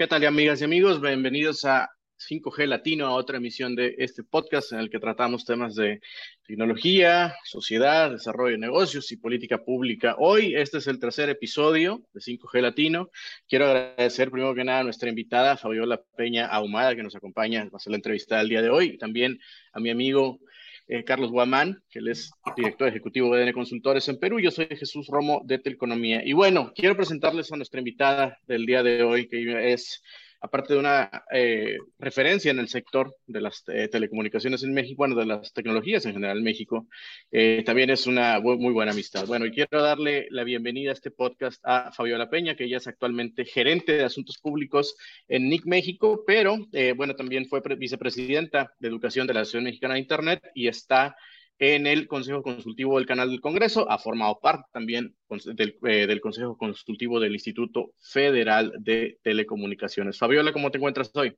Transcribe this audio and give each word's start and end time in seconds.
¿Qué 0.00 0.06
tal, 0.06 0.24
amigas 0.26 0.60
y 0.60 0.64
amigos? 0.64 1.00
Bienvenidos 1.00 1.64
a 1.64 1.90
5G 2.18 2.66
Latino, 2.66 3.06
a 3.06 3.14
otra 3.14 3.38
emisión 3.38 3.74
de 3.74 3.96
este 3.98 4.22
podcast 4.22 4.70
en 4.70 4.78
el 4.78 4.90
que 4.90 5.00
tratamos 5.00 5.44
temas 5.44 5.74
de 5.74 6.00
tecnología, 6.46 7.34
sociedad, 7.42 8.12
desarrollo 8.12 8.52
de 8.52 8.58
negocios 8.58 9.10
y 9.10 9.16
política 9.16 9.58
pública. 9.58 10.14
Hoy 10.20 10.54
este 10.54 10.78
es 10.78 10.86
el 10.86 11.00
tercer 11.00 11.30
episodio 11.30 12.04
de 12.12 12.20
5G 12.20 12.60
Latino. 12.60 13.10
Quiero 13.48 13.66
agradecer 13.66 14.30
primero 14.30 14.54
que 14.54 14.62
nada 14.62 14.78
a 14.78 14.84
nuestra 14.84 15.08
invitada 15.08 15.56
Fabiola 15.56 16.00
Peña 16.16 16.46
Ahumada 16.46 16.94
que 16.94 17.02
nos 17.02 17.16
acompaña 17.16 17.62
a 17.62 17.76
hacer 17.76 17.90
la 17.90 17.96
entrevista 17.96 18.38
del 18.38 18.50
día 18.50 18.62
de 18.62 18.70
hoy 18.70 18.98
también 18.98 19.40
a 19.72 19.80
mi 19.80 19.90
amigo 19.90 20.38
eh, 20.88 21.04
Carlos 21.04 21.30
Guamán, 21.30 21.82
que 21.90 21.98
él 21.98 22.08
es 22.08 22.30
director 22.56 22.88
ejecutivo 22.88 23.34
de 23.34 23.42
DN 23.42 23.52
Consultores 23.52 24.08
en 24.08 24.18
Perú. 24.18 24.40
Yo 24.40 24.50
soy 24.50 24.66
Jesús 24.66 25.06
Romo 25.06 25.42
de 25.44 25.58
Teleconomía. 25.58 26.22
Y 26.24 26.32
bueno, 26.32 26.72
quiero 26.74 26.96
presentarles 26.96 27.52
a 27.52 27.56
nuestra 27.56 27.80
invitada 27.80 28.38
del 28.46 28.64
día 28.64 28.82
de 28.82 29.02
hoy, 29.02 29.28
que 29.28 29.72
es 29.72 30.02
aparte 30.40 30.74
de 30.74 30.80
una 30.80 31.10
eh, 31.32 31.78
referencia 31.98 32.50
en 32.50 32.58
el 32.58 32.68
sector 32.68 33.14
de 33.26 33.40
las 33.40 33.64
eh, 33.68 33.88
telecomunicaciones 33.88 34.62
en 34.62 34.72
México, 34.72 34.98
bueno, 34.98 35.16
de 35.16 35.26
las 35.26 35.52
tecnologías 35.52 36.04
en 36.06 36.12
general 36.12 36.38
en 36.38 36.44
México, 36.44 36.86
eh, 37.30 37.62
también 37.66 37.90
es 37.90 38.06
una 38.06 38.40
muy 38.40 38.72
buena 38.72 38.92
amistad. 38.92 39.26
Bueno, 39.26 39.46
y 39.46 39.50
quiero 39.50 39.82
darle 39.82 40.28
la 40.30 40.44
bienvenida 40.44 40.90
a 40.90 40.94
este 40.94 41.10
podcast 41.10 41.60
a 41.64 41.92
Fabiola 41.92 42.30
Peña, 42.30 42.54
que 42.54 42.64
ella 42.64 42.76
es 42.76 42.86
actualmente 42.86 43.44
gerente 43.44 43.92
de 43.92 44.04
asuntos 44.04 44.38
públicos 44.38 44.96
en 45.26 45.48
NIC 45.48 45.66
México, 45.66 46.22
pero 46.26 46.56
bueno, 46.96 47.14
también 47.14 47.46
fue 47.46 47.60
vicepresidenta 47.76 48.72
de 48.78 48.88
Educación 48.88 49.26
de 49.26 49.34
la 49.34 49.40
Asociación 49.40 49.64
Mexicana 49.64 49.94
de 49.94 50.00
Internet 50.00 50.42
y 50.54 50.68
está 50.68 51.16
en 51.58 51.86
el 51.86 52.06
Consejo 52.06 52.42
Consultivo 52.42 52.96
del 52.96 53.06
Canal 53.06 53.30
del 53.30 53.40
Congreso, 53.40 53.90
ha 53.90 53.98
formado 53.98 54.38
parte 54.40 54.68
también 54.72 55.16
del, 55.28 55.78
eh, 55.86 56.06
del, 56.06 56.20
Consejo 56.20 56.56
Consultivo 56.56 57.18
del 57.20 57.32
Instituto 57.32 57.92
Federal 58.00 58.72
de 58.78 59.18
Telecomunicaciones. 59.22 60.18
Fabiola, 60.18 60.52
¿cómo 60.52 60.70
te 60.70 60.78
encuentras 60.78 61.10
hoy? 61.14 61.36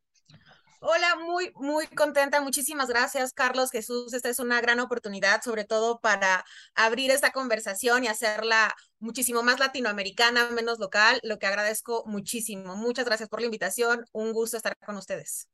Hola, 0.83 1.17
muy, 1.17 1.53
muy 1.57 1.87
contenta. 1.89 2.41
Muchísimas 2.41 2.89
gracias, 2.89 3.35
Carlos 3.35 3.71
Jesús. 3.71 4.15
Esta 4.15 4.31
es 4.31 4.39
una 4.39 4.63
gran 4.63 4.81
oportunidad, 4.81 5.43
sobre 5.43 5.65
todo 5.65 6.01
para 6.01 6.45
abrir 6.75 7.11
esta 7.11 7.33
conversación 7.33 8.05
y 8.05 8.09
hacerla 8.09 8.75
muchísimo 8.99 9.43
más 9.43 9.61
latinoamericana, 9.61 10.51
menos 10.51 10.79
local, 10.79 11.21
lo 11.23 11.39
que 11.39 11.47
agradezco 11.47 12.05
muchísimo. 12.07 12.77
Muchas 12.77 13.05
gracias 13.05 13.29
por 13.29 13.41
la 13.41 13.47
invitación. 13.47 14.07
Un 14.13 14.33
gusto 14.33 14.57
estar 14.57 14.75
con 14.79 14.97
ustedes. 14.97 15.49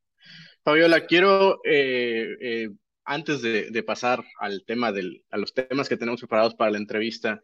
Fabiola, 0.63 1.07
quiero 1.07 1.61
eh, 1.65 2.37
eh, 2.41 2.69
antes 3.07 3.41
de, 3.41 3.83
pasar 3.83 4.25
al 4.41 4.65
tema 4.67 4.93
del, 4.93 5.25
a 5.31 5.39
los 5.39 5.55
temas 5.55 5.89
que 5.89 5.97
tenemos 5.97 6.21
preparados 6.21 6.55
para 6.55 6.73
la 6.73 6.79
entrevista, 6.79 7.41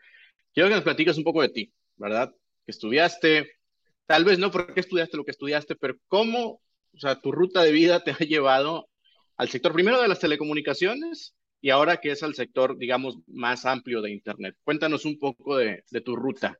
quiero 0.52 0.68
que 0.68 0.74
nos 0.74 0.84
platiques 0.84 1.16
un 1.16 1.24
poco 1.24 1.41
de 1.41 1.48
ti, 1.48 1.72
¿verdad? 1.96 2.34
Que 2.66 2.72
estudiaste, 2.72 3.52
tal 4.06 4.24
vez 4.24 4.38
no 4.38 4.50
porque 4.50 4.80
estudiaste 4.80 5.16
lo 5.16 5.24
que 5.24 5.30
estudiaste, 5.30 5.77
pero 5.77 5.94
cómo, 6.08 6.60
o 6.92 6.98
sea, 6.98 7.20
tu 7.20 7.33
ruta 7.33 7.62
de 7.62 7.72
vida 7.72 8.02
te 8.02 8.10
ha 8.10 8.18
llevado 8.18 8.88
al 9.36 9.48
sector 9.48 9.72
primero 9.72 10.02
de 10.02 10.08
las 10.08 10.20
telecomunicaciones 10.20 11.34
y 11.60 11.70
ahora 11.70 11.98
que 11.98 12.10
es 12.10 12.22
al 12.24 12.34
sector, 12.34 12.77
digamos, 12.77 13.18
más 13.28 13.64
amplio 13.64 14.02
de 14.02 14.10
Internet. 14.10 14.56
Cuéntanos 14.64 15.05
un 15.05 15.18
poco 15.18 15.56
de, 15.56 15.84
tu 16.05 16.16
ruta. 16.16 16.58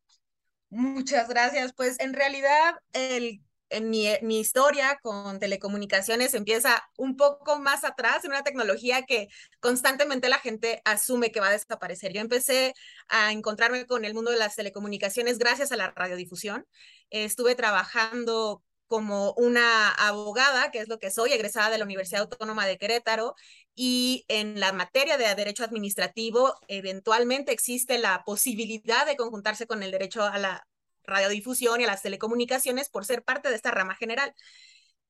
Muchas 0.71 1.29
gracias. 1.29 1.73
Pues 1.75 1.99
en 1.99 2.15
realidad 2.15 2.77
el 2.93 3.43
mi, 3.81 4.09
mi, 4.23 4.41
historia 4.41 4.99
con 5.03 5.39
telecomunicaciones 5.39 6.35
empieza 6.35 6.83
un 6.99 7.17
poco 7.17 7.59
más 7.59 7.85
atrás, 7.85 8.25
en 8.25 8.33
una 8.33 8.43
tecnología 8.43 9.03
que 9.03 9.29
constantemente 9.61 10.29
la 10.29 10.39
gente 10.39 10.83
asume 10.85 11.33
que 11.33 11.41
va 11.41 11.49
a 11.49 11.53
desaparecer. 11.53 12.13
Yo 12.13 12.21
empecé 12.21 12.75
a 13.09 13.33
encontrarme 13.33 13.87
con 13.87 14.05
el 14.05 14.15
mundo 14.15 14.31
de 14.31 14.39
las 14.39 14.57
telecomunicaciones 14.57 15.39
gracias 15.39 15.73
a 15.73 15.77
la 15.77 15.91
radiodifusión. 15.91 16.67
estuve 17.11 17.55
trabajando 17.55 18.63
como 18.93 19.33
una 19.39 19.91
abogada, 19.91 20.71
que 20.71 20.79
es 20.81 20.89
lo 20.89 20.99
que 20.99 21.11
soy, 21.11 21.33
egresada 21.33 21.71
de 21.71 21.79
la 21.79 21.85
Universidad 21.85 22.23
Autónoma 22.23 22.67
de 22.67 22.77
Querétaro, 22.77 23.35
y 23.75 24.27
en 24.29 24.61
la 24.61 24.73
materia 24.75 25.17
de 25.17 25.35
derecho 25.35 25.65
administrativo, 25.65 26.55
eventualmente 26.69 27.53
existe 27.53 27.97
la 27.97 28.23
posibilidad 28.25 29.07
de 29.07 29.17
conjuntarse 29.17 29.67
con 29.67 29.83
el 29.83 29.93
derecho 29.93 30.23
a 30.23 30.37
la 30.37 30.67
radiodifusión 31.05 31.81
y 31.81 31.85
a 31.85 31.89
las 31.89 32.03
telecomunicaciones 32.03 32.89
por 32.89 33.05
ser 33.05 33.23
parte 33.23 33.49
de 33.49 33.57
esta 33.57 33.71
rama 33.71 33.95
general. 33.95 34.35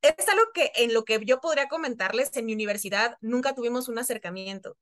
Es 0.03 0.29
algo 0.29 0.45
que 0.53 0.73
en 0.77 0.95
lo 0.95 1.05
que 1.05 1.21
yo 1.25 1.41
podría 1.41 1.69
comentarles, 1.69 2.31
en 2.37 2.47
mi 2.47 2.53
universidad 2.53 3.17
nunca 3.21 3.55
tuvimos 3.55 3.89
un 3.89 3.99
acercamiento. 3.99 4.77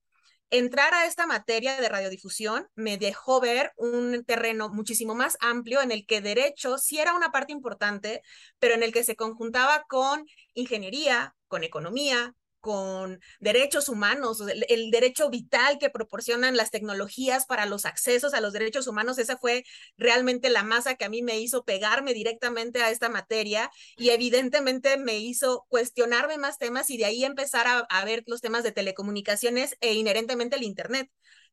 Entrar 0.53 0.95
a 0.95 1.07
esta 1.07 1.27
materia 1.27 1.81
de 1.81 1.89
radiodifusión 1.89 2.67
me 2.75 2.99
dejó 2.99 3.41
ver 3.41 3.73
un 3.77 4.25
terreno 4.25 4.69
muchísimo 4.69 5.15
más 5.15 5.37
amplio 5.41 5.81
en 5.81 5.93
el 5.93 6.07
que 6.07 6.21
derecho 6.21 6.77
sí 6.77 6.99
era 6.99 7.15
una 7.15 7.31
parte 7.31 7.53
importante, 7.53 8.23
pero 8.59 8.75
en 8.75 8.83
el 8.83 8.93
que 8.93 9.05
se 9.05 9.15
conjuntaba 9.15 9.85
con 9.89 10.27
ingeniería, 10.55 11.37
con 11.47 11.63
economía, 11.63 12.35
con 12.61 13.21
derechos 13.41 13.89
humanos, 13.89 14.41
el, 14.69 14.91
derecho 14.91 15.31
vital 15.31 15.79
que 15.79 15.91
proporcionan 15.91 16.57
las 16.57 16.71
tecnologías 16.71 17.47
para 17.47 17.67
los 17.67 17.87
accesos 17.87 18.35
a 18.35 18.41
los 18.41 18.53
derechos 18.53 18.87
humanos, 18.87 19.19
esa 19.19 19.37
fue 19.37 19.65
realmente 19.97 20.51
la 20.51 20.63
masa 20.63 20.95
que 20.95 21.05
a 21.05 21.09
mí 21.09 21.23
me 21.23 21.41
hizo 21.41 21.65
pegarme 21.65 22.15
directamente 22.15 22.83
a 22.83 22.91
esta 22.91 23.09
materia 23.09 23.71
y 23.97 24.11
evidentemente 24.11 24.97
me 24.97 25.19
hizo 25.19 25.67
cuestionarme 25.69 26.39
más 26.39 26.59
temas 26.59 26.91
y 26.91 26.97
de 26.99 27.07
ahí 27.07 27.25
empezar 27.25 27.67
a, 27.67 27.79
a 27.79 28.05
ver 28.05 28.23
los 28.27 28.41
temas 28.41 28.63
de 28.63 28.73
telecomunicaciones 28.73 29.77
e 29.81 29.95
inherentemente 29.95 30.57
el 30.57 30.63
Internet 30.63 31.11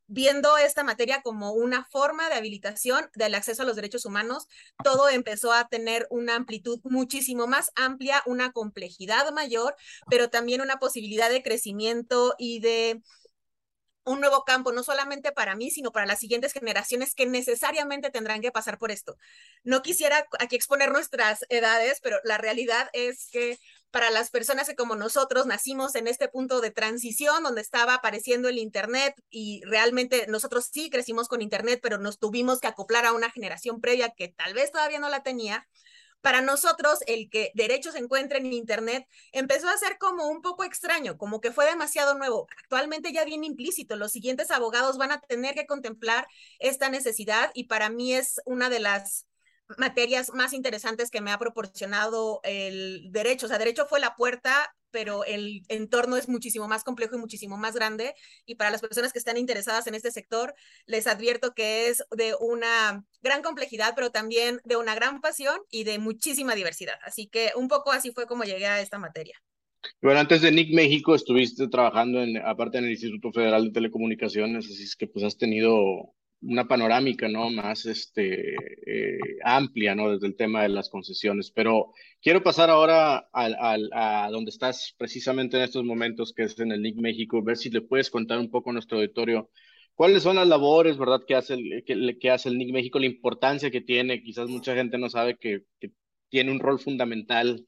viendo 0.07 0.57
esta 0.57 0.83
materia 0.83 1.21
como 1.21 1.51
una 1.53 1.85
forma 1.85 2.29
de 2.29 2.35
habilitación 2.35 3.09
del 3.15 3.35
acceso 3.35 3.63
a 3.63 3.65
los 3.65 3.75
derechos 3.75 4.05
humanos, 4.05 4.47
todo 4.83 5.09
empezó 5.09 5.51
a 5.51 5.67
tener 5.67 6.07
una 6.09 6.35
amplitud 6.35 6.79
muchísimo 6.83 7.47
más 7.47 7.71
amplia, 7.75 8.23
una 8.25 8.51
complejidad 8.51 9.31
mayor, 9.31 9.75
pero 10.09 10.29
también 10.29 10.61
una 10.61 10.79
posibilidad 10.79 11.29
de 11.29 11.43
crecimiento 11.43 12.35
y 12.37 12.59
de 12.59 13.01
un 14.07 14.21
nuevo 14.21 14.43
campo, 14.45 14.71
no 14.71 14.83
solamente 14.83 15.33
para 15.33 15.55
mí, 15.55 15.69
sino 15.69 15.91
para 15.91 16.05
las 16.05 16.19
siguientes 16.19 16.53
generaciones 16.53 17.13
que 17.13 17.25
necesariamente 17.25 18.09
tendrán 18.09 18.41
que 18.41 18.51
pasar 18.51 18.77
por 18.77 18.89
esto. 18.89 19.17
No 19.63 19.81
quisiera 19.81 20.25
aquí 20.39 20.55
exponer 20.55 20.91
nuestras 20.91 21.45
edades, 21.49 21.99
pero 22.01 22.17
la 22.23 22.37
realidad 22.37 22.89
es 22.93 23.27
que 23.31 23.59
para 23.91 24.09
las 24.09 24.29
personas 24.29 24.67
que 24.67 24.75
como 24.75 24.95
nosotros 24.95 25.45
nacimos 25.45 25.95
en 25.95 26.07
este 26.07 26.29
punto 26.29 26.61
de 26.61 26.71
transición 26.71 27.43
donde 27.43 27.61
estaba 27.61 27.95
apareciendo 27.95 28.47
el 28.47 28.59
Internet 28.59 29.13
y 29.29 29.61
realmente 29.65 30.25
nosotros 30.27 30.69
sí 30.71 30.89
crecimos 30.89 31.27
con 31.27 31.41
Internet, 31.41 31.79
pero 31.83 31.97
nos 31.97 32.17
tuvimos 32.17 32.59
que 32.59 32.67
acoplar 32.67 33.05
a 33.05 33.13
una 33.13 33.29
generación 33.29 33.81
previa 33.81 34.13
que 34.15 34.29
tal 34.29 34.53
vez 34.53 34.71
todavía 34.71 34.99
no 34.99 35.09
la 35.09 35.23
tenía, 35.23 35.67
para 36.21 36.41
nosotros 36.41 36.99
el 37.07 37.29
que 37.29 37.51
derechos 37.53 37.93
se 37.93 37.99
encuentre 37.99 38.39
en 38.39 38.51
Internet 38.51 39.07
empezó 39.31 39.69
a 39.69 39.77
ser 39.77 39.97
como 39.97 40.27
un 40.27 40.41
poco 40.41 40.63
extraño, 40.63 41.17
como 41.17 41.41
que 41.41 41.51
fue 41.51 41.65
demasiado 41.65 42.15
nuevo. 42.15 42.47
Actualmente 42.57 43.13
ya 43.13 43.23
viene 43.25 43.45
implícito, 43.45 43.95
los 43.95 44.11
siguientes 44.11 44.51
abogados 44.51 44.97
van 44.97 45.11
a 45.11 45.21
tener 45.21 45.55
que 45.55 45.67
contemplar 45.67 46.27
esta 46.59 46.89
necesidad 46.89 47.51
y 47.53 47.65
para 47.65 47.89
mí 47.89 48.13
es 48.13 48.41
una 48.45 48.69
de 48.69 48.79
las 48.79 49.25
materias 49.77 50.33
más 50.33 50.53
interesantes 50.53 51.09
que 51.09 51.21
me 51.21 51.31
ha 51.31 51.37
proporcionado 51.37 52.39
el 52.43 53.11
derecho. 53.11 53.45
O 53.45 53.49
sea, 53.49 53.57
derecho 53.57 53.85
fue 53.85 53.99
la 53.99 54.15
puerta, 54.15 54.73
pero 54.97 55.23
el 55.25 55.61
entorno 55.69 56.17
es 56.17 56.27
muchísimo 56.27 56.67
más 56.67 56.83
complejo 56.83 57.15
y 57.15 57.19
muchísimo 57.19 57.55
más 57.55 57.75
grande. 57.75 58.15
Y 58.47 58.55
para 58.55 58.71
las 58.71 58.81
personas 58.81 59.13
que 59.13 59.19
están 59.19 59.37
interesadas 59.37 59.85
en 59.85 59.93
este 59.93 60.09
sector, 60.09 60.55
les 60.87 61.05
advierto 61.05 61.53
que 61.53 61.87
es 61.89 62.03
de 62.09 62.33
una 62.39 63.05
gran 63.21 63.43
complejidad, 63.43 63.93
pero 63.95 64.09
también 64.09 64.59
de 64.63 64.75
una 64.75 64.95
gran 64.95 65.21
pasión 65.21 65.59
y 65.69 65.83
de 65.83 65.99
muchísima 65.99 66.55
diversidad. 66.55 66.95
Así 67.05 67.27
que 67.27 67.51
un 67.55 67.67
poco 67.67 67.91
así 67.91 68.11
fue 68.11 68.25
como 68.25 68.43
llegué 68.43 68.65
a 68.65 68.81
esta 68.81 68.97
materia. 68.97 69.39
Bueno, 70.01 70.19
antes 70.19 70.41
de 70.41 70.51
NIC 70.51 70.73
México 70.73 71.13
estuviste 71.13 71.67
trabajando 71.67 72.23
en, 72.23 72.37
aparte 72.37 72.79
en 72.79 72.85
el 72.85 72.91
Instituto 72.93 73.31
Federal 73.31 73.65
de 73.65 73.73
Telecomunicaciones, 73.73 74.65
así 74.65 74.81
es 74.81 74.95
que 74.95 75.05
pues 75.05 75.23
has 75.23 75.37
tenido 75.37 76.15
una 76.41 76.67
panorámica, 76.67 77.27
¿no? 77.27 77.49
Más 77.49 77.85
este, 77.85 78.55
eh, 78.55 79.19
amplia, 79.43 79.95
¿no? 79.95 80.11
Desde 80.11 80.27
el 80.27 80.35
tema 80.35 80.63
de 80.63 80.69
las 80.69 80.89
concesiones. 80.89 81.51
Pero 81.51 81.93
quiero 82.21 82.43
pasar 82.43 82.69
ahora 82.69 83.27
a 83.33 84.29
donde 84.31 84.49
estás 84.49 84.95
precisamente 84.97 85.57
en 85.57 85.63
estos 85.63 85.83
momentos, 85.83 86.33
que 86.33 86.43
es 86.43 86.59
en 86.59 86.71
el 86.71 86.81
NIC 86.81 86.97
México, 86.97 87.43
ver 87.43 87.57
si 87.57 87.69
le 87.69 87.81
puedes 87.81 88.09
contar 88.09 88.39
un 88.39 88.51
poco 88.51 88.69
a 88.69 88.73
nuestro 88.73 88.97
auditorio 88.97 89.49
cuáles 89.97 90.23
son 90.23 90.37
las 90.37 90.47
labores, 90.47 90.97
¿verdad? 90.97 91.21
Que 91.27 91.35
hace 91.35 91.55
el, 91.55 91.83
que, 91.85 92.17
que 92.19 92.29
hace 92.31 92.49
el 92.49 92.57
NIC 92.57 92.71
México, 92.73 92.99
la 92.99 93.07
importancia 93.07 93.71
que 93.71 93.81
tiene. 93.81 94.23
Quizás 94.23 94.47
mucha 94.49 94.75
gente 94.75 94.97
no 94.97 95.09
sabe 95.09 95.37
que, 95.37 95.63
que 95.79 95.91
tiene 96.29 96.51
un 96.51 96.59
rol 96.59 96.79
fundamental 96.79 97.65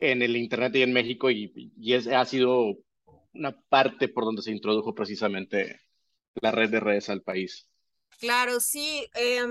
en 0.00 0.22
el 0.22 0.36
Internet 0.36 0.76
y 0.76 0.82
en 0.82 0.92
México 0.92 1.30
y, 1.30 1.52
y 1.78 1.92
es, 1.94 2.06
ha 2.08 2.24
sido 2.24 2.78
una 3.34 3.52
parte 3.68 4.08
por 4.08 4.24
donde 4.24 4.42
se 4.42 4.52
introdujo 4.52 4.94
precisamente 4.94 5.80
la 6.42 6.50
red 6.52 6.70
de 6.70 6.80
redes 6.80 7.10
al 7.10 7.22
país. 7.22 7.69
Claro, 8.20 8.60
sí. 8.60 9.08
Eh, 9.14 9.42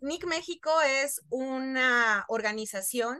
NIC 0.00 0.24
México 0.26 0.70
es 0.82 1.20
una 1.30 2.24
organización 2.28 3.18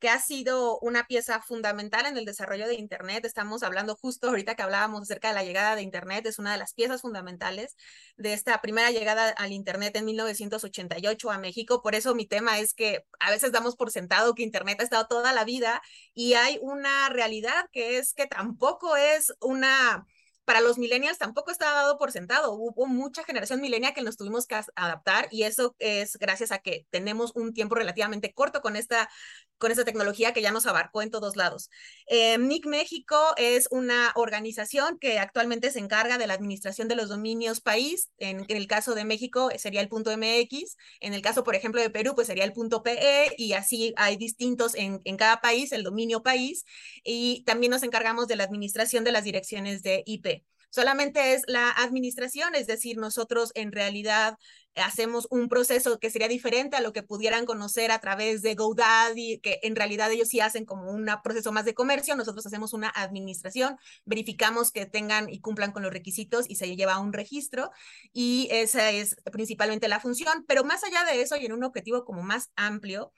que 0.00 0.08
ha 0.10 0.20
sido 0.20 0.78
una 0.80 1.06
pieza 1.06 1.40
fundamental 1.40 2.06
en 2.06 2.18
el 2.18 2.24
desarrollo 2.24 2.66
de 2.66 2.74
Internet. 2.74 3.24
Estamos 3.24 3.62
hablando 3.62 3.94
justo 3.96 4.28
ahorita 4.28 4.54
que 4.54 4.62
hablábamos 4.62 5.02
acerca 5.02 5.28
de 5.28 5.34
la 5.34 5.44
llegada 5.44 5.76
de 5.76 5.82
Internet, 5.82 6.26
es 6.26 6.38
una 6.38 6.52
de 6.52 6.58
las 6.58 6.74
piezas 6.74 7.00
fundamentales 7.02 7.76
de 8.16 8.32
esta 8.32 8.60
primera 8.60 8.90
llegada 8.90 9.30
al 9.30 9.52
Internet 9.52 9.96
en 9.96 10.04
1988 10.04 11.30
a 11.30 11.38
México. 11.38 11.80
Por 11.80 11.94
eso 11.94 12.14
mi 12.14 12.26
tema 12.26 12.58
es 12.58 12.74
que 12.74 13.06
a 13.20 13.30
veces 13.30 13.52
damos 13.52 13.76
por 13.76 13.90
sentado 13.90 14.34
que 14.34 14.42
Internet 14.42 14.80
ha 14.80 14.84
estado 14.84 15.06
toda 15.06 15.32
la 15.32 15.44
vida 15.44 15.80
y 16.14 16.34
hay 16.34 16.58
una 16.62 17.08
realidad 17.08 17.68
que 17.72 17.98
es 17.98 18.12
que 18.12 18.26
tampoco 18.26 18.96
es 18.96 19.32
una 19.40 20.04
para 20.46 20.60
los 20.60 20.78
millennials 20.78 21.18
tampoco 21.18 21.50
está 21.50 21.72
dado 21.74 21.98
por 21.98 22.12
sentado. 22.12 22.52
Hubo 22.52 22.86
mucha 22.86 23.24
generación 23.24 23.60
millennial 23.60 23.92
que 23.92 24.02
nos 24.02 24.16
tuvimos 24.16 24.46
que 24.46 24.54
adaptar 24.76 25.28
y 25.32 25.42
eso 25.42 25.74
es 25.80 26.16
gracias 26.16 26.52
a 26.52 26.58
que 26.60 26.86
tenemos 26.90 27.32
un 27.34 27.52
tiempo 27.52 27.74
relativamente 27.74 28.32
corto 28.32 28.62
con 28.62 28.76
esta, 28.76 29.10
con 29.58 29.70
esta 29.70 29.84
tecnología 29.84 30.32
que 30.32 30.42
ya 30.42 30.52
nos 30.52 30.66
abarcó 30.66 31.02
en 31.02 31.10
todos 31.10 31.36
lados. 31.36 31.70
Eh, 32.06 32.38
NIC 32.38 32.66
México 32.66 33.16
es 33.36 33.68
una 33.70 34.12
organización 34.14 34.98
que 34.98 35.18
actualmente 35.18 35.70
se 35.70 35.78
encarga 35.78 36.18
de 36.18 36.26
la 36.26 36.34
administración 36.34 36.88
de 36.88 36.96
los 36.96 37.08
dominios 37.08 37.60
país. 37.60 38.10
En, 38.18 38.44
el 38.48 38.66
caso 38.66 38.94
de 38.94 39.04
México 39.04 39.50
sería 39.56 39.80
el 39.80 39.88
punto 39.88 40.10
MX. 40.16 40.76
En 41.00 41.14
el 41.14 41.22
caso, 41.22 41.44
por 41.44 41.54
ejemplo, 41.54 41.80
de 41.80 41.90
Perú, 41.90 42.14
pues 42.14 42.26
sería 42.26 42.44
el 42.44 42.52
punto 42.52 42.82
PE 42.82 43.34
y 43.36 43.52
así 43.54 43.94
hay 43.96 44.16
distintos 44.16 44.74
en, 44.74 45.00
en 45.04 45.16
cada 45.16 45.40
país, 45.40 45.72
el 45.72 45.82
dominio 45.82 46.22
país. 46.22 46.64
Y 47.04 47.42
también 47.44 47.70
nos 47.70 47.82
encargamos 47.82 48.26
de 48.28 48.36
la 48.36 48.44
administración 48.44 49.04
de 49.04 49.12
las 49.12 49.24
direcciones 49.24 49.82
de 49.82 50.02
IP 50.06 50.42
solamente 50.70 51.34
es 51.34 51.42
la 51.46 51.70
administración, 51.70 52.54
es 52.54 52.66
decir, 52.66 52.98
nosotros 52.98 53.52
en 53.54 53.72
realidad 53.72 54.36
hacemos 54.76 55.26
un 55.30 55.48
proceso 55.48 55.98
que 55.98 56.10
sería 56.10 56.28
diferente 56.28 56.76
a 56.76 56.80
lo 56.80 56.92
que 56.92 57.02
pudieran 57.02 57.46
conocer 57.46 57.90
a 57.90 57.98
través 57.98 58.42
de 58.42 58.54
GoDaddy, 58.54 59.40
que 59.40 59.58
en 59.62 59.74
realidad 59.74 60.12
ellos 60.12 60.28
sí 60.28 60.40
hacen 60.40 60.64
como 60.64 60.90
un 60.90 61.08
proceso 61.24 61.52
más 61.52 61.64
de 61.64 61.74
comercio, 61.74 62.14
nosotros 62.14 62.46
hacemos 62.46 62.72
una 62.74 62.92
administración, 62.94 63.76
verificamos 64.04 64.70
que 64.70 64.86
tengan 64.86 65.30
y 65.30 65.40
cumplan 65.40 65.72
con 65.72 65.82
los 65.82 65.92
requisitos 65.92 66.44
y 66.48 66.56
se 66.56 66.74
lleva 66.76 66.94
a 66.94 67.00
un 67.00 67.12
registro 67.12 67.70
y 68.12 68.48
esa 68.50 68.90
es 68.90 69.16
principalmente 69.32 69.88
la 69.88 70.00
función, 70.00 70.44
pero 70.46 70.64
más 70.64 70.84
allá 70.84 71.04
de 71.04 71.22
eso 71.22 71.36
y 71.36 71.46
en 71.46 71.52
un 71.52 71.64
objetivo 71.64 72.04
como 72.04 72.22
más 72.22 72.50
amplio, 72.56 73.12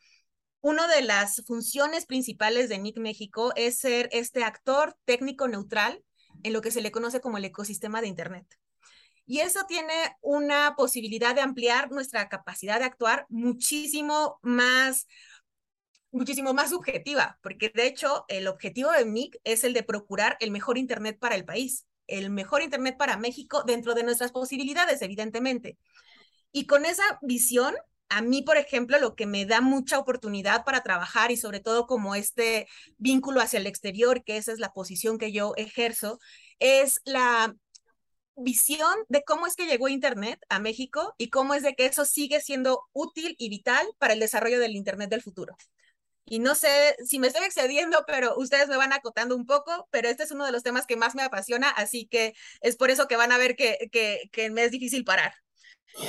una 0.60 0.88
de 0.88 1.02
las 1.02 1.42
funciones 1.46 2.06
principales 2.06 2.68
de 2.68 2.78
NIC 2.78 2.98
México 2.98 3.52
es 3.56 3.78
ser 3.78 4.08
este 4.12 4.42
actor 4.42 4.96
técnico 5.04 5.46
neutral 5.46 6.02
en 6.42 6.52
lo 6.52 6.60
que 6.60 6.70
se 6.70 6.80
le 6.80 6.90
conoce 6.90 7.20
como 7.20 7.38
el 7.38 7.44
ecosistema 7.44 8.00
de 8.00 8.08
Internet. 8.08 8.46
Y 9.26 9.40
eso 9.40 9.60
tiene 9.68 9.92
una 10.22 10.74
posibilidad 10.74 11.34
de 11.34 11.42
ampliar 11.42 11.90
nuestra 11.90 12.28
capacidad 12.30 12.78
de 12.78 12.86
actuar 12.86 13.26
muchísimo 13.28 14.38
más, 14.42 15.06
muchísimo 16.10 16.54
más 16.54 16.70
subjetiva, 16.70 17.38
porque 17.42 17.70
de 17.74 17.86
hecho 17.86 18.24
el 18.28 18.48
objetivo 18.48 18.90
de 18.90 19.04
MIC 19.04 19.36
es 19.44 19.64
el 19.64 19.74
de 19.74 19.82
procurar 19.82 20.38
el 20.40 20.50
mejor 20.50 20.78
Internet 20.78 21.18
para 21.20 21.34
el 21.34 21.44
país, 21.44 21.86
el 22.06 22.30
mejor 22.30 22.62
Internet 22.62 22.96
para 22.96 23.18
México 23.18 23.64
dentro 23.64 23.94
de 23.94 24.02
nuestras 24.02 24.32
posibilidades, 24.32 25.02
evidentemente. 25.02 25.76
Y 26.50 26.66
con 26.66 26.86
esa 26.86 27.18
visión 27.20 27.74
a 28.08 28.22
mí, 28.22 28.42
por 28.42 28.56
ejemplo, 28.56 28.98
lo 28.98 29.14
que 29.14 29.26
me 29.26 29.44
da 29.46 29.60
mucha 29.60 29.98
oportunidad 29.98 30.64
para 30.64 30.82
trabajar 30.82 31.30
y 31.30 31.36
sobre 31.36 31.60
todo 31.60 31.86
como 31.86 32.14
este 32.14 32.68
vínculo 32.96 33.40
hacia 33.40 33.58
el 33.58 33.66
exterior, 33.66 34.24
que 34.24 34.36
esa 34.36 34.52
es 34.52 34.58
la 34.58 34.72
posición 34.72 35.18
que 35.18 35.32
yo 35.32 35.52
ejerzo, 35.56 36.18
es 36.58 37.00
la 37.04 37.54
visión 38.36 38.94
de 39.08 39.24
cómo 39.24 39.46
es 39.46 39.56
que 39.56 39.66
llegó 39.66 39.88
Internet 39.88 40.40
a 40.48 40.60
México 40.60 41.14
y 41.18 41.30
cómo 41.30 41.54
es 41.54 41.62
de 41.62 41.74
que 41.74 41.86
eso 41.86 42.04
sigue 42.04 42.40
siendo 42.40 42.82
útil 42.92 43.34
y 43.38 43.48
vital 43.48 43.86
para 43.98 44.14
el 44.14 44.20
desarrollo 44.20 44.60
del 44.60 44.76
Internet 44.76 45.10
del 45.10 45.22
futuro. 45.22 45.56
Y 46.24 46.40
no 46.40 46.54
sé 46.54 46.96
si 47.06 47.18
me 47.18 47.28
estoy 47.28 47.44
excediendo, 47.44 48.04
pero 48.06 48.36
ustedes 48.36 48.68
me 48.68 48.76
van 48.76 48.92
acotando 48.92 49.34
un 49.34 49.46
poco, 49.46 49.88
pero 49.90 50.08
este 50.08 50.24
es 50.24 50.30
uno 50.30 50.44
de 50.44 50.52
los 50.52 50.62
temas 50.62 50.86
que 50.86 50.96
más 50.96 51.14
me 51.14 51.22
apasiona, 51.22 51.70
así 51.70 52.06
que 52.06 52.34
es 52.60 52.76
por 52.76 52.90
eso 52.90 53.08
que 53.08 53.16
van 53.16 53.32
a 53.32 53.38
ver 53.38 53.56
que, 53.56 53.88
que, 53.92 54.28
que 54.30 54.50
me 54.50 54.64
es 54.64 54.70
difícil 54.70 55.04
parar. 55.04 55.32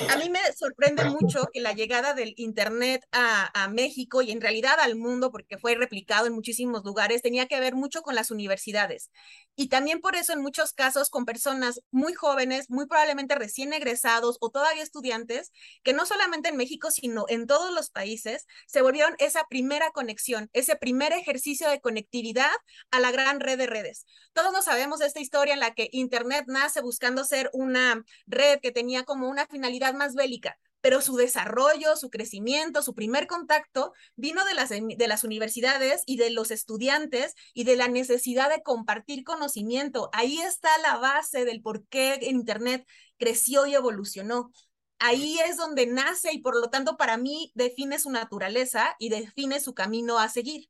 A 0.08 0.16
mí 0.16 0.30
me 0.30 0.40
sorprende 0.56 1.04
mucho 1.04 1.48
que 1.52 1.60
la 1.60 1.72
llegada 1.72 2.14
del 2.14 2.34
Internet 2.36 3.06
a, 3.12 3.50
a, 3.60 3.68
México 3.68 4.22
y 4.22 4.30
en 4.30 4.40
realidad 4.40 4.78
al 4.78 4.96
mundo, 4.96 5.30
porque 5.32 5.58
fue 5.58 5.74
replicado 5.74 6.26
en 6.26 6.32
muchísimos 6.32 6.84
lugares, 6.84 7.22
tenía 7.22 7.46
que 7.46 7.58
ver 7.58 7.74
mucho 7.74 8.02
con 8.02 8.14
las 8.14 8.30
universidades. 8.30 9.10
Y 9.56 9.68
también 9.68 10.00
por 10.00 10.16
eso 10.16 10.32
en 10.32 10.42
muchos 10.42 10.72
casos 10.72 11.10
con 11.10 11.24
personas 11.24 11.80
muy 11.90 12.14
jóvenes, 12.14 12.70
muy 12.70 12.86
probablemente 12.86 13.34
recién 13.34 13.72
egresados 13.72 14.36
o 14.40 14.50
todavía 14.50 14.82
estudiantes, 14.82 15.52
que 15.82 15.92
no 15.92 16.06
solamente 16.06 16.48
en 16.48 16.56
México, 16.56 16.90
sino 16.90 17.24
en 17.28 17.46
todos 17.46 17.72
los 17.72 17.90
países, 17.90 18.46
se 18.66 18.82
volvieron 18.82 19.14
esa 19.18 19.44
primera 19.48 19.90
conexión, 19.90 20.50
ese 20.52 20.76
primer 20.76 21.12
ejercicio 21.12 21.68
de 21.68 21.80
conectividad 21.80 22.50
a 22.90 23.00
la 23.00 23.10
gran 23.10 23.40
red 23.40 23.58
de 23.58 23.66
redes. 23.66 24.06
Todos 24.32 24.52
nos 24.52 24.64
sabemos 24.64 25.00
esta 25.00 25.20
historia 25.20 25.54
en 25.54 25.60
la 25.60 25.74
que 25.74 25.88
Internet 25.92 26.44
nace 26.46 26.80
buscando 26.80 27.24
ser 27.24 27.50
una 27.52 28.04
red 28.26 28.60
que 28.60 28.72
tenía 28.72 29.04
como 29.04 29.28
una 29.28 29.46
finalidad 29.46 29.79
más 29.94 30.14
bélica, 30.14 30.58
pero 30.80 31.00
su 31.00 31.16
desarrollo, 31.16 31.96
su 31.96 32.10
crecimiento, 32.10 32.82
su 32.82 32.94
primer 32.94 33.26
contacto 33.26 33.92
vino 34.16 34.44
de 34.44 34.54
las, 34.54 34.70
de 34.70 35.08
las 35.08 35.24
universidades 35.24 36.02
y 36.06 36.16
de 36.16 36.30
los 36.30 36.50
estudiantes 36.50 37.34
y 37.54 37.64
de 37.64 37.76
la 37.76 37.88
necesidad 37.88 38.50
de 38.50 38.62
compartir 38.62 39.24
conocimiento. 39.24 40.10
Ahí 40.12 40.40
está 40.40 40.70
la 40.78 40.96
base 40.96 41.44
del 41.44 41.60
por 41.60 41.86
qué 41.86 42.18
Internet 42.22 42.86
creció 43.18 43.66
y 43.66 43.74
evolucionó. 43.74 44.52
Ahí 44.98 45.38
es 45.46 45.56
donde 45.56 45.86
nace 45.86 46.32
y 46.32 46.38
por 46.38 46.56
lo 46.56 46.68
tanto 46.68 46.96
para 46.96 47.16
mí 47.16 47.52
define 47.54 47.98
su 47.98 48.10
naturaleza 48.10 48.96
y 48.98 49.08
define 49.08 49.60
su 49.60 49.74
camino 49.74 50.18
a 50.18 50.28
seguir 50.28 50.68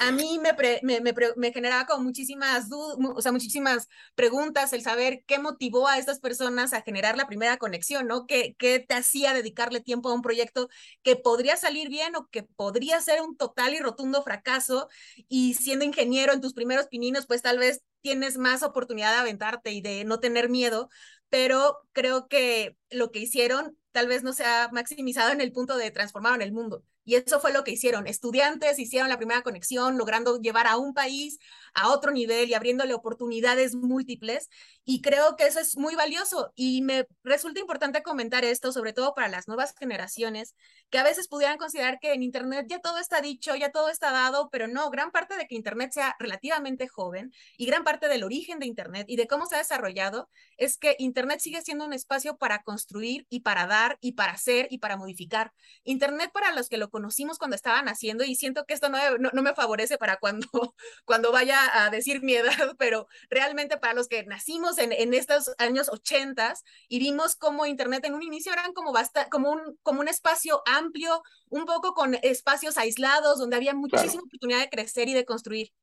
a 0.00 0.12
mí 0.12 0.38
me, 0.40 0.52
me, 0.82 1.00
me, 1.00 1.14
me, 1.36 1.52
generaba 1.52 1.86
como 1.86 2.04
muchísimas 2.04 2.68
dudas, 2.68 2.96
o 3.14 3.22
sea, 3.22 3.32
muchísimas 3.32 3.88
preguntas 4.14 4.72
el 4.72 4.82
saber 4.82 5.22
qué 5.26 5.38
motivó 5.38 5.88
a 5.88 5.98
estas 5.98 6.20
personas 6.20 6.72
a 6.72 6.82
generar 6.82 7.16
la 7.16 7.26
primera 7.26 7.56
conexión, 7.56 8.06
¿no? 8.06 8.26
¿Qué, 8.26 8.54
¿Qué 8.58 8.80
te 8.80 8.94
hacía 8.94 9.32
dedicarle 9.32 9.80
tiempo 9.80 10.10
a 10.10 10.14
un 10.14 10.22
proyecto 10.22 10.68
que 11.02 11.16
podría 11.16 11.56
salir 11.56 11.88
bien 11.88 12.14
o 12.16 12.28
que 12.28 12.42
podría 12.42 13.00
ser 13.00 13.22
un 13.22 13.36
total 13.36 13.74
y 13.74 13.78
rotundo 13.78 14.22
fracaso? 14.22 14.88
Y 15.28 15.54
siendo 15.54 15.84
ingeniero 15.84 16.32
en 16.32 16.40
tus 16.40 16.52
primeros 16.52 16.88
pininos, 16.88 17.26
pues 17.26 17.42
tal 17.42 17.58
vez 17.58 17.82
tienes 18.02 18.38
más 18.38 18.62
oportunidad 18.62 19.12
de 19.12 19.18
aventarte 19.18 19.72
y 19.72 19.80
de 19.80 20.04
no 20.04 20.20
tener 20.20 20.48
miedo, 20.48 20.90
pero 21.28 21.78
creo 21.92 22.28
que 22.28 22.76
lo 22.90 23.10
que 23.10 23.20
hicieron 23.20 23.76
tal 23.92 24.08
vez 24.08 24.22
no 24.22 24.32
se 24.32 24.44
ha 24.44 24.68
maximizado 24.72 25.32
en 25.32 25.40
el 25.40 25.52
punto 25.52 25.76
de 25.76 25.90
transformar 25.90 26.34
en 26.34 26.42
el 26.42 26.52
mundo. 26.52 26.84
Y 27.06 27.14
eso 27.14 27.38
fue 27.40 27.52
lo 27.52 27.62
que 27.62 27.70
hicieron. 27.70 28.06
Estudiantes 28.08 28.80
hicieron 28.80 29.08
la 29.08 29.16
primera 29.16 29.42
conexión, 29.42 29.96
logrando 29.96 30.38
llevar 30.40 30.66
a 30.66 30.76
un 30.76 30.92
país 30.92 31.38
a 31.72 31.90
otro 31.90 32.10
nivel 32.10 32.48
y 32.50 32.54
abriéndole 32.54 32.94
oportunidades 32.94 33.76
múltiples. 33.76 34.48
Y 34.84 35.02
creo 35.02 35.36
que 35.36 35.46
eso 35.46 35.60
es 35.60 35.76
muy 35.76 35.94
valioso. 35.94 36.52
Y 36.56 36.82
me 36.82 37.06
resulta 37.22 37.60
importante 37.60 38.02
comentar 38.02 38.44
esto, 38.44 38.72
sobre 38.72 38.92
todo 38.92 39.14
para 39.14 39.28
las 39.28 39.46
nuevas 39.46 39.72
generaciones, 39.78 40.56
que 40.90 40.98
a 40.98 41.04
veces 41.04 41.28
pudieran 41.28 41.58
considerar 41.58 41.98
que 42.00 42.12
en 42.12 42.24
Internet 42.24 42.66
ya 42.68 42.80
todo 42.80 42.98
está 42.98 43.20
dicho, 43.20 43.54
ya 43.54 43.70
todo 43.70 43.88
está 43.88 44.10
dado, 44.10 44.48
pero 44.50 44.66
no, 44.66 44.90
gran 44.90 45.12
parte 45.12 45.36
de 45.36 45.46
que 45.46 45.54
Internet 45.54 45.92
sea 45.92 46.16
relativamente 46.18 46.88
joven 46.88 47.32
y 47.56 47.66
gran 47.66 47.84
parte 47.84 48.08
del 48.08 48.24
origen 48.24 48.58
de 48.58 48.66
Internet 48.66 49.06
y 49.08 49.16
de 49.16 49.28
cómo 49.28 49.46
se 49.46 49.54
ha 49.54 49.58
desarrollado 49.58 50.28
es 50.56 50.76
que 50.76 50.96
Internet 50.98 51.38
sigue 51.38 51.62
siendo 51.62 51.84
un 51.84 51.92
espacio 51.92 52.36
para 52.36 52.62
construir 52.62 53.26
y 53.30 53.40
para 53.40 53.66
dar 53.66 53.98
y 54.00 54.12
para 54.12 54.32
hacer 54.32 54.66
y 54.70 54.78
para 54.78 54.96
modificar. 54.96 55.52
Internet 55.84 56.30
para 56.32 56.52
los 56.52 56.68
que 56.68 56.78
lo 56.78 56.90
conocimos 56.96 57.36
cuando 57.36 57.56
estaban 57.56 57.90
haciendo 57.90 58.24
y 58.24 58.36
siento 58.36 58.64
que 58.64 58.72
esto 58.72 58.88
no, 58.88 58.98
no, 59.18 59.42
me 59.42 59.54
favorece 59.54 59.98
para 59.98 60.16
cuando, 60.16 60.48
cuando 61.04 61.30
vaya 61.30 61.58
a 61.84 61.90
decir 61.90 62.22
mi 62.22 62.32
edad, 62.32 62.48
pero 62.78 63.06
realmente 63.28 63.76
para 63.76 63.92
los 63.92 64.08
que 64.08 64.24
nacimos 64.24 64.78
en, 64.78 64.92
en 64.92 65.12
estos 65.12 65.54
años 65.58 65.90
80 65.90 66.54
y 66.88 66.98
vimos 66.98 67.36
cómo 67.36 67.66
Internet 67.66 68.06
en 68.06 68.14
un 68.14 68.22
inicio 68.22 68.50
eran 68.50 68.72
como, 68.72 68.94
basta, 68.94 69.28
como, 69.28 69.50
un, 69.50 69.78
como 69.82 70.00
un 70.00 70.08
espacio 70.08 70.62
amplio, 70.64 71.22
un 71.50 71.66
poco 71.66 71.92
con 71.92 72.14
espacios 72.22 72.78
aislados 72.78 73.38
donde 73.38 73.56
había 73.56 73.74
muchísima 73.74 74.22
oportunidad 74.22 74.60
de 74.60 74.70
crecer 74.70 75.10
y 75.10 75.12
de 75.12 75.26
construir. 75.26 75.74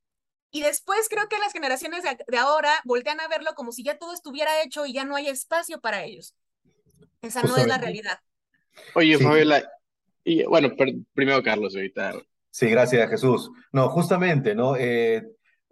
Y 0.50 0.64
después 0.64 1.10
creo 1.10 1.30
que 1.30 1.38
las 1.38 1.54
generaciones 1.54 2.02
de, 2.02 2.18
de, 2.28 2.38
ahora 2.40 2.74
voltean 2.86 3.20
a 3.20 3.28
verlo 3.28 3.54
como 3.54 3.72
si 3.72 3.84
ya 3.84 4.00
todo 4.00 4.14
estuviera 4.14 4.64
hecho 4.64 4.88
y 4.88 4.94
ya 4.94 5.06
no 5.06 5.16
hay 5.16 5.28
espacio 5.28 5.80
para 5.80 6.06
ellos. 6.06 6.34
Esa 7.22 7.44
no 7.44 7.56
es 7.56 7.68
la 7.68 7.78
realidad. 7.78 8.20
Oye, 8.96 9.18
sí. 9.18 9.24
Fabiola, 9.24 9.64
y 10.24 10.44
bueno, 10.44 10.70
primero 11.14 11.44
Carlos, 11.44 11.76
ahorita. 11.76 12.14
Sí, 12.50 12.70
gracias 12.70 13.10
Jesús. 13.10 13.52
No, 13.72 13.90
justamente, 13.90 14.56
¿no? 14.56 14.76
Eh, 14.78 15.24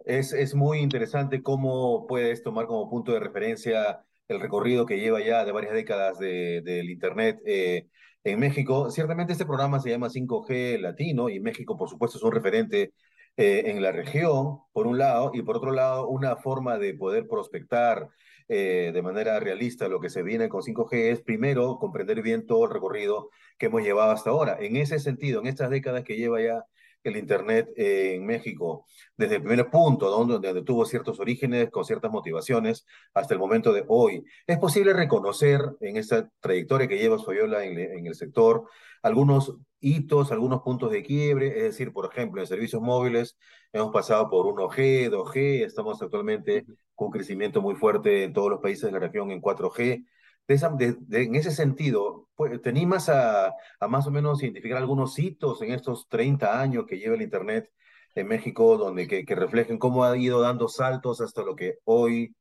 es, 0.04 0.32
es 0.32 0.54
muy 0.54 0.78
interesante 0.78 1.42
cómo 1.42 2.06
puedes 2.06 2.42
tomar 2.42 2.66
como 2.66 2.90
punto 2.90 3.12
de 3.12 3.20
referencia 3.20 4.04
el 4.28 4.40
recorrido 4.40 4.86
que 4.86 4.98
lleva 4.98 5.20
ya 5.20 5.44
de 5.44 5.52
varias 5.52 5.74
décadas 5.74 6.18
del 6.18 6.64
de, 6.64 6.84
Internet 6.84 7.40
eh, 7.46 7.88
en 8.24 8.40
México. 8.40 8.90
Ciertamente 8.90 9.32
este 9.32 9.46
programa 9.46 9.80
se 9.80 9.90
llama 9.90 10.08
5G 10.08 10.80
Latino 10.80 11.28
y 11.28 11.40
México, 11.40 11.76
por 11.76 11.88
supuesto, 11.88 12.18
es 12.18 12.24
un 12.24 12.32
referente 12.32 12.92
eh, 13.36 13.64
en 13.66 13.82
la 13.82 13.92
región, 13.92 14.58
por 14.72 14.86
un 14.86 14.98
lado, 14.98 15.30
y 15.34 15.42
por 15.42 15.56
otro 15.56 15.70
lado, 15.72 16.08
una 16.08 16.36
forma 16.36 16.78
de 16.78 16.94
poder 16.94 17.26
prospectar 17.26 18.08
eh, 18.54 18.90
de 18.92 19.00
manera 19.00 19.40
realista 19.40 19.88
lo 19.88 19.98
que 19.98 20.10
se 20.10 20.22
viene 20.22 20.50
con 20.50 20.60
5G 20.60 21.10
es 21.10 21.22
primero 21.22 21.78
comprender 21.78 22.20
bien 22.20 22.46
todo 22.46 22.66
el 22.66 22.70
recorrido 22.70 23.30
que 23.56 23.66
hemos 23.66 23.82
llevado 23.82 24.10
hasta 24.10 24.28
ahora. 24.28 24.58
En 24.60 24.76
ese 24.76 24.98
sentido, 24.98 25.40
en 25.40 25.46
estas 25.46 25.70
décadas 25.70 26.04
que 26.04 26.18
lleva 26.18 26.38
ya 26.38 26.66
el 27.04 27.16
Internet 27.16 27.70
en 27.76 28.24
México 28.24 28.86
desde 29.16 29.36
el 29.36 29.42
primer 29.42 29.70
punto, 29.70 30.10
donde, 30.10 30.34
donde, 30.34 30.62
tuvo 30.62 30.84
ciertos 30.84 31.20
orígenes, 31.20 31.70
con 31.70 31.84
ciertas 31.84 32.10
motivaciones, 32.10 32.86
hasta 33.14 33.34
el 33.34 33.40
momento 33.40 33.72
de 33.72 33.84
hoy. 33.88 34.24
¿Es 34.46 34.58
posible 34.58 34.92
reconocer 34.92 35.60
en 35.80 35.96
esta 35.96 36.30
trayectoria 36.40 36.88
que 36.88 36.98
lleva 36.98 37.18
Fabiola 37.18 37.64
en, 37.64 37.78
en 37.78 38.06
el 38.06 38.14
sector 38.14 38.64
algunos 39.02 39.56
hitos, 39.80 40.32
algunos 40.32 40.62
puntos 40.62 40.90
de 40.90 41.02
quiebre? 41.02 41.48
Es 41.48 41.62
decir, 41.64 41.92
por 41.92 42.06
ejemplo, 42.06 42.40
en 42.40 42.46
servicios 42.46 42.82
móviles 42.82 43.36
hemos 43.72 43.92
pasado 43.92 44.28
por 44.30 44.46
1G, 44.46 45.10
2G, 45.10 45.64
estamos 45.64 46.00
actualmente 46.02 46.64
con 46.94 47.06
un 47.06 47.12
crecimiento 47.12 47.60
muy 47.62 47.74
fuerte 47.74 48.24
en 48.24 48.32
todos 48.32 48.50
los 48.50 48.60
países 48.60 48.84
de 48.84 48.92
la 48.92 48.98
región 48.98 49.30
en 49.30 49.40
4G 49.40 50.04
en 50.52 51.34
ese 51.34 51.50
sentido, 51.50 52.28
pues, 52.34 52.60
¿te 52.60 52.70
animas 52.70 53.08
a, 53.08 53.54
más 53.88 54.06
o 54.06 54.10
menos 54.10 54.42
identificar 54.42 54.78
algunos 54.78 55.18
hitos 55.18 55.62
en 55.62 55.72
estos 55.72 56.08
30 56.08 56.60
años 56.60 56.86
que 56.86 56.98
lleva 56.98 57.14
el 57.14 57.22
Internet 57.22 57.70
en 58.14 58.28
México, 58.28 58.76
donde 58.76 59.06
que, 59.06 59.34
reflejen 59.34 59.78
cómo 59.78 60.04
ha 60.04 60.16
ido 60.16 60.40
dando 60.40 60.68
saltos 60.68 61.20
hasta 61.20 61.42
lo 61.42 61.56
que 61.56 61.78
hoy 61.84 62.34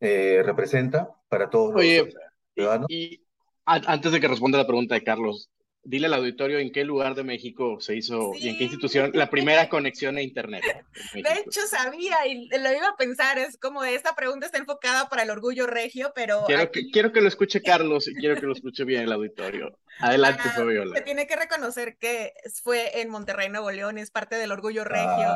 eh, 0.00 0.42
representa 0.44 1.10
para 1.28 1.50
todos 1.50 1.74
los 1.74 1.84
ciudadanos? 2.54 2.86
Y, 2.88 3.22
antes 3.64 4.12
de 4.12 4.20
que 4.20 4.28
responda 4.28 4.58
la 4.58 4.66
pregunta 4.66 4.94
de 4.94 5.02
Carlos, 5.02 5.50
dile 5.86 6.06
al 6.06 6.14
auditorio 6.14 6.58
en 6.58 6.72
qué 6.72 6.84
lugar 6.84 7.14
de 7.14 7.22
México 7.22 7.80
se 7.80 7.96
hizo 7.96 8.32
y 8.34 8.48
en 8.48 8.58
qué 8.58 8.64
institución 8.64 9.12
la 9.14 9.30
primera 9.30 9.68
conexión 9.68 10.16
a 10.16 10.22
Internet. 10.22 10.62
De 11.14 11.20
hecho, 11.20 11.60
sabía 11.68 12.26
y 12.26 12.48
lo 12.48 12.72
iba 12.72 12.88
a 12.88 12.96
pensar, 12.96 13.38
es 13.38 13.56
como 13.56 13.84
esta 13.84 14.14
pregunta 14.14 14.46
está 14.46 14.58
enfocada 14.58 15.08
para 15.08 15.22
el 15.22 15.30
orgullo 15.30 15.66
regio, 15.66 16.12
pero... 16.14 16.44
Quiero, 16.46 16.70
que, 16.70 16.90
quiero 16.90 17.12
que 17.12 17.20
lo 17.20 17.28
escuche 17.28 17.62
Carlos 17.62 18.08
y 18.08 18.14
quiero 18.14 18.38
que 18.40 18.46
lo 18.46 18.52
escuche 18.52 18.84
bien 18.84 19.02
el 19.02 19.12
auditorio. 19.12 19.78
Adelante, 20.00 20.42
ah, 20.44 20.52
Fabiola. 20.56 20.96
Se 20.96 21.02
tiene 21.02 21.26
que 21.26 21.36
reconocer 21.36 21.96
que 21.98 22.34
fue 22.62 23.00
en 23.00 23.08
Monterrey, 23.08 23.48
Nuevo 23.48 23.70
León, 23.70 23.98
es 23.98 24.10
parte 24.10 24.36
del 24.36 24.52
orgullo 24.52 24.84
regio 24.84 25.28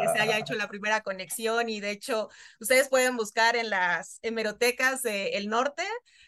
que 0.00 0.08
se 0.12 0.20
haya 0.20 0.38
hecho 0.38 0.54
la 0.54 0.68
primera 0.68 1.00
conexión 1.02 1.68
y 1.68 1.80
de 1.80 1.90
hecho 1.90 2.28
ustedes 2.60 2.88
pueden 2.88 3.16
buscar 3.16 3.56
en 3.56 3.70
las 3.70 4.18
hemerotecas 4.22 5.02
del 5.02 5.48
norte 5.48 5.84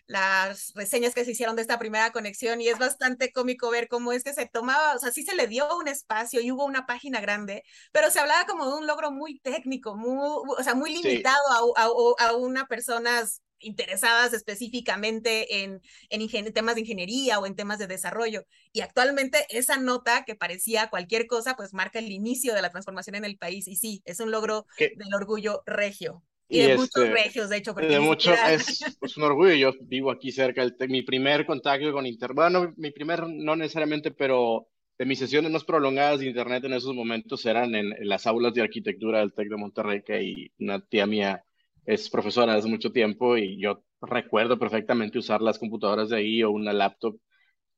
las 0.06 0.72
reseñas 0.74 1.14
que 1.14 1.24
se 1.24 1.32
hicieron 1.32 1.56
de 1.56 1.62
esta 1.62 1.78
primera 1.78 2.12
conexión 2.12 2.60
y 2.60 2.68
es 2.68 2.78
bastante 2.78 3.32
cómico 3.32 3.70
ver 3.70 3.88
cómo 3.88 4.12
es 4.12 4.22
que 4.22 4.34
se 4.34 4.46
tomaba, 4.46 4.94
o 4.94 4.98
sea, 4.98 5.10
sí 5.10 5.24
se 5.24 5.34
le 5.34 5.48
dio 5.48 5.76
un 5.76 5.88
espacio 5.88 6.40
y 6.40 6.52
hubo 6.52 6.64
una 6.64 6.86
página 6.86 7.20
grande, 7.20 7.64
pero 7.92 8.10
se 8.10 8.20
hablaba 8.20 8.46
como 8.46 8.68
de 8.68 8.76
un 8.76 8.86
logro 8.86 9.10
muy 9.10 9.40
técnico, 9.40 9.96
muy, 9.96 10.16
o 10.16 10.62
sea, 10.62 10.74
muy 10.74 10.92
limitado 10.92 11.74
a, 11.76 11.82
a, 11.82 12.28
a 12.28 12.36
una 12.36 12.66
personas 12.66 13.42
interesadas 13.60 14.32
específicamente 14.32 15.62
en, 15.62 15.80
en 16.10 16.52
temas 16.52 16.74
de 16.74 16.82
ingeniería 16.82 17.38
o 17.38 17.46
en 17.46 17.56
temas 17.56 17.78
de 17.78 17.86
desarrollo. 17.86 18.44
Y 18.72 18.80
actualmente 18.80 19.46
esa 19.50 19.78
nota 19.78 20.24
que 20.24 20.34
parecía 20.34 20.88
cualquier 20.90 21.26
cosa, 21.26 21.56
pues 21.56 21.74
marca 21.74 21.98
el 21.98 22.10
inicio 22.12 22.54
de 22.54 22.62
la 22.62 22.70
transformación 22.70 23.16
en 23.16 23.24
el 23.24 23.36
país. 23.36 23.68
Y 23.68 23.76
sí, 23.76 24.02
es 24.04 24.20
un 24.20 24.30
logro 24.30 24.66
del 24.78 25.14
orgullo 25.14 25.62
regio. 25.66 26.22
Y, 26.48 26.60
de 26.60 26.76
muchos 26.76 27.02
este, 27.02 27.10
regios, 27.10 27.50
de 27.50 27.56
hecho. 27.56 27.72
De 27.72 28.00
mucho, 28.00 28.32
es, 28.32 29.16
un 29.16 29.22
orgullo. 29.24 29.54
Yo 29.54 29.72
vivo 29.82 30.10
aquí 30.10 30.30
cerca. 30.30 30.64
mi 30.88 31.02
primer 31.02 31.44
contacto 31.44 31.92
con 31.92 32.06
Internet, 32.06 32.36
bueno, 32.36 32.72
mi 32.76 32.92
primer 32.92 33.26
no 33.28 33.56
necesariamente, 33.56 34.12
pero 34.12 34.68
de 34.98 35.04
mis 35.04 35.18
sesiones 35.18 35.50
más 35.50 35.64
prolongadas 35.64 36.20
de 36.20 36.26
Internet 36.26 36.64
en 36.64 36.72
esos 36.72 36.94
momentos 36.94 37.44
eran 37.46 37.74
en, 37.74 37.94
las 38.08 38.26
aulas 38.26 38.54
de 38.54 38.62
arquitectura 38.62 39.18
del 39.18 39.32
TEC 39.32 39.48
de 39.48 39.56
Monterrey, 39.56 40.02
que 40.02 40.50
una 40.58 40.80
tía 40.80 41.06
mía 41.06 41.44
es 41.86 42.10
profesora 42.10 42.54
hace 42.54 42.68
mucho 42.68 42.92
tiempo 42.92 43.36
y 43.36 43.60
yo 43.60 43.82
recuerdo 44.02 44.58
perfectamente 44.58 45.18
usar 45.18 45.40
las 45.40 45.58
computadoras 45.58 46.10
de 46.10 46.16
ahí 46.18 46.42
o 46.42 46.50
una 46.50 46.72
laptop 46.72 47.16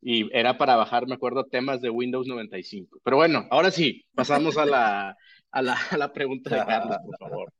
y 0.01 0.35
era 0.37 0.57
para 0.59 0.77
bajar, 0.77 1.07
me 1.07 1.15
acuerdo, 1.15 1.45
temas 1.45 1.81
de 1.81 1.91
Windows 1.91 2.27
95. 2.27 3.01
Pero 3.03 3.17
bueno, 3.17 3.47
ahora 3.51 3.71
sí, 3.71 4.05
pasamos 4.15 4.57
a 4.57 4.65
la, 4.65 5.17
a 5.51 5.63
la, 5.63 5.77
a 5.91 5.97
la 5.97 6.13
pregunta 6.13 6.51
de 6.51 6.67
Carlos, 6.67 6.99
por 7.05 7.19
favor. 7.19 7.53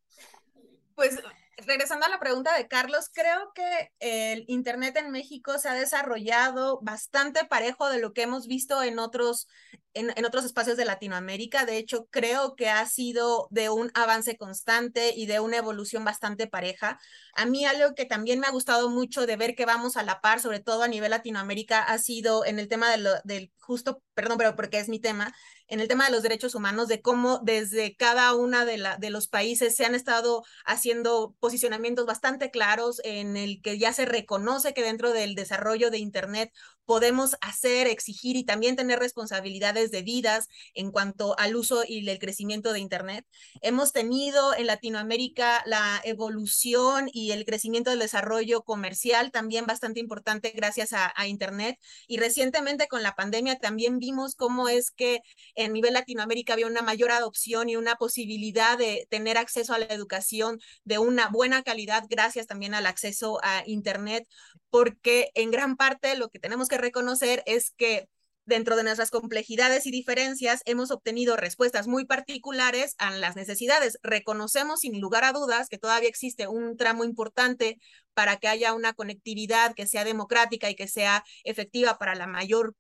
Pues 0.95 1.21
regresando 1.69 2.07
a 2.07 2.09
la 2.09 2.19
pregunta 2.19 2.57
de 2.57 2.67
Carlos, 2.67 3.11
creo 3.13 3.53
que 3.55 3.93
el 4.01 4.45
Internet 4.49 4.97
en 4.97 5.11
México 5.11 5.59
se 5.59 5.69
ha 5.69 5.75
desarrollado 5.75 6.81
bastante 6.83 7.45
parejo 7.45 7.91
de 7.91 8.01
lo 8.01 8.15
que 8.15 8.23
hemos 8.23 8.47
visto 8.47 8.83
en 8.83 8.99
otros, 8.99 9.47
en, 9.93 10.25
otros 10.25 10.47
espacios 10.47 10.79
de 10.79 10.87
Latinoamérica. 10.87 11.67
De 11.67 11.77
hecho, 11.77 12.07
creo 12.11 12.57
que 12.57 12.71
ha 12.71 12.87
sido 12.87 13.49
de 13.51 13.69
un 13.69 13.91
avance 13.93 14.39
constante 14.39 15.13
y 15.15 15.27
de 15.27 15.41
una 15.41 15.59
evolución 15.59 16.05
bastante 16.05 16.47
pareja. 16.47 16.99
A 17.35 17.45
mí 17.45 17.67
algo 17.67 17.95
que 17.95 18.07
también 18.07 18.41
me 18.41 18.47
ha 18.47 18.51
gustado 18.51 18.89
mucho 18.89 19.27
de 19.27 19.37
ver 19.37 19.55
que 19.55 19.67
vamos 19.67 19.99
a 19.99 20.03
la 20.03 20.23
par, 20.23 20.41
sobre 20.41 20.61
todo 20.61 20.83
a 20.83 20.89
nivel 20.89 21.11
Latinoamérica, 21.11 21.83
ha 21.83 21.99
sido 21.99 22.47
en 22.47 22.59
el 22.59 22.69
tema 22.69 22.89
del 23.25 23.53
justo, 23.61 24.03
perdón, 24.19 24.37
pero 24.37 24.57
porque 24.57 24.81
es 24.81 24.89
mi 24.89 24.99
tema, 24.99 25.33
en 25.69 25.79
el 25.79 25.87
tema 25.87 26.05
de 26.05 26.11
los 26.11 26.25
derechos 26.25 26.57
humanos, 26.57 26.89
de 26.89 27.01
cómo 27.01 27.39
desde 27.45 27.95
cada 27.95 28.35
una 28.35 28.65
de, 28.65 28.77
la, 28.77 28.97
de 28.97 29.11
los 29.11 29.29
países 29.29 29.77
se 29.77 29.85
han 29.85 29.95
estado 29.95 30.43
haciendo 30.67 31.37
posicionamientos 31.39 32.05
bastante 32.05 32.51
claros 32.51 33.01
en 33.05 33.37
el 33.37 33.63
que 33.63 33.79
ya 33.79 33.93
se 33.93 34.07
reconoce 34.07 34.75
que 34.75 34.83
dentro 34.83 35.13
del 35.13 35.37
desarrollo 35.37 35.93
de 35.93 35.99
Internet 35.99 36.53
podemos 36.89 37.37
hacer, 37.43 37.87
exigir 37.87 38.35
y 38.37 38.45
también 38.45 38.75
tener 38.75 38.99
responsabilidades 38.99 39.91
debidas 39.91 40.49
en 40.73 40.91
cuanto 40.91 41.39
al 41.39 41.55
uso 41.55 41.83
y 41.87 42.09
el 42.09 42.19
crecimiento 42.19 42.73
de 42.73 42.81
Internet. 42.81 43.27
Hemos 43.61 43.93
tenido 43.93 44.55
en 44.55 44.67
Latinoamérica 44.67 45.63
la 45.67 46.01
evolución 46.03 47.11
y 47.13 47.33
el 47.33 47.45
crecimiento 47.45 47.91
del 47.91 47.99
desarrollo 47.99 48.63
comercial 48.63 49.33
también 49.33 49.67
bastante 49.67 50.01
importante 50.01 50.51
gracias 50.57 50.95
a, 50.95 51.13
a 51.15 51.27
Internet. 51.27 51.77
Y 52.07 52.17
recientemente 52.17 52.89
con 52.89 53.03
la 53.03 53.15
pandemia 53.15 53.59
también 53.59 53.99
vimos 53.99 54.35
cómo 54.35 54.71
es 54.71 54.91
que 54.91 55.21
en 55.57 55.75
nivel 55.75 55.93
Latinoamérica 55.93 56.55
había 56.55 56.69
una 56.69 56.81
mayor 56.81 57.11
adopción 57.11 57.69
y 57.69 57.77
una 57.77 57.97
posibilidad 57.97 58.79
de 58.79 59.07
tener 59.11 59.37
acceso 59.37 59.75
a 59.75 59.79
la 59.79 59.85
educación 59.85 60.59
de 60.85 60.99
una 60.99 61.29
buena 61.29 61.63
calidad 61.63 62.05
gracias 62.09 62.47
también 62.47 62.73
al 62.73 62.87
acceso 62.87 63.41
a 63.43 63.63
Internet, 63.67 64.27
porque 64.71 65.31
en 65.35 65.51
gran 65.51 65.77
parte 65.77 66.17
lo 66.17 66.31
que 66.31 66.39
tenemos 66.39 66.69
que 66.69 66.78
reconocer 66.79 67.43
es 67.47 67.73
que 67.77 68.09
dentro 68.49 68.77
de 68.77 68.83
nuestras 68.83 69.11
complejidades 69.11 69.87
y 69.87 69.91
diferencias 69.91 70.63
hemos 70.65 70.91
obtenido 70.91 71.37
respuestas 71.37 71.87
muy 71.87 72.07
particulares 72.07 72.95
a 72.99 73.11
las 73.11 73.37
necesidades. 73.37 73.99
Reconocemos 74.03 74.81
sin 74.81 75.01
lugar 75.01 75.25
a 75.25 75.33
dudas 75.33 75.69
que 75.69 75.77
todavía 75.77 76.09
existe 76.09 76.49
un 76.49 76.77
tramo 76.79 77.05
importante 77.05 77.79
para 78.15 78.39
que 78.39 78.49
haya 78.49 78.73
una 78.73 78.95
conectividad 78.95 79.75
que 79.75 79.87
sea 79.87 80.05
democrática 80.05 80.71
y 80.71 80.75
que 80.75 80.89
sea 80.89 81.25
efectiva 81.45 81.99
para 81.99 82.15
la 82.15 82.27
mayor, 82.27 82.75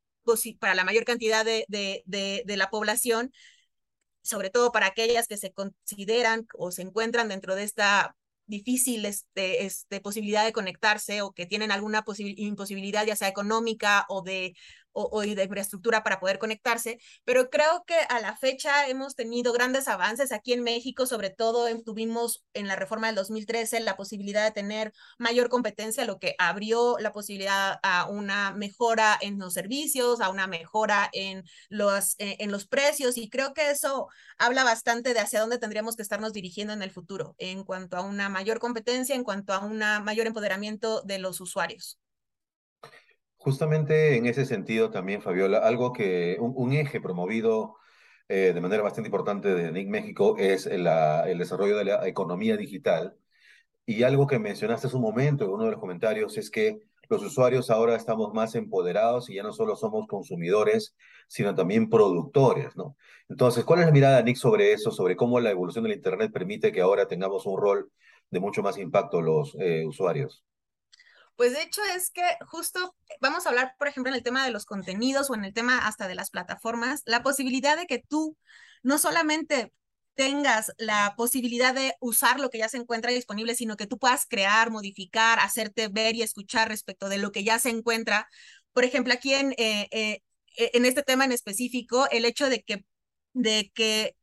para 0.58 0.74
la 0.74 0.84
mayor 0.84 1.04
cantidad 1.04 1.44
de, 1.44 1.66
de, 1.68 2.02
de, 2.06 2.42
de 2.46 2.56
la 2.56 2.70
población, 2.70 3.30
sobre 4.22 4.48
todo 4.48 4.72
para 4.72 4.86
aquellas 4.86 5.28
que 5.28 5.36
se 5.36 5.52
consideran 5.52 6.46
o 6.54 6.70
se 6.70 6.82
encuentran 6.82 7.28
dentro 7.28 7.54
de 7.54 7.64
esta 7.64 8.16
difícil 8.48 9.04
este, 9.04 9.64
este, 9.64 10.00
posibilidad 10.00 10.44
de 10.44 10.52
conectarse 10.52 11.22
o 11.22 11.32
que 11.32 11.46
tienen 11.46 11.70
alguna 11.70 12.04
imposibilidad 12.16 13.06
ya 13.06 13.14
sea 13.14 13.28
económica 13.28 14.04
o 14.08 14.22
de 14.22 14.56
o, 14.92 15.20
de 15.20 15.44
infraestructura 15.44 16.02
para 16.02 16.20
poder 16.20 16.38
conectarse, 16.38 16.98
pero 17.24 17.50
creo 17.50 17.84
que 17.86 17.96
a 18.08 18.20
la 18.20 18.36
fecha 18.36 18.88
hemos 18.88 19.14
tenido 19.14 19.52
grandes 19.52 19.88
avances 19.88 20.32
aquí 20.32 20.52
en 20.52 20.62
México, 20.62 21.06
sobre 21.06 21.30
todo 21.30 21.66
tuvimos 21.84 22.44
en 22.54 22.66
la 22.66 22.76
reforma 22.76 23.06
del 23.08 23.16
2013 23.16 23.80
la 23.80 23.96
posibilidad 23.96 24.44
de 24.44 24.50
tener 24.50 24.92
mayor 25.18 25.48
competencia, 25.48 26.04
lo 26.04 26.18
que 26.18 26.34
abrió 26.38 26.96
la 26.98 27.12
posibilidad 27.12 27.78
a 27.82 28.08
una 28.08 28.52
mejora 28.52 29.18
en 29.20 29.38
los 29.38 29.54
servicios, 29.54 30.20
a 30.20 30.30
una 30.30 30.46
mejora 30.46 31.08
en 31.12 31.44
los, 31.68 32.14
eh, 32.18 32.36
en 32.40 32.50
los 32.50 32.66
precios 32.66 33.16
y 33.18 33.28
creo 33.28 33.54
que 33.54 33.70
eso 33.70 34.08
habla 34.38 34.64
bastante 34.64 35.14
de 35.14 35.20
hacia 35.20 35.40
dónde 35.40 35.58
tendríamos 35.58 35.96
que 35.96 36.02
estarnos 36.02 36.32
dirigiendo 36.32 36.72
en 36.72 36.82
el 36.82 36.90
futuro 36.90 37.34
en 37.38 37.64
cuanto 37.64 37.96
a 37.96 38.02
una 38.02 38.28
mayor 38.28 38.58
competencia, 38.58 39.14
en 39.14 39.24
cuanto 39.24 39.52
a 39.52 39.60
un 39.64 39.78
mayor 39.78 40.26
empoderamiento 40.26 41.02
de 41.02 41.18
los 41.18 41.40
usuarios. 41.40 41.98
Justamente 43.38 44.16
en 44.16 44.26
ese 44.26 44.44
sentido 44.44 44.90
también, 44.90 45.22
Fabiola, 45.22 45.58
algo 45.58 45.92
que 45.92 46.36
un, 46.40 46.72
eje 46.72 47.00
promovido 47.00 47.76
eh, 48.28 48.52
de 48.52 48.60
manera 48.60 48.82
bastante 48.82 49.08
importante 49.08 49.54
de 49.54 49.72
NIC 49.72 49.88
México 49.88 50.36
es 50.38 50.66
el 50.66 50.84
desarrollo 51.38 51.78
de 51.78 51.84
la 51.84 52.06
economía 52.08 52.56
digital. 52.56 53.16
Y 53.86 54.02
algo 54.02 54.26
que 54.26 54.38
mencionaste 54.38 54.88
hace 54.88 54.96
un 54.96 55.02
momento 55.02 55.44
en 55.44 55.50
uno 55.52 55.64
de 55.64 55.70
los 55.72 55.80
comentarios 55.80 56.36
es 56.36 56.50
que 56.50 56.80
los 57.08 57.22
usuarios 57.22 57.70
ahora 57.70 57.96
estamos 57.96 58.34
más 58.34 58.54
empoderados 58.54 59.30
y 59.30 59.36
ya 59.36 59.42
no 59.42 59.52
solo 59.52 59.76
somos 59.76 60.06
consumidores, 60.06 60.94
sino 61.26 61.54
también 61.54 61.88
productores, 61.88 62.76
¿no? 62.76 62.96
Entonces, 63.28 63.64
¿cuál 63.64 63.80
es 63.80 63.86
la 63.86 63.92
mirada 63.92 64.18
de 64.18 64.24
NIC 64.24 64.36
sobre 64.36 64.72
eso, 64.72 64.90
sobre 64.90 65.16
cómo 65.16 65.40
la 65.40 65.50
evolución 65.50 65.84
del 65.84 65.94
Internet 65.94 66.32
permite 66.32 66.72
que 66.72 66.80
ahora 66.82 67.08
tengamos 67.08 67.46
un 67.46 67.58
rol 67.60 67.90
de 68.30 68.40
mucho 68.40 68.62
más 68.62 68.78
impacto 68.78 69.22
los 69.22 69.56
eh, 69.58 69.86
usuarios? 69.86 70.44
Pues 71.38 71.52
de 71.52 71.62
hecho 71.62 71.80
es 71.94 72.10
que 72.10 72.22
justo 72.48 72.96
vamos 73.20 73.46
a 73.46 73.50
hablar, 73.50 73.76
por 73.78 73.86
ejemplo, 73.86 74.10
en 74.10 74.16
el 74.16 74.24
tema 74.24 74.44
de 74.44 74.50
los 74.50 74.64
contenidos 74.64 75.30
o 75.30 75.36
en 75.36 75.44
el 75.44 75.54
tema 75.54 75.86
hasta 75.86 76.08
de 76.08 76.16
las 76.16 76.30
plataformas, 76.30 77.02
la 77.06 77.22
posibilidad 77.22 77.76
de 77.76 77.86
que 77.86 78.00
tú 78.00 78.36
no 78.82 78.98
solamente 78.98 79.72
tengas 80.14 80.72
la 80.78 81.14
posibilidad 81.16 81.72
de 81.72 81.94
usar 82.00 82.40
lo 82.40 82.50
que 82.50 82.58
ya 82.58 82.68
se 82.68 82.78
encuentra 82.78 83.12
disponible, 83.12 83.54
sino 83.54 83.76
que 83.76 83.86
tú 83.86 83.98
puedas 84.00 84.26
crear, 84.26 84.72
modificar, 84.72 85.38
hacerte 85.38 85.86
ver 85.86 86.16
y 86.16 86.22
escuchar 86.22 86.66
respecto 86.66 87.08
de 87.08 87.18
lo 87.18 87.30
que 87.30 87.44
ya 87.44 87.60
se 87.60 87.70
encuentra. 87.70 88.26
Por 88.72 88.82
ejemplo, 88.84 89.14
aquí 89.14 89.32
en, 89.34 89.52
eh, 89.58 89.86
eh, 89.92 90.22
en 90.56 90.84
este 90.86 91.04
tema 91.04 91.24
en 91.24 91.30
específico, 91.30 92.08
el 92.10 92.24
hecho 92.24 92.50
de 92.50 92.64
que 92.64 92.84
de 93.32 93.70
que 93.76 94.16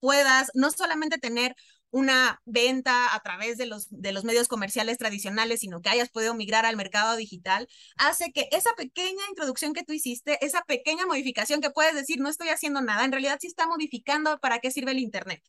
puedas 0.00 0.50
no 0.54 0.72
solamente 0.72 1.18
tener 1.18 1.54
una 1.90 2.40
venta 2.44 3.14
a 3.14 3.20
través 3.20 3.58
de 3.58 3.66
los, 3.66 3.88
de 3.90 4.12
los 4.12 4.24
medios 4.24 4.48
comerciales 4.48 4.98
tradicionales, 4.98 5.60
sino 5.60 5.80
que 5.80 5.90
hayas 5.90 6.10
podido 6.10 6.34
migrar 6.34 6.66
al 6.66 6.76
mercado 6.76 7.16
digital, 7.16 7.68
hace 7.96 8.32
que 8.32 8.48
esa 8.52 8.72
pequeña 8.76 9.22
introducción 9.28 9.72
que 9.74 9.84
tú 9.84 9.92
hiciste, 9.92 10.38
esa 10.44 10.62
pequeña 10.62 11.06
modificación 11.06 11.60
que 11.60 11.70
puedes 11.70 11.94
decir, 11.94 12.20
no 12.20 12.28
estoy 12.28 12.48
haciendo 12.48 12.80
nada, 12.80 13.04
en 13.04 13.12
realidad 13.12 13.38
sí 13.40 13.46
está 13.46 13.66
modificando 13.66 14.38
para 14.38 14.58
qué 14.60 14.70
sirve 14.70 14.92
el 14.92 14.98
Internet. 14.98 15.42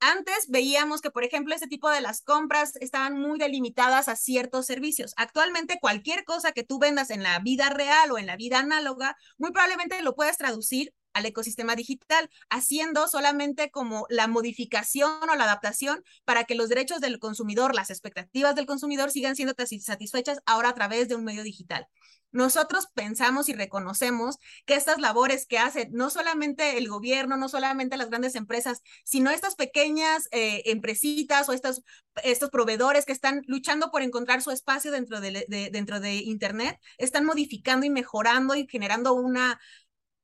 Antes 0.00 0.48
veíamos 0.48 1.00
que, 1.00 1.10
por 1.10 1.24
ejemplo, 1.24 1.54
ese 1.54 1.66
tipo 1.68 1.88
de 1.90 2.02
las 2.02 2.20
compras 2.20 2.76
estaban 2.76 3.18
muy 3.18 3.38
delimitadas 3.38 4.08
a 4.08 4.16
ciertos 4.16 4.66
servicios. 4.66 5.14
Actualmente, 5.16 5.78
cualquier 5.80 6.24
cosa 6.24 6.52
que 6.52 6.64
tú 6.64 6.78
vendas 6.78 7.10
en 7.10 7.22
la 7.22 7.38
vida 7.38 7.70
real 7.70 8.12
o 8.12 8.18
en 8.18 8.26
la 8.26 8.36
vida 8.36 8.58
análoga, 8.58 9.16
muy 9.38 9.52
probablemente 9.52 10.00
lo 10.02 10.14
puedes 10.14 10.36
traducir 10.36 10.92
al 11.16 11.24
ecosistema 11.24 11.74
digital, 11.74 12.28
haciendo 12.50 13.08
solamente 13.08 13.70
como 13.70 14.06
la 14.10 14.26
modificación 14.26 15.10
o 15.22 15.34
la 15.34 15.44
adaptación 15.44 16.04
para 16.24 16.44
que 16.44 16.54
los 16.54 16.68
derechos 16.68 17.00
del 17.00 17.18
consumidor, 17.18 17.74
las 17.74 17.88
expectativas 17.90 18.54
del 18.54 18.66
consumidor 18.66 19.10
sigan 19.10 19.34
siendo 19.34 19.54
satisfechas 19.80 20.40
ahora 20.44 20.68
a 20.68 20.74
través 20.74 21.08
de 21.08 21.14
un 21.14 21.24
medio 21.24 21.42
digital. 21.42 21.88
Nosotros 22.32 22.88
pensamos 22.92 23.48
y 23.48 23.54
reconocemos 23.54 24.36
que 24.66 24.74
estas 24.74 24.98
labores 24.98 25.46
que 25.46 25.58
hace 25.58 25.88
no 25.90 26.10
solamente 26.10 26.76
el 26.76 26.86
gobierno, 26.86 27.38
no 27.38 27.48
solamente 27.48 27.96
las 27.96 28.10
grandes 28.10 28.34
empresas, 28.34 28.82
sino 29.04 29.30
estas 29.30 29.54
pequeñas 29.54 30.28
eh, 30.32 30.62
empresitas 30.66 31.48
o 31.48 31.54
estos, 31.54 31.82
estos 32.24 32.50
proveedores 32.50 33.06
que 33.06 33.12
están 33.12 33.42
luchando 33.46 33.90
por 33.90 34.02
encontrar 34.02 34.42
su 34.42 34.50
espacio 34.50 34.92
dentro 34.92 35.22
de, 35.22 35.46
dentro 35.72 35.98
de 35.98 36.16
Internet, 36.16 36.78
están 36.98 37.24
modificando 37.24 37.86
y 37.86 37.90
mejorando 37.90 38.54
y 38.54 38.66
generando 38.68 39.14
una 39.14 39.58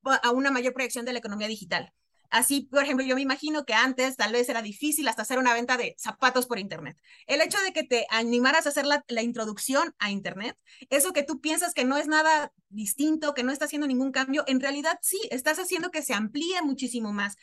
a 0.05 0.31
una 0.31 0.51
mayor 0.51 0.73
proyección 0.73 1.05
de 1.05 1.13
la 1.13 1.19
economía 1.19 1.47
digital. 1.47 1.93
Así, 2.33 2.61
por 2.61 2.81
ejemplo, 2.83 3.05
yo 3.05 3.13
me 3.13 3.21
imagino 3.21 3.63
que 3.63 3.75
antes 3.75 4.15
tal 4.15 4.31
vez 4.31 4.49
era 4.49 4.63
difícil 4.63 5.07
hasta 5.07 5.21
hacer 5.21 5.37
una 5.37 5.53
venta 5.53 5.77
de 5.77 5.93
zapatos 5.99 6.47
por 6.47 6.57
Internet. 6.57 6.97
El 7.27 7.41
hecho 7.41 7.59
de 7.61 7.73
que 7.73 7.83
te 7.83 8.07
animaras 8.09 8.65
a 8.65 8.69
hacer 8.69 8.87
la, 8.87 9.21
introducción 9.21 9.93
a 9.99 10.09
Internet, 10.09 10.57
eso 10.89 11.13
que 11.13 11.21
tú 11.21 11.41
piensas 11.41 11.75
que 11.75 11.85
no 11.85 11.95
es 11.95 12.07
nada 12.07 12.51
distinto, 12.69 13.35
que 13.35 13.43
no 13.43 13.51
está 13.51 13.65
haciendo 13.65 13.85
ningún 13.85 14.11
cambio, 14.11 14.43
en 14.47 14.61
realidad 14.61 14.97
sí, 15.03 15.19
estás 15.29 15.59
haciendo 15.59 15.91
que 15.91 16.01
se 16.01 16.15
amplíe 16.15 16.59
muchísimo 16.63 17.13
más 17.13 17.35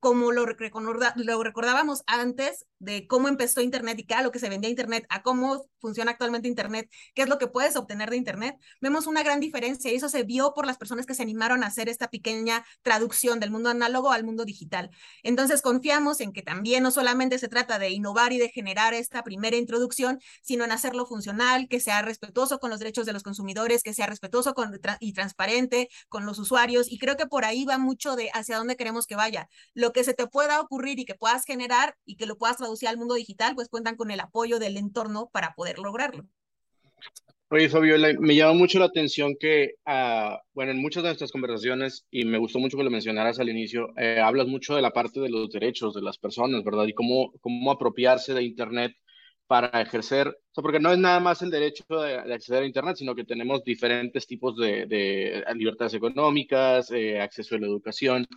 como 0.00 0.32
lo, 0.32 0.46
lo 0.46 1.42
recordábamos 1.42 2.02
antes 2.06 2.66
de 2.78 3.06
cómo 3.06 3.28
empezó 3.28 3.60
Internet 3.60 3.98
y 3.98 4.04
qué 4.04 4.14
era 4.14 4.22
lo 4.22 4.32
que 4.32 4.38
se 4.38 4.48
vendía 4.48 4.70
Internet, 4.70 5.04
a 5.10 5.22
cómo 5.22 5.66
funciona 5.78 6.12
actualmente 6.12 6.48
Internet, 6.48 6.90
qué 7.14 7.22
es 7.22 7.28
lo 7.28 7.38
que 7.38 7.46
puedes 7.46 7.76
obtener 7.76 8.10
de 8.10 8.16
Internet, 8.16 8.56
vemos 8.80 9.06
una 9.06 9.22
gran 9.22 9.40
diferencia 9.40 9.92
y 9.92 9.96
eso 9.96 10.08
se 10.08 10.22
vio 10.22 10.54
por 10.54 10.66
las 10.66 10.78
personas 10.78 11.06
que 11.06 11.14
se 11.14 11.22
animaron 11.22 11.62
a 11.62 11.66
hacer 11.66 11.88
esta 11.88 12.08
pequeña 12.08 12.64
traducción 12.82 13.38
del 13.40 13.50
mundo 13.50 13.68
análogo 13.68 14.10
al 14.10 14.24
mundo 14.24 14.44
digital. 14.44 14.90
Entonces 15.22 15.62
confiamos 15.62 16.20
en 16.20 16.32
que 16.32 16.42
también 16.42 16.82
no 16.82 16.90
solamente 16.90 17.38
se 17.38 17.48
trata 17.48 17.78
de 17.78 17.90
innovar 17.90 18.32
y 18.32 18.38
de 18.38 18.48
generar 18.48 18.94
esta 18.94 19.22
primera 19.22 19.56
introducción, 19.56 20.18
sino 20.42 20.64
en 20.64 20.72
hacerlo 20.72 21.06
funcional, 21.06 21.68
que 21.68 21.80
sea 21.80 22.02
respetuoso 22.02 22.58
con 22.58 22.70
los 22.70 22.78
derechos 22.78 23.04
de 23.04 23.12
los 23.12 23.22
consumidores, 23.22 23.82
que 23.82 23.92
sea 23.92 24.06
respetuoso 24.06 24.54
con, 24.54 24.80
y 25.00 25.12
transparente 25.12 25.88
con 26.08 26.24
los 26.24 26.38
usuarios 26.38 26.90
y 26.90 26.98
creo 26.98 27.16
que 27.16 27.26
por 27.26 27.44
ahí 27.44 27.64
va 27.64 27.78
mucho 27.78 28.16
de 28.16 28.30
hacia 28.32 28.56
dónde 28.56 28.76
queremos 28.76 29.06
que 29.06 29.16
vaya. 29.16 29.48
Lo 29.74 29.89
que 29.92 30.04
se 30.04 30.14
te 30.14 30.26
pueda 30.26 30.60
ocurrir 30.60 30.98
y 30.98 31.04
que 31.04 31.14
puedas 31.14 31.44
generar 31.44 31.96
y 32.04 32.16
que 32.16 32.26
lo 32.26 32.36
puedas 32.36 32.56
traducir 32.56 32.88
al 32.88 32.98
mundo 32.98 33.14
digital, 33.14 33.54
pues 33.54 33.68
cuentan 33.68 33.96
con 33.96 34.10
el 34.10 34.20
apoyo 34.20 34.58
del 34.58 34.76
entorno 34.76 35.30
para 35.32 35.54
poder 35.54 35.78
lograrlo. 35.78 36.26
Oye, 37.52 37.68
Fabio, 37.68 37.96
me 38.20 38.36
llama 38.36 38.52
mucho 38.52 38.78
la 38.78 38.84
atención 38.84 39.34
que, 39.38 39.74
uh, 39.84 40.36
bueno, 40.54 40.70
en 40.70 40.80
muchas 40.80 41.02
de 41.02 41.08
nuestras 41.08 41.32
conversaciones, 41.32 42.06
y 42.08 42.24
me 42.24 42.38
gustó 42.38 42.60
mucho 42.60 42.76
que 42.76 42.84
lo 42.84 42.90
mencionaras 42.90 43.40
al 43.40 43.48
inicio, 43.48 43.88
eh, 43.96 44.20
hablas 44.22 44.46
mucho 44.46 44.76
de 44.76 44.82
la 44.82 44.92
parte 44.92 45.18
de 45.18 45.30
los 45.30 45.50
derechos 45.50 45.94
de 45.94 46.00
las 46.02 46.16
personas, 46.16 46.62
¿verdad? 46.62 46.86
Y 46.86 46.94
cómo, 46.94 47.32
cómo 47.40 47.72
apropiarse 47.72 48.34
de 48.34 48.44
Internet 48.44 48.92
para 49.50 49.82
ejercer, 49.82 50.28
o 50.28 50.54
sea, 50.54 50.62
porque 50.62 50.78
no 50.78 50.92
es 50.92 50.98
nada 50.98 51.18
más 51.18 51.42
el 51.42 51.50
derecho 51.50 51.82
de, 51.88 52.18
acceder 52.32 52.62
a 52.62 52.66
Internet, 52.66 52.94
sino 52.96 53.16
que 53.16 53.24
tenemos 53.24 53.64
diferentes 53.64 54.24
tipos 54.24 54.56
de, 54.56 54.86
de 54.86 55.44
libertades 55.56 55.92
económicas, 55.94 56.88
eh, 56.92 57.20
acceso 57.20 57.56
a 57.56 57.58
la 57.58 57.66
educación. 57.66 58.28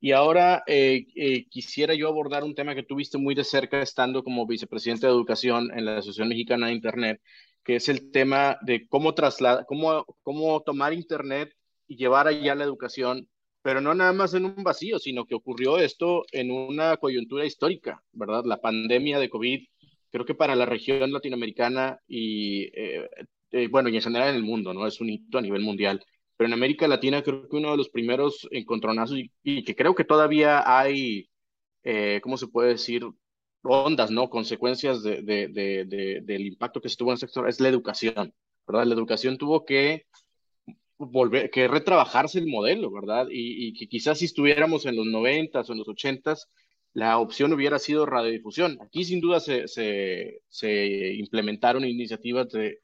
Y 0.00 0.12
ahora 0.12 0.62
eh, 0.66 1.04
eh, 1.14 1.46
quisiera 1.50 1.92
yo 1.94 2.08
abordar 2.08 2.42
un 2.42 2.54
tema 2.54 2.74
que 2.74 2.84
tuviste 2.84 3.18
muy 3.18 3.34
de 3.34 3.44
cerca 3.44 3.82
estando 3.82 4.24
como 4.24 4.46
vicepresidente 4.46 5.06
de 5.06 5.12
Educación 5.12 5.70
en 5.76 5.84
la 5.84 5.98
Asociación 5.98 6.30
Mexicana 6.30 6.68
de 6.68 6.72
Internet, 6.72 7.20
que 7.62 7.76
es 7.76 7.90
el 7.90 8.10
tema 8.10 8.56
de 8.62 8.88
cómo 8.88 9.12
trasladar, 9.12 9.66
cómo, 9.66 10.06
cómo 10.22 10.62
tomar 10.62 10.94
Internet 10.94 11.52
y 11.86 11.96
llevar 11.96 12.28
allá 12.28 12.54
la 12.54 12.64
educación 12.64 13.28
pero 13.62 13.80
no 13.80 13.94
nada 13.94 14.12
más 14.12 14.34
en 14.34 14.44
un 14.44 14.64
vacío, 14.64 14.98
sino 14.98 15.24
que 15.24 15.36
ocurrió 15.36 15.78
esto 15.78 16.24
en 16.32 16.50
una 16.50 16.96
coyuntura 16.96 17.46
histórica, 17.46 18.02
¿verdad? 18.12 18.44
La 18.44 18.60
pandemia 18.60 19.20
de 19.20 19.30
COVID 19.30 19.66
creo 20.12 20.26
que 20.26 20.34
para 20.34 20.54
la 20.54 20.66
región 20.66 21.10
latinoamericana 21.10 21.98
y, 22.06 22.64
eh, 22.74 23.08
eh, 23.50 23.68
bueno, 23.68 23.88
y 23.88 23.96
en 23.96 24.02
general 24.02 24.28
en 24.28 24.36
el 24.36 24.42
mundo, 24.42 24.74
¿no? 24.74 24.86
Es 24.86 25.00
un 25.00 25.08
hito 25.08 25.38
a 25.38 25.42
nivel 25.42 25.62
mundial. 25.62 26.04
Pero 26.36 26.48
en 26.48 26.54
América 26.54 26.86
Latina 26.86 27.22
creo 27.22 27.48
que 27.48 27.56
uno 27.56 27.70
de 27.72 27.78
los 27.78 27.88
primeros 27.88 28.46
encontronazos 28.50 29.18
y, 29.42 29.64
que 29.64 29.74
creo 29.74 29.94
que 29.94 30.04
todavía 30.04 30.62
hay, 30.66 31.28
eh, 31.82 32.20
¿cómo 32.22 32.36
se 32.36 32.48
puede 32.48 32.70
decir? 32.70 33.04
Ondas, 33.62 34.10
¿no? 34.10 34.28
Consecuencias 34.28 35.02
de, 35.02 35.22
de, 35.22 35.48
de, 35.48 36.20
del 36.22 36.46
impacto 36.46 36.80
que 36.80 36.88
se 36.88 36.96
tuvo 36.96 37.10
en 37.10 37.14
el 37.14 37.18
sector 37.18 37.48
es 37.48 37.60
la 37.60 37.68
educación, 37.68 38.34
¿verdad? 38.66 38.86
La 38.86 38.94
educación 38.94 39.38
tuvo 39.38 39.64
que 39.64 40.06
volver, 40.98 41.50
que 41.50 41.68
retrabajarse 41.68 42.38
el 42.38 42.48
modelo, 42.48 42.90
¿verdad? 42.90 43.28
Y, 43.30 43.68
y 43.68 43.72
que 43.74 43.88
quizás 43.88 44.18
si 44.18 44.26
estuviéramos 44.26 44.84
en 44.86 44.96
los 44.96 45.06
90 45.06 45.60
o 45.60 45.72
en 45.72 45.78
los 45.78 45.88
80 45.88 46.34
la 46.94 47.18
opción 47.18 47.52
hubiera 47.52 47.78
sido 47.78 48.06
radiodifusión. 48.06 48.78
Aquí 48.82 49.04
sin 49.04 49.20
duda 49.20 49.40
se, 49.40 49.66
se, 49.68 51.14
implementaron 51.14 51.84
iniciativas 51.84 52.48
de, 52.50 52.80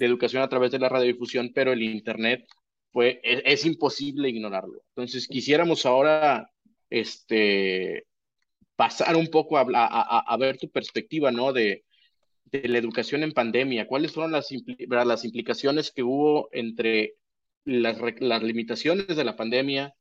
educación 0.00 0.42
a 0.42 0.48
través 0.48 0.72
de 0.72 0.80
la 0.80 0.88
radiodifusión, 0.88 1.52
pero 1.54 1.72
el 1.72 1.82
Internet 1.82 2.46
fue, 2.90 3.20
es, 3.22 3.64
imposible 3.64 4.28
ignorarlo. 4.28 4.82
Entonces 4.88 5.28
quisiéramos 5.28 5.86
ahora 5.86 6.50
este, 6.90 8.06
pasar 8.74 9.16
un 9.16 9.28
poco 9.28 9.56
a, 9.56 9.62
a, 9.62 10.36
ver 10.36 10.58
tu 10.58 10.68
perspectiva 10.68 11.30
¿no? 11.30 11.52
de, 11.52 11.84
de, 12.46 12.68
la 12.68 12.78
educación 12.78 13.22
en 13.22 13.32
pandemia. 13.32 13.86
¿Cuáles 13.86 14.12
fueron 14.12 14.32
las, 14.32 14.48
las 14.88 15.24
implicaciones 15.24 15.92
que 15.92 16.02
hubo 16.02 16.48
entre 16.52 17.14
las, 17.64 17.96
las 18.18 18.42
limitaciones 18.42 19.06
de 19.06 19.24
la 19.24 19.36
pandemia? 19.36 19.94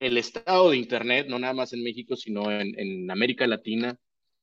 El 0.00 0.18
estado 0.18 0.70
de 0.70 0.76
Internet, 0.76 1.26
no 1.28 1.38
nada 1.38 1.54
más 1.54 1.72
en 1.72 1.82
México, 1.82 2.16
sino 2.16 2.50
en, 2.50 2.78
en 2.78 3.10
América 3.10 3.46
Latina. 3.46 3.98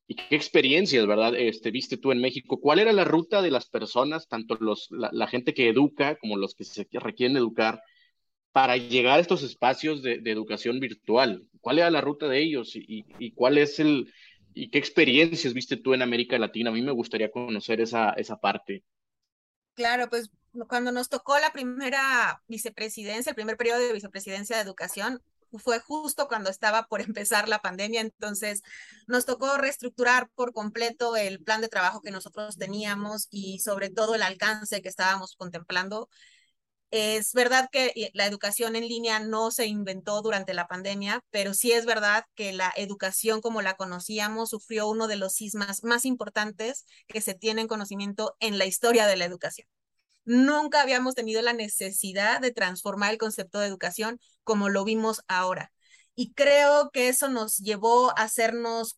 ¿Y 0.08 0.16
qué 0.16 0.36
experiencias, 0.36 1.08
verdad, 1.08 1.34
este, 1.36 1.72
viste 1.72 1.98
tú 1.98 2.12
en 2.12 2.20
México? 2.20 2.60
¿Cuál 2.60 2.80
era 2.80 2.92
la 2.92 3.06
ruta 3.06 3.42
de 3.42 3.52
las 3.52 3.68
personas, 3.70 4.28
tanto 4.28 4.56
los, 4.60 4.90
la, 4.92 5.28
gente 5.28 5.54
que 5.54 5.70
educa 5.70 6.18
como 6.18 6.38
los 6.38 6.56
que 6.56 6.66
se 6.66 6.88
requieren 6.92 7.38
educar, 7.38 7.82
para 8.52 8.78
llegar 8.78 9.18
a 9.18 9.22
estos 9.22 9.44
espacios 9.44 10.04
de, 10.04 10.20
de 10.20 10.32
educación 10.32 10.80
virtual? 10.80 11.48
¿Cuál 11.62 11.80
era 11.80 11.90
la 11.90 12.02
ruta 12.02 12.28
de 12.28 12.40
ellos 12.40 12.76
y, 12.76 13.06
y, 13.18 13.32
cuál 13.32 13.58
es 13.58 13.80
el, 13.80 14.12
y 14.54 14.70
qué 14.70 14.78
experiencias 14.78 15.54
viste 15.54 15.78
tú 15.78 15.94
en 15.94 16.02
América 16.02 16.38
Latina? 16.38 16.70
A 16.70 16.74
mí 16.74 16.82
me 16.82 16.92
gustaría 16.92 17.32
conocer 17.32 17.80
esa, 17.80 18.10
esa 18.12 18.38
parte. 18.38 18.84
Claro, 19.74 20.10
pues 20.10 20.30
cuando 20.68 20.92
nos 20.92 21.10
tocó 21.10 21.40
la 21.40 21.52
primera 21.54 22.44
vicepresidencia, 22.48 23.30
el 23.30 23.36
primer 23.36 23.56
periodo 23.56 23.80
de 23.80 23.94
vicepresidencia 23.94 24.58
de 24.58 24.64
educación, 24.64 25.22
fue 25.60 25.80
justo 25.80 26.28
cuando 26.28 26.50
estaba 26.50 26.88
por 26.88 27.02
empezar 27.02 27.50
la 27.50 27.60
pandemia, 27.60 28.02
entonces 28.02 28.62
nos 29.08 29.26
tocó 29.26 29.58
reestructurar 29.58 30.30
por 30.36 30.54
completo 30.54 31.16
el 31.16 31.44
plan 31.44 31.62
de 31.62 31.70
trabajo 31.70 32.02
que 32.02 32.12
nosotros 32.12 32.58
teníamos 32.58 33.28
y 33.32 33.60
sobre 33.60 33.90
todo 33.90 34.16
el 34.16 34.24
alcance 34.24 34.82
que 34.82 34.90
estábamos 34.90 35.36
contemplando. 35.36 36.10
Es 36.92 37.34
verdad 37.34 37.70
que 37.72 38.12
la 38.14 38.28
educación 38.28 38.76
en 38.76 38.88
línea 38.88 39.20
no 39.20 39.50
se 39.50 39.66
inventó 39.66 40.22
durante 40.22 40.54
la 40.54 40.68
pandemia, 40.68 41.22
pero 41.32 41.56
sí 41.56 41.72
es 41.72 41.86
verdad 41.88 42.26
que 42.36 42.54
la 42.54 42.72
educación 42.76 43.42
como 43.42 43.64
la 43.64 43.74
conocíamos 43.76 44.52
sufrió 44.52 44.88
uno 44.88 45.08
de 45.08 45.16
los 45.16 45.34
sismas 45.34 45.84
más 45.84 46.06
importantes 46.06 46.86
que 47.08 47.22
se 47.22 47.34
tiene 47.34 47.62
en 47.62 47.68
conocimiento 47.68 48.36
en 48.40 48.60
la 48.60 48.66
historia 48.68 49.08
de 49.08 49.18
la 49.18 49.26
educación 49.26 49.68
nunca 50.26 50.82
habíamos 50.82 51.16
tenido 51.16 51.42
la 51.42 51.54
necesidad 51.54 52.42
de 52.42 52.52
transformar 52.52 53.12
el 53.12 53.18
concepto 53.18 53.60
de 53.60 53.68
educación 53.68 54.20
como 54.44 54.70
lo 54.70 54.84
vimos 54.84 55.22
ahora. 55.28 55.72
Y 56.16 56.34
creo 56.34 56.92
que 56.92 57.10
eso 57.10 57.30
nos 57.30 57.58
llevó 57.58 58.12
a 58.12 58.24
hacernos 58.24 58.98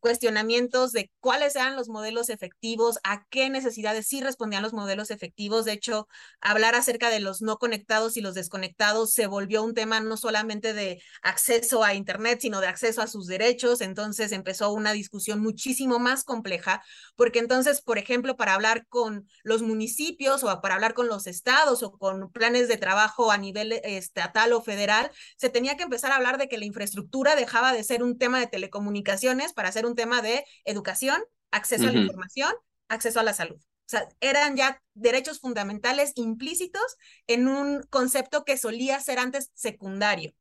cuestionamientos 0.00 0.92
de 0.92 1.10
cuáles 1.20 1.54
eran 1.56 1.76
los 1.76 1.88
modelos 1.88 2.30
efectivos, 2.30 2.98
a 3.04 3.24
qué 3.28 3.50
necesidades 3.50 4.06
sí 4.08 4.20
respondían 4.20 4.62
los 4.62 4.72
modelos 4.72 5.10
efectivos. 5.10 5.64
De 5.64 5.72
hecho, 5.72 6.08
hablar 6.40 6.74
acerca 6.74 7.10
de 7.10 7.20
los 7.20 7.42
no 7.42 7.58
conectados 7.58 8.16
y 8.16 8.20
los 8.20 8.34
desconectados 8.34 9.12
se 9.12 9.26
volvió 9.26 9.62
un 9.62 9.74
tema 9.74 10.00
no 10.00 10.16
solamente 10.16 10.72
de 10.72 11.02
acceso 11.22 11.84
a 11.84 11.94
Internet, 11.94 12.40
sino 12.40 12.60
de 12.60 12.66
acceso 12.66 13.02
a 13.02 13.06
sus 13.06 13.26
derechos. 13.26 13.80
Entonces 13.80 14.32
empezó 14.32 14.72
una 14.72 14.92
discusión 14.92 15.40
muchísimo 15.40 15.98
más 15.98 16.24
compleja, 16.24 16.82
porque 17.14 17.38
entonces, 17.38 17.82
por 17.82 17.98
ejemplo, 17.98 18.36
para 18.36 18.54
hablar 18.54 18.86
con 18.88 19.28
los 19.44 19.62
municipios 19.62 20.42
o 20.42 20.60
para 20.60 20.74
hablar 20.74 20.94
con 20.94 21.08
los 21.08 21.26
estados 21.26 21.82
o 21.82 21.92
con 21.92 22.32
planes 22.32 22.68
de 22.68 22.76
trabajo 22.78 23.30
a 23.30 23.38
nivel 23.38 23.72
estatal 23.84 24.52
o 24.52 24.62
federal, 24.62 25.10
se 25.36 25.50
tenía 25.50 25.76
que 25.76 25.82
empezar 25.82 26.12
a 26.12 26.16
hablar 26.16 26.38
de 26.38 26.48
que 26.48 26.58
la 26.58 26.64
infraestructura 26.64 27.36
dejaba 27.36 27.72
de 27.72 27.84
ser 27.84 28.02
un 28.02 28.18
tema 28.18 28.40
de 28.40 28.46
telecomunicaciones 28.46 29.52
para 29.52 29.72
ser 29.72 29.86
un 29.86 29.89
tema 29.94 30.22
de 30.22 30.44
educación, 30.64 31.22
acceso 31.50 31.88
a 31.88 31.92
la 31.92 31.98
información, 31.98 32.52
acceso 32.88 33.20
a 33.20 33.22
la 33.22 33.32
salud. 33.32 33.56
O 33.56 33.90
sea, 33.90 34.08
eran 34.20 34.56
ya 34.56 34.80
derechos 34.94 35.40
fundamentales 35.40 36.12
implícitos 36.14 36.96
en 37.26 37.48
un 37.48 37.82
concepto 37.90 38.44
que 38.44 38.56
solía 38.56 39.00
ser 39.00 39.18
antes 39.18 39.50
secundario. 39.54 40.32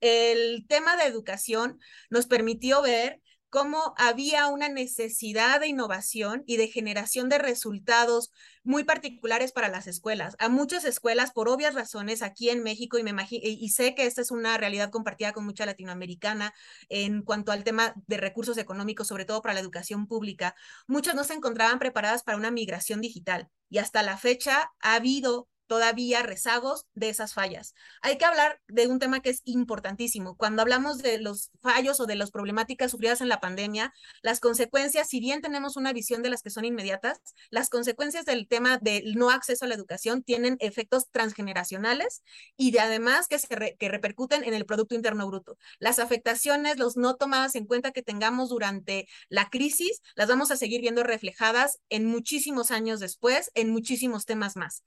El 0.00 0.66
tema 0.68 0.96
de 0.96 1.04
educación 1.04 1.78
nos 2.10 2.26
permitió 2.26 2.82
ver 2.82 3.20
cómo 3.56 3.94
había 3.96 4.48
una 4.48 4.68
necesidad 4.68 5.60
de 5.60 5.68
innovación 5.68 6.44
y 6.46 6.58
de 6.58 6.68
generación 6.68 7.30
de 7.30 7.38
resultados 7.38 8.30
muy 8.64 8.84
particulares 8.84 9.50
para 9.50 9.70
las 9.70 9.86
escuelas. 9.86 10.36
A 10.38 10.50
muchas 10.50 10.84
escuelas, 10.84 11.32
por 11.32 11.48
obvias 11.48 11.72
razones, 11.72 12.20
aquí 12.20 12.50
en 12.50 12.62
México, 12.62 12.98
y, 12.98 13.02
me 13.02 13.14
y 13.30 13.68
sé 13.70 13.94
que 13.94 14.04
esta 14.04 14.20
es 14.20 14.30
una 14.30 14.58
realidad 14.58 14.90
compartida 14.90 15.32
con 15.32 15.46
mucha 15.46 15.64
latinoamericana 15.64 16.52
en 16.90 17.22
cuanto 17.22 17.50
al 17.50 17.64
tema 17.64 17.94
de 18.06 18.18
recursos 18.18 18.58
económicos, 18.58 19.06
sobre 19.08 19.24
todo 19.24 19.40
para 19.40 19.54
la 19.54 19.60
educación 19.60 20.06
pública, 20.06 20.54
muchas 20.86 21.14
no 21.14 21.24
se 21.24 21.32
encontraban 21.32 21.78
preparadas 21.78 22.24
para 22.24 22.36
una 22.36 22.50
migración 22.50 23.00
digital. 23.00 23.48
Y 23.70 23.78
hasta 23.78 24.02
la 24.02 24.18
fecha 24.18 24.70
ha 24.80 24.96
habido 24.96 25.48
todavía 25.66 26.22
rezagos 26.22 26.86
de 26.94 27.08
esas 27.08 27.34
fallas. 27.34 27.74
Hay 28.02 28.18
que 28.18 28.24
hablar 28.24 28.60
de 28.68 28.86
un 28.86 28.98
tema 28.98 29.20
que 29.20 29.30
es 29.30 29.42
importantísimo. 29.44 30.36
Cuando 30.36 30.62
hablamos 30.62 30.98
de 30.98 31.18
los 31.20 31.50
fallos 31.60 32.00
o 32.00 32.06
de 32.06 32.14
las 32.14 32.30
problemáticas 32.30 32.90
sufridas 32.90 33.20
en 33.20 33.28
la 33.28 33.40
pandemia, 33.40 33.92
las 34.22 34.40
consecuencias, 34.40 35.08
si 35.08 35.20
bien 35.20 35.40
tenemos 35.42 35.76
una 35.76 35.92
visión 35.92 36.22
de 36.22 36.30
las 36.30 36.42
que 36.42 36.50
son 36.50 36.64
inmediatas, 36.64 37.20
las 37.50 37.68
consecuencias 37.68 38.24
del 38.24 38.48
tema 38.48 38.78
del 38.78 39.14
no 39.14 39.30
acceso 39.30 39.64
a 39.64 39.68
la 39.68 39.74
educación 39.74 40.22
tienen 40.22 40.56
efectos 40.60 41.10
transgeneracionales 41.10 42.22
y 42.56 42.70
de 42.70 42.80
además 42.80 43.28
que, 43.28 43.38
se 43.38 43.48
repercuten 43.78 44.44
en 44.44 44.54
el 44.54 44.66
Producto 44.66 44.94
Interno 44.94 45.26
Bruto. 45.26 45.58
Las 45.78 45.98
afectaciones, 45.98 46.78
los 46.78 46.96
no 46.96 47.16
tomadas 47.16 47.54
en 47.54 47.66
cuenta 47.66 47.92
que 47.92 48.02
tengamos 48.02 48.48
durante 48.48 49.06
la 49.28 49.50
crisis, 49.50 50.00
las 50.14 50.28
vamos 50.28 50.50
a 50.50 50.56
seguir 50.56 50.80
viendo 50.80 51.02
reflejadas 51.02 51.78
en 51.88 52.06
muchísimos 52.06 52.70
años 52.70 53.00
después, 53.00 53.50
en 53.54 53.70
muchísimos 53.70 54.24
temas 54.24 54.56
más 54.56 54.84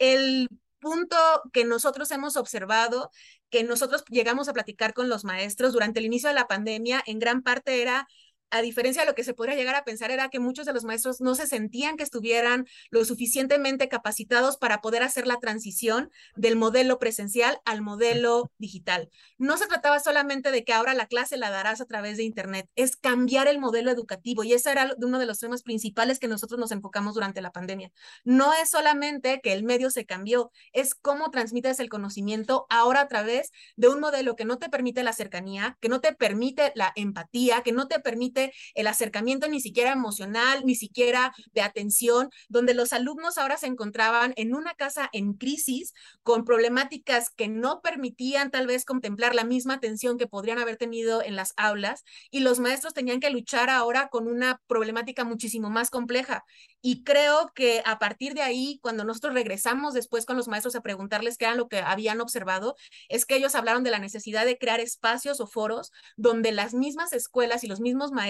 el 0.00 0.48
punto 0.80 1.16
que 1.52 1.64
nosotros 1.64 2.10
hemos 2.10 2.36
observado, 2.36 3.10
que 3.50 3.62
nosotros 3.62 4.04
llegamos 4.10 4.48
a 4.48 4.52
platicar 4.52 4.94
con 4.94 5.08
los 5.08 5.24
maestros 5.24 5.72
durante 5.72 6.00
el 6.00 6.06
inicio 6.06 6.28
de 6.28 6.34
la 6.34 6.48
pandemia, 6.48 7.02
en 7.06 7.20
gran 7.20 7.42
parte 7.42 7.82
era 7.82 8.08
a 8.50 8.62
diferencia 8.62 9.02
de 9.02 9.08
lo 9.08 9.14
que 9.14 9.24
se 9.24 9.34
podría 9.34 9.56
llegar 9.56 9.74
a 9.74 9.84
pensar, 9.84 10.10
era 10.10 10.28
que 10.28 10.40
muchos 10.40 10.66
de 10.66 10.72
los 10.72 10.84
maestros 10.84 11.20
no 11.20 11.34
se 11.34 11.46
sentían 11.46 11.96
que 11.96 12.02
estuvieran 12.02 12.66
lo 12.90 13.04
suficientemente 13.04 13.88
capacitados 13.88 14.56
para 14.56 14.80
poder 14.80 15.02
hacer 15.02 15.26
la 15.26 15.38
transición 15.38 16.10
del 16.36 16.56
modelo 16.56 16.98
presencial 16.98 17.60
al 17.64 17.82
modelo 17.82 18.50
digital. 18.58 19.10
No 19.38 19.56
se 19.56 19.66
trataba 19.66 20.00
solamente 20.00 20.50
de 20.50 20.64
que 20.64 20.72
ahora 20.72 20.94
la 20.94 21.06
clase 21.06 21.36
la 21.36 21.50
darás 21.50 21.80
a 21.80 21.86
través 21.86 22.16
de 22.16 22.24
Internet, 22.24 22.68
es 22.74 22.96
cambiar 22.96 23.48
el 23.48 23.58
modelo 23.58 23.90
educativo 23.90 24.44
y 24.44 24.52
ese 24.52 24.70
era 24.70 24.94
uno 24.98 25.18
de 25.18 25.26
los 25.26 25.38
temas 25.38 25.62
principales 25.62 26.18
que 26.18 26.28
nosotros 26.28 26.58
nos 26.58 26.72
enfocamos 26.72 27.14
durante 27.14 27.40
la 27.40 27.52
pandemia. 27.52 27.90
No 28.24 28.52
es 28.52 28.70
solamente 28.70 29.40
que 29.42 29.52
el 29.52 29.64
medio 29.64 29.90
se 29.90 30.06
cambió, 30.06 30.50
es 30.72 30.94
cómo 30.94 31.30
transmites 31.30 31.80
el 31.80 31.88
conocimiento 31.88 32.66
ahora 32.68 33.02
a 33.02 33.08
través 33.08 33.50
de 33.76 33.88
un 33.88 34.00
modelo 34.00 34.36
que 34.36 34.44
no 34.44 34.58
te 34.58 34.68
permite 34.68 35.02
la 35.02 35.12
cercanía, 35.12 35.76
que 35.80 35.88
no 35.88 36.00
te 36.00 36.14
permite 36.14 36.72
la 36.74 36.92
empatía, 36.96 37.62
que 37.62 37.72
no 37.72 37.88
te 37.88 38.00
permite 38.00 38.39
el 38.74 38.86
acercamiento 38.86 39.48
ni 39.48 39.60
siquiera 39.60 39.92
emocional, 39.92 40.62
ni 40.64 40.74
siquiera 40.74 41.32
de 41.52 41.62
atención, 41.62 42.30
donde 42.48 42.74
los 42.74 42.92
alumnos 42.92 43.38
ahora 43.38 43.56
se 43.56 43.66
encontraban 43.66 44.32
en 44.36 44.54
una 44.54 44.74
casa 44.74 45.08
en 45.12 45.34
crisis 45.34 45.92
con 46.22 46.44
problemáticas 46.44 47.30
que 47.30 47.48
no 47.48 47.80
permitían 47.80 48.50
tal 48.50 48.66
vez 48.66 48.84
contemplar 48.84 49.34
la 49.34 49.44
misma 49.44 49.74
atención 49.74 50.18
que 50.18 50.26
podrían 50.26 50.58
haber 50.58 50.76
tenido 50.76 51.22
en 51.22 51.36
las 51.36 51.52
aulas 51.56 52.04
y 52.30 52.40
los 52.40 52.58
maestros 52.58 52.94
tenían 52.94 53.20
que 53.20 53.30
luchar 53.30 53.70
ahora 53.70 54.08
con 54.08 54.28
una 54.28 54.60
problemática 54.66 55.24
muchísimo 55.24 55.70
más 55.70 55.90
compleja. 55.90 56.44
Y 56.82 57.04
creo 57.04 57.52
que 57.54 57.82
a 57.84 57.98
partir 57.98 58.34
de 58.34 58.42
ahí, 58.42 58.78
cuando 58.82 59.04
nosotros 59.04 59.34
regresamos 59.34 59.92
después 59.92 60.24
con 60.24 60.36
los 60.36 60.48
maestros 60.48 60.74
a 60.74 60.80
preguntarles 60.80 61.36
qué 61.36 61.44
era 61.44 61.54
lo 61.54 61.68
que 61.68 61.78
habían 61.78 62.20
observado, 62.20 62.76
es 63.08 63.26
que 63.26 63.36
ellos 63.36 63.54
hablaron 63.54 63.84
de 63.84 63.90
la 63.90 63.98
necesidad 63.98 64.46
de 64.46 64.58
crear 64.58 64.80
espacios 64.80 65.40
o 65.40 65.46
foros 65.46 65.92
donde 66.16 66.52
las 66.52 66.72
mismas 66.74 67.12
escuelas 67.12 67.64
y 67.64 67.66
los 67.66 67.80
mismos 67.80 68.12
maestros 68.12 68.29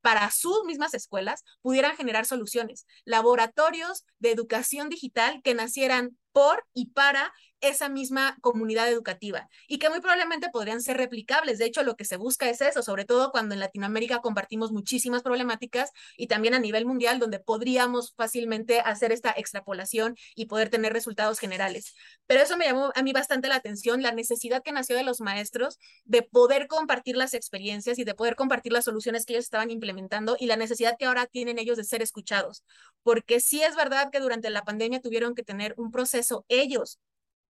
para 0.00 0.30
sus 0.30 0.64
mismas 0.64 0.94
escuelas 0.94 1.44
pudieran 1.62 1.96
generar 1.96 2.26
soluciones, 2.26 2.86
laboratorios 3.04 4.04
de 4.18 4.30
educación 4.30 4.88
digital 4.88 5.40
que 5.42 5.54
nacieran 5.54 6.16
por 6.32 6.64
y 6.74 6.90
para 6.90 7.32
esa 7.60 7.88
misma 7.88 8.36
comunidad 8.40 8.88
educativa 8.88 9.48
y 9.68 9.78
que 9.78 9.88
muy 9.90 10.00
probablemente 10.00 10.48
podrían 10.50 10.82
ser 10.82 10.96
replicables. 10.96 11.58
De 11.58 11.64
hecho, 11.64 11.82
lo 11.82 11.96
que 11.96 12.04
se 12.04 12.16
busca 12.16 12.48
es 12.48 12.60
eso, 12.60 12.82
sobre 12.82 13.04
todo 13.04 13.30
cuando 13.30 13.54
en 13.54 13.60
Latinoamérica 13.60 14.20
compartimos 14.20 14.72
muchísimas 14.72 15.22
problemáticas 15.22 15.90
y 16.16 16.26
también 16.26 16.54
a 16.54 16.58
nivel 16.58 16.86
mundial 16.86 17.18
donde 17.18 17.40
podríamos 17.40 18.14
fácilmente 18.16 18.80
hacer 18.80 19.12
esta 19.12 19.30
extrapolación 19.36 20.16
y 20.34 20.46
poder 20.46 20.68
tener 20.68 20.92
resultados 20.92 21.38
generales. 21.38 21.94
Pero 22.26 22.42
eso 22.42 22.56
me 22.56 22.66
llamó 22.66 22.92
a 22.94 23.02
mí 23.02 23.12
bastante 23.12 23.48
la 23.48 23.56
atención, 23.56 24.02
la 24.02 24.12
necesidad 24.12 24.62
que 24.62 24.72
nació 24.72 24.96
de 24.96 25.02
los 25.02 25.20
maestros 25.20 25.78
de 26.04 26.22
poder 26.22 26.66
compartir 26.66 27.16
las 27.16 27.34
experiencias 27.34 27.98
y 27.98 28.04
de 28.04 28.14
poder 28.14 28.36
compartir 28.36 28.72
las 28.72 28.84
soluciones 28.84 29.24
que 29.24 29.34
ellos 29.34 29.44
estaban 29.44 29.70
implementando 29.70 30.36
y 30.38 30.46
la 30.46 30.56
necesidad 30.56 30.96
que 30.98 31.06
ahora 31.06 31.26
tienen 31.26 31.58
ellos 31.58 31.76
de 31.76 31.84
ser 31.84 32.02
escuchados. 32.02 32.64
Porque 33.02 33.40
sí 33.40 33.62
es 33.62 33.76
verdad 33.76 34.10
que 34.10 34.20
durante 34.20 34.50
la 34.50 34.64
pandemia 34.64 35.00
tuvieron 35.00 35.34
que 35.34 35.42
tener 35.42 35.74
un 35.76 35.90
proceso 35.90 36.44
ellos 36.48 36.98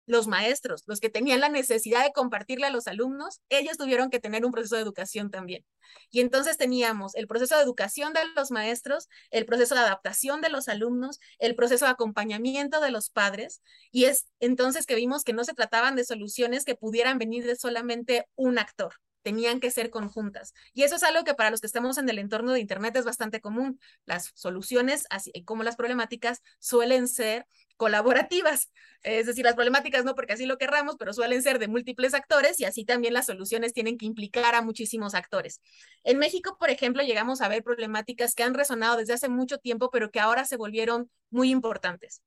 los 0.07 0.27
maestros, 0.27 0.83
los 0.87 0.99
que 0.99 1.09
tenían 1.09 1.41
la 1.41 1.49
necesidad 1.49 2.03
de 2.03 2.13
compartirle 2.13 2.65
a 2.65 2.71
los 2.71 2.87
alumnos, 2.87 3.41
ellos 3.49 3.77
tuvieron 3.77 4.09
que 4.09 4.19
tener 4.19 4.45
un 4.45 4.51
proceso 4.51 4.75
de 4.75 4.81
educación 4.81 5.29
también. 5.29 5.63
Y 6.09 6.21
entonces 6.21 6.57
teníamos 6.57 7.13
el 7.15 7.27
proceso 7.27 7.55
de 7.55 7.63
educación 7.63 8.13
de 8.13 8.21
los 8.35 8.49
maestros, 8.49 9.09
el 9.29 9.45
proceso 9.45 9.75
de 9.75 9.81
adaptación 9.81 10.41
de 10.41 10.49
los 10.49 10.69
alumnos, 10.69 11.19
el 11.37 11.55
proceso 11.55 11.85
de 11.85 11.91
acompañamiento 11.91 12.79
de 12.79 12.91
los 12.91 13.09
padres, 13.09 13.61
y 13.91 14.05
es 14.05 14.25
entonces 14.39 14.85
que 14.85 14.95
vimos 14.95 15.23
que 15.23 15.33
no 15.33 15.43
se 15.43 15.53
trataban 15.53 15.95
de 15.95 16.05
soluciones 16.05 16.65
que 16.65 16.75
pudieran 16.75 17.17
venir 17.17 17.45
de 17.45 17.55
solamente 17.55 18.27
un 18.35 18.57
actor, 18.59 18.95
tenían 19.27 19.59
que 19.59 19.71
ser 19.71 19.89
conjuntas. 19.89 20.53
Y 20.73 20.83
eso 20.83 20.95
es 20.95 21.03
algo 21.03 21.25
que 21.25 21.33
para 21.33 21.51
los 21.51 21.59
que 21.59 21.67
estamos 21.67 21.97
en 21.97 22.07
el 22.07 22.17
entorno 22.17 22.53
de 22.53 22.61
Internet 22.61 22.95
es 22.95 23.03
bastante 23.03 23.41
común. 23.41 23.77
Las 24.05 24.31
soluciones, 24.35 25.05
así 25.09 25.31
como 25.43 25.63
las 25.63 25.75
problemáticas, 25.75 26.41
suelen 26.59 27.09
ser 27.09 27.45
colaborativas. 27.77 28.71
Es 29.03 29.27
decir, 29.27 29.45
las 29.45 29.55
problemáticas 29.55 30.03
no 30.03 30.15
porque 30.15 30.33
así 30.33 30.45
lo 30.45 30.57
querramos, 30.57 30.97
pero 30.97 31.13
suelen 31.13 31.41
ser 31.41 31.59
de 31.59 31.67
múltiples 31.67 32.13
actores 32.13 32.59
y 32.59 32.65
así 32.65 32.83
también 32.83 33.13
las 33.13 33.27
soluciones 33.27 33.73
tienen 33.73 33.97
que 33.97 34.05
implicar 34.05 34.55
a 34.55 34.61
muchísimos 34.61 35.13
actores. 35.15 35.61
En 36.03 36.17
México, 36.17 36.57
por 36.59 36.69
ejemplo, 36.69 37.03
llegamos 37.03 37.41
a 37.41 37.47
ver 37.47 37.63
problemáticas 37.63 38.35
que 38.35 38.43
han 38.43 38.53
resonado 38.53 38.97
desde 38.97 39.13
hace 39.13 39.29
mucho 39.29 39.59
tiempo, 39.59 39.89
pero 39.91 40.11
que 40.11 40.19
ahora 40.19 40.45
se 40.45 40.57
volvieron 40.57 41.09
muy 41.29 41.51
importantes. 41.51 42.21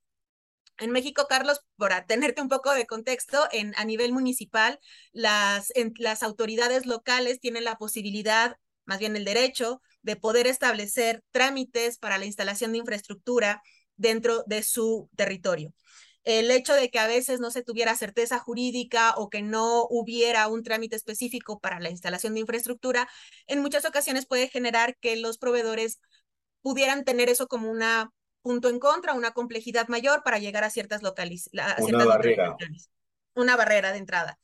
En 0.79 0.93
México, 0.93 1.27
Carlos, 1.29 1.61
para 1.77 2.07
tenerte 2.07 2.41
un 2.41 2.49
poco 2.49 2.73
de 2.73 2.87
contexto, 2.87 3.47
en, 3.53 3.75
a 3.77 3.85
nivel 3.85 4.13
municipal, 4.13 4.81
las, 5.13 5.71
las 5.99 6.23
autoridades 6.23 6.87
locales 6.87 7.39
tienen 7.39 7.65
la 7.65 7.77
posibilidad, 7.77 8.57
más 8.87 8.99
bien 8.99 9.15
el 9.15 9.27
derecho, 9.27 9.83
de 10.01 10.17
poder 10.17 10.47
establecer 10.47 11.23
trámites 11.33 11.99
para 11.99 12.17
la 12.17 12.25
instalación 12.25 12.73
de 12.73 12.79
infraestructura 12.79 13.61
dentro 14.01 14.43
de 14.47 14.63
su 14.63 15.09
territorio. 15.15 15.75
El 16.25 16.51
hecho 16.51 16.75
de 16.75 16.91
que 16.91 16.99
a 16.99 17.07
veces 17.07 17.41
no 17.41 17.51
se 17.51 17.63
tuviera 17.63 17.95
certeza 17.97 18.39
jurídica 18.39 19.15
o 19.17 19.31
que 19.31 19.43
no 19.43 19.87
hubiera 19.89 20.49
un 20.49 20.63
trámite 20.63 20.97
específico 20.97 21.61
para 21.61 21.81
la 21.81 21.91
instalación 21.91 22.35
de 22.35 22.41
infraestructura, 22.41 23.09
en 23.47 23.63
muchas 23.63 23.85
ocasiones 23.85 24.27
puede 24.27 24.49
generar 24.49 24.97
que 25.01 25.17
los 25.17 25.39
proveedores 25.39 26.01
pudieran 26.63 27.05
tener 27.05 27.29
eso 27.29 27.47
como 27.47 27.71
una 27.71 28.11
punto 28.43 28.71
en 28.71 28.79
contra, 28.79 29.13
una 29.13 29.33
complejidad 29.33 29.89
mayor 29.89 30.23
para 30.23 30.39
llegar 30.39 30.65
a 30.65 30.71
ciertas 30.71 31.03
localidades. 31.03 31.53
Una 31.81 32.05
barrera. 32.07 32.57
Una 33.35 33.57
barrera 33.57 33.93
de 33.93 33.99
entrada. 33.99 34.39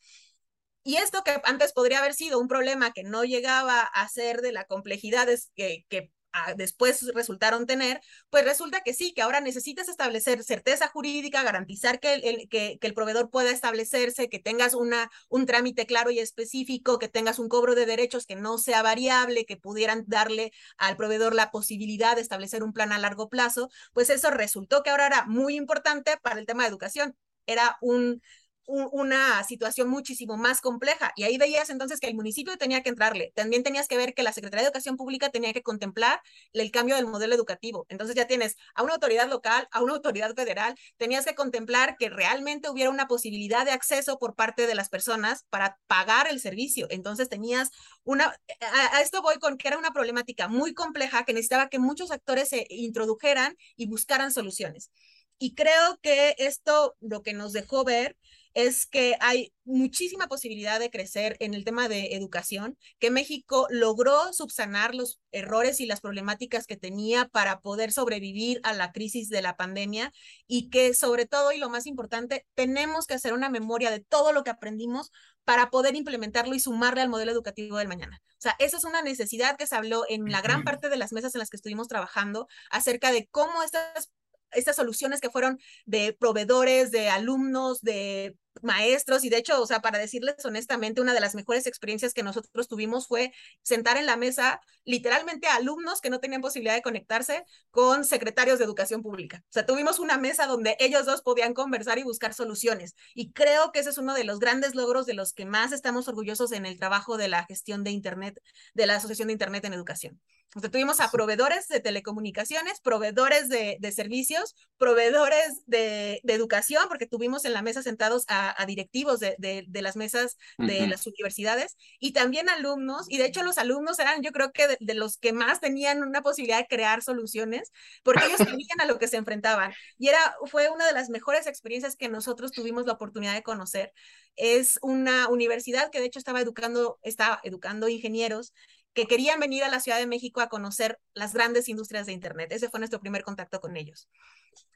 Y 0.82 0.96
esto 0.96 1.22
que 1.24 1.40
antes 1.44 1.72
podría 1.72 1.98
haber 1.98 2.14
sido 2.14 2.38
un 2.38 2.46
problema 2.46 2.92
que 2.92 3.04
no 3.04 3.24
llegaba 3.24 3.80
a 3.80 4.08
ser 4.08 4.40
de 4.40 4.52
la 4.52 4.64
complejidad 4.64 5.28
que, 5.54 5.84
que 5.88 6.12
después 6.56 7.02
resultaron 7.14 7.66
tener, 7.66 8.00
pues 8.30 8.44
resulta 8.44 8.82
que 8.82 8.94
sí, 8.94 9.12
que 9.14 9.22
ahora 9.22 9.40
necesitas 9.40 9.88
establecer 9.88 10.42
certeza 10.42 10.88
jurídica, 10.88 11.42
garantizar 11.42 12.00
que 12.00 12.14
el, 12.14 12.48
que, 12.48 12.78
que 12.80 12.86
el 12.86 12.94
proveedor 12.94 13.30
pueda 13.30 13.50
establecerse, 13.50 14.28
que 14.28 14.38
tengas 14.38 14.74
una, 14.74 15.10
un 15.28 15.46
trámite 15.46 15.86
claro 15.86 16.10
y 16.10 16.18
específico, 16.18 16.98
que 16.98 17.08
tengas 17.08 17.38
un 17.38 17.48
cobro 17.48 17.74
de 17.74 17.86
derechos 17.86 18.26
que 18.26 18.36
no 18.36 18.58
sea 18.58 18.82
variable, 18.82 19.44
que 19.46 19.56
pudieran 19.56 20.04
darle 20.06 20.52
al 20.78 20.96
proveedor 20.96 21.34
la 21.34 21.50
posibilidad 21.50 22.16
de 22.16 22.22
establecer 22.22 22.62
un 22.62 22.72
plan 22.72 22.92
a 22.92 22.98
largo 22.98 23.28
plazo, 23.28 23.70
pues 23.92 24.10
eso 24.10 24.30
resultó 24.30 24.82
que 24.82 24.90
ahora 24.90 25.06
era 25.06 25.26
muy 25.26 25.56
importante 25.56 26.16
para 26.22 26.38
el 26.40 26.46
tema 26.46 26.62
de 26.62 26.68
educación. 26.70 27.16
Era 27.46 27.78
un, 27.80 28.20
una 28.66 29.42
situación 29.44 29.88
muchísimo 29.88 30.36
más 30.36 30.60
compleja. 30.60 31.12
Y 31.16 31.22
ahí 31.22 31.38
veías 31.38 31.70
entonces 31.70 32.00
que 32.00 32.08
el 32.08 32.14
municipio 32.14 32.56
tenía 32.56 32.82
que 32.82 32.88
entrarle. 32.88 33.32
También 33.34 33.62
tenías 33.62 33.86
que 33.88 33.96
ver 33.96 34.14
que 34.14 34.22
la 34.22 34.32
Secretaría 34.32 34.62
de 34.62 34.68
Educación 34.68 34.96
Pública 34.96 35.30
tenía 35.30 35.52
que 35.52 35.62
contemplar 35.62 36.20
el 36.52 36.70
cambio 36.70 36.96
del 36.96 37.06
modelo 37.06 37.34
educativo. 37.34 37.86
Entonces 37.88 38.16
ya 38.16 38.26
tienes 38.26 38.56
a 38.74 38.82
una 38.82 38.94
autoridad 38.94 39.28
local, 39.28 39.68
a 39.70 39.82
una 39.82 39.94
autoridad 39.94 40.34
federal, 40.34 40.74
tenías 40.96 41.24
que 41.24 41.34
contemplar 41.34 41.96
que 41.96 42.10
realmente 42.10 42.68
hubiera 42.68 42.90
una 42.90 43.06
posibilidad 43.06 43.64
de 43.64 43.70
acceso 43.70 44.18
por 44.18 44.34
parte 44.34 44.66
de 44.66 44.74
las 44.74 44.88
personas 44.88 45.44
para 45.48 45.78
pagar 45.86 46.26
el 46.28 46.40
servicio. 46.40 46.86
Entonces 46.90 47.28
tenías 47.28 47.70
una, 48.02 48.26
a, 48.60 48.96
a 48.96 49.00
esto 49.02 49.22
voy 49.22 49.36
con 49.38 49.58
que 49.58 49.68
era 49.68 49.78
una 49.78 49.92
problemática 49.92 50.48
muy 50.48 50.74
compleja 50.74 51.24
que 51.24 51.32
necesitaba 51.32 51.68
que 51.68 51.78
muchos 51.78 52.10
actores 52.10 52.48
se 52.48 52.66
introdujeran 52.70 53.56
y 53.76 53.86
buscaran 53.86 54.32
soluciones. 54.32 54.90
Y 55.38 55.54
creo 55.54 55.98
que 56.00 56.34
esto 56.38 56.96
lo 57.00 57.22
que 57.22 57.34
nos 57.34 57.52
dejó 57.52 57.84
ver 57.84 58.16
es 58.56 58.86
que 58.86 59.16
hay 59.20 59.52
muchísima 59.64 60.28
posibilidad 60.28 60.80
de 60.80 60.88
crecer 60.88 61.36
en 61.40 61.52
el 61.52 61.62
tema 61.62 61.90
de 61.90 62.14
educación, 62.14 62.78
que 62.98 63.10
México 63.10 63.66
logró 63.68 64.32
subsanar 64.32 64.94
los 64.94 65.20
errores 65.30 65.78
y 65.78 65.84
las 65.84 66.00
problemáticas 66.00 66.66
que 66.66 66.78
tenía 66.78 67.28
para 67.28 67.60
poder 67.60 67.92
sobrevivir 67.92 68.60
a 68.62 68.72
la 68.72 68.92
crisis 68.92 69.28
de 69.28 69.42
la 69.42 69.58
pandemia 69.58 70.10
y 70.46 70.70
que 70.70 70.94
sobre 70.94 71.26
todo 71.26 71.52
y 71.52 71.58
lo 71.58 71.68
más 71.68 71.86
importante, 71.86 72.46
tenemos 72.54 73.06
que 73.06 73.12
hacer 73.12 73.34
una 73.34 73.50
memoria 73.50 73.90
de 73.90 74.00
todo 74.00 74.32
lo 74.32 74.42
que 74.42 74.50
aprendimos 74.50 75.12
para 75.44 75.68
poder 75.68 75.94
implementarlo 75.94 76.54
y 76.54 76.60
sumarle 76.60 77.02
al 77.02 77.10
modelo 77.10 77.32
educativo 77.32 77.76
del 77.76 77.88
mañana. 77.88 78.22
O 78.30 78.40
sea, 78.40 78.56
esa 78.58 78.78
es 78.78 78.84
una 78.84 79.02
necesidad 79.02 79.58
que 79.58 79.66
se 79.66 79.76
habló 79.76 80.04
en 80.08 80.32
la 80.32 80.40
gran 80.40 80.64
parte 80.64 80.88
de 80.88 80.96
las 80.96 81.12
mesas 81.12 81.34
en 81.34 81.40
las 81.40 81.50
que 81.50 81.58
estuvimos 81.58 81.88
trabajando 81.88 82.48
acerca 82.70 83.12
de 83.12 83.28
cómo 83.30 83.62
estas 83.62 84.10
estas 84.52 84.76
soluciones 84.76 85.20
que 85.20 85.30
fueron 85.30 85.58
de 85.84 86.12
proveedores, 86.18 86.90
de 86.90 87.08
alumnos, 87.08 87.80
de 87.82 88.36
maestros 88.62 89.24
y 89.24 89.28
de 89.28 89.38
hecho, 89.38 89.60
o 89.60 89.66
sea, 89.66 89.80
para 89.80 89.98
decirles 89.98 90.36
honestamente, 90.44 91.00
una 91.00 91.14
de 91.14 91.20
las 91.20 91.34
mejores 91.34 91.66
experiencias 91.66 92.14
que 92.14 92.22
nosotros 92.22 92.68
tuvimos 92.68 93.06
fue 93.06 93.32
sentar 93.62 93.96
en 93.96 94.06
la 94.06 94.16
mesa 94.16 94.60
literalmente 94.84 95.48
a 95.48 95.56
alumnos 95.56 96.00
que 96.00 96.10
no 96.10 96.20
tenían 96.20 96.40
posibilidad 96.40 96.74
de 96.74 96.82
conectarse 96.82 97.44
con 97.70 98.04
secretarios 98.04 98.58
de 98.58 98.64
educación 98.64 99.02
pública. 99.02 99.42
O 99.44 99.52
sea, 99.52 99.66
tuvimos 99.66 99.98
una 99.98 100.16
mesa 100.18 100.46
donde 100.46 100.76
ellos 100.78 101.06
dos 101.06 101.22
podían 101.22 101.54
conversar 101.54 101.98
y 101.98 102.04
buscar 102.04 102.34
soluciones. 102.34 102.94
Y 103.14 103.32
creo 103.32 103.72
que 103.72 103.80
ese 103.80 103.90
es 103.90 103.98
uno 103.98 104.14
de 104.14 104.24
los 104.24 104.38
grandes 104.38 104.74
logros 104.74 105.06
de 105.06 105.14
los 105.14 105.32
que 105.32 105.44
más 105.44 105.72
estamos 105.72 106.08
orgullosos 106.08 106.52
en 106.52 106.66
el 106.66 106.78
trabajo 106.78 107.16
de 107.16 107.28
la 107.28 107.44
gestión 107.44 107.84
de 107.84 107.90
Internet, 107.90 108.40
de 108.74 108.86
la 108.86 108.96
Asociación 108.96 109.28
de 109.28 109.32
Internet 109.32 109.64
en 109.64 109.74
Educación. 109.74 110.20
O 110.54 110.60
sea, 110.60 110.70
tuvimos 110.70 111.00
a 111.00 111.10
proveedores 111.10 111.68
de 111.68 111.80
telecomunicaciones, 111.80 112.80
proveedores 112.80 113.48
de, 113.48 113.76
de 113.78 113.92
servicios, 113.92 114.54
proveedores 114.78 115.62
de, 115.66 116.20
de, 116.22 116.32
educación, 116.34 116.84
porque 116.88 117.06
tuvimos 117.06 117.44
en 117.44 117.52
la 117.52 117.62
mesa 117.62 117.82
sentados 117.82 118.24
a, 118.28 118.45
a 118.56 118.66
directivos 118.66 119.20
de, 119.20 119.36
de, 119.38 119.82
las 119.82 119.96
mesas 119.96 120.36
de 120.58 120.64
uh 120.64 120.68
-huh. 120.68 120.88
las 120.88 121.06
universidades 121.06 121.76
y 121.98 122.12
también 122.12 122.48
alumnos. 122.48 123.06
Y 123.08 123.18
de 123.18 123.26
hecho 123.26 123.42
los 123.42 123.58
alumnos 123.58 123.98
eran, 123.98 124.22
yo 124.22 124.32
creo 124.32 124.52
que 124.52 124.76
de, 124.78 124.94
los 124.94 125.16
que 125.16 125.32
más 125.32 125.60
tenían 125.60 126.02
una 126.02 126.22
posibilidad 126.22 126.58
de 126.58 126.66
crear 126.66 127.02
soluciones, 127.02 127.72
porque 128.02 128.26
ellos 128.26 128.38
sabían 128.38 128.80
a 128.80 128.86
lo 128.86 128.98
que 128.98 129.08
se 129.08 129.16
enfrentaban. 129.16 129.72
Y 129.98 130.08
era, 130.08 130.36
fue 130.46 130.68
una 130.68 130.86
de 130.86 130.92
las 130.92 131.08
mejores 131.08 131.46
experiencias 131.46 131.96
que 131.96 132.08
nosotros 132.08 132.52
tuvimos 132.52 132.86
la 132.86 132.92
oportunidad 132.92 133.34
de 133.34 133.42
conocer. 133.42 133.92
Es 134.36 134.78
una 134.82 135.28
universidad 135.28 135.90
que 135.90 136.00
de 136.00 136.06
hecho 136.06 136.18
estaba 136.18 136.40
educando, 136.40 136.98
estaba 137.02 137.40
educando 137.42 137.88
ingenieros 137.88 138.52
que 138.96 139.06
querían 139.06 139.38
venir 139.38 139.62
a 139.62 139.68
la 139.68 139.80
Ciudad 139.80 139.98
de 139.98 140.06
México 140.06 140.40
a 140.40 140.48
conocer 140.48 140.98
las 141.12 141.34
grandes 141.34 141.68
industrias 141.68 142.06
de 142.06 142.12
Internet. 142.12 142.50
Ese 142.50 142.70
fue 142.70 142.80
nuestro 142.80 142.98
primer 142.98 143.22
contacto 143.22 143.60
con 143.60 143.76
ellos. 143.76 144.08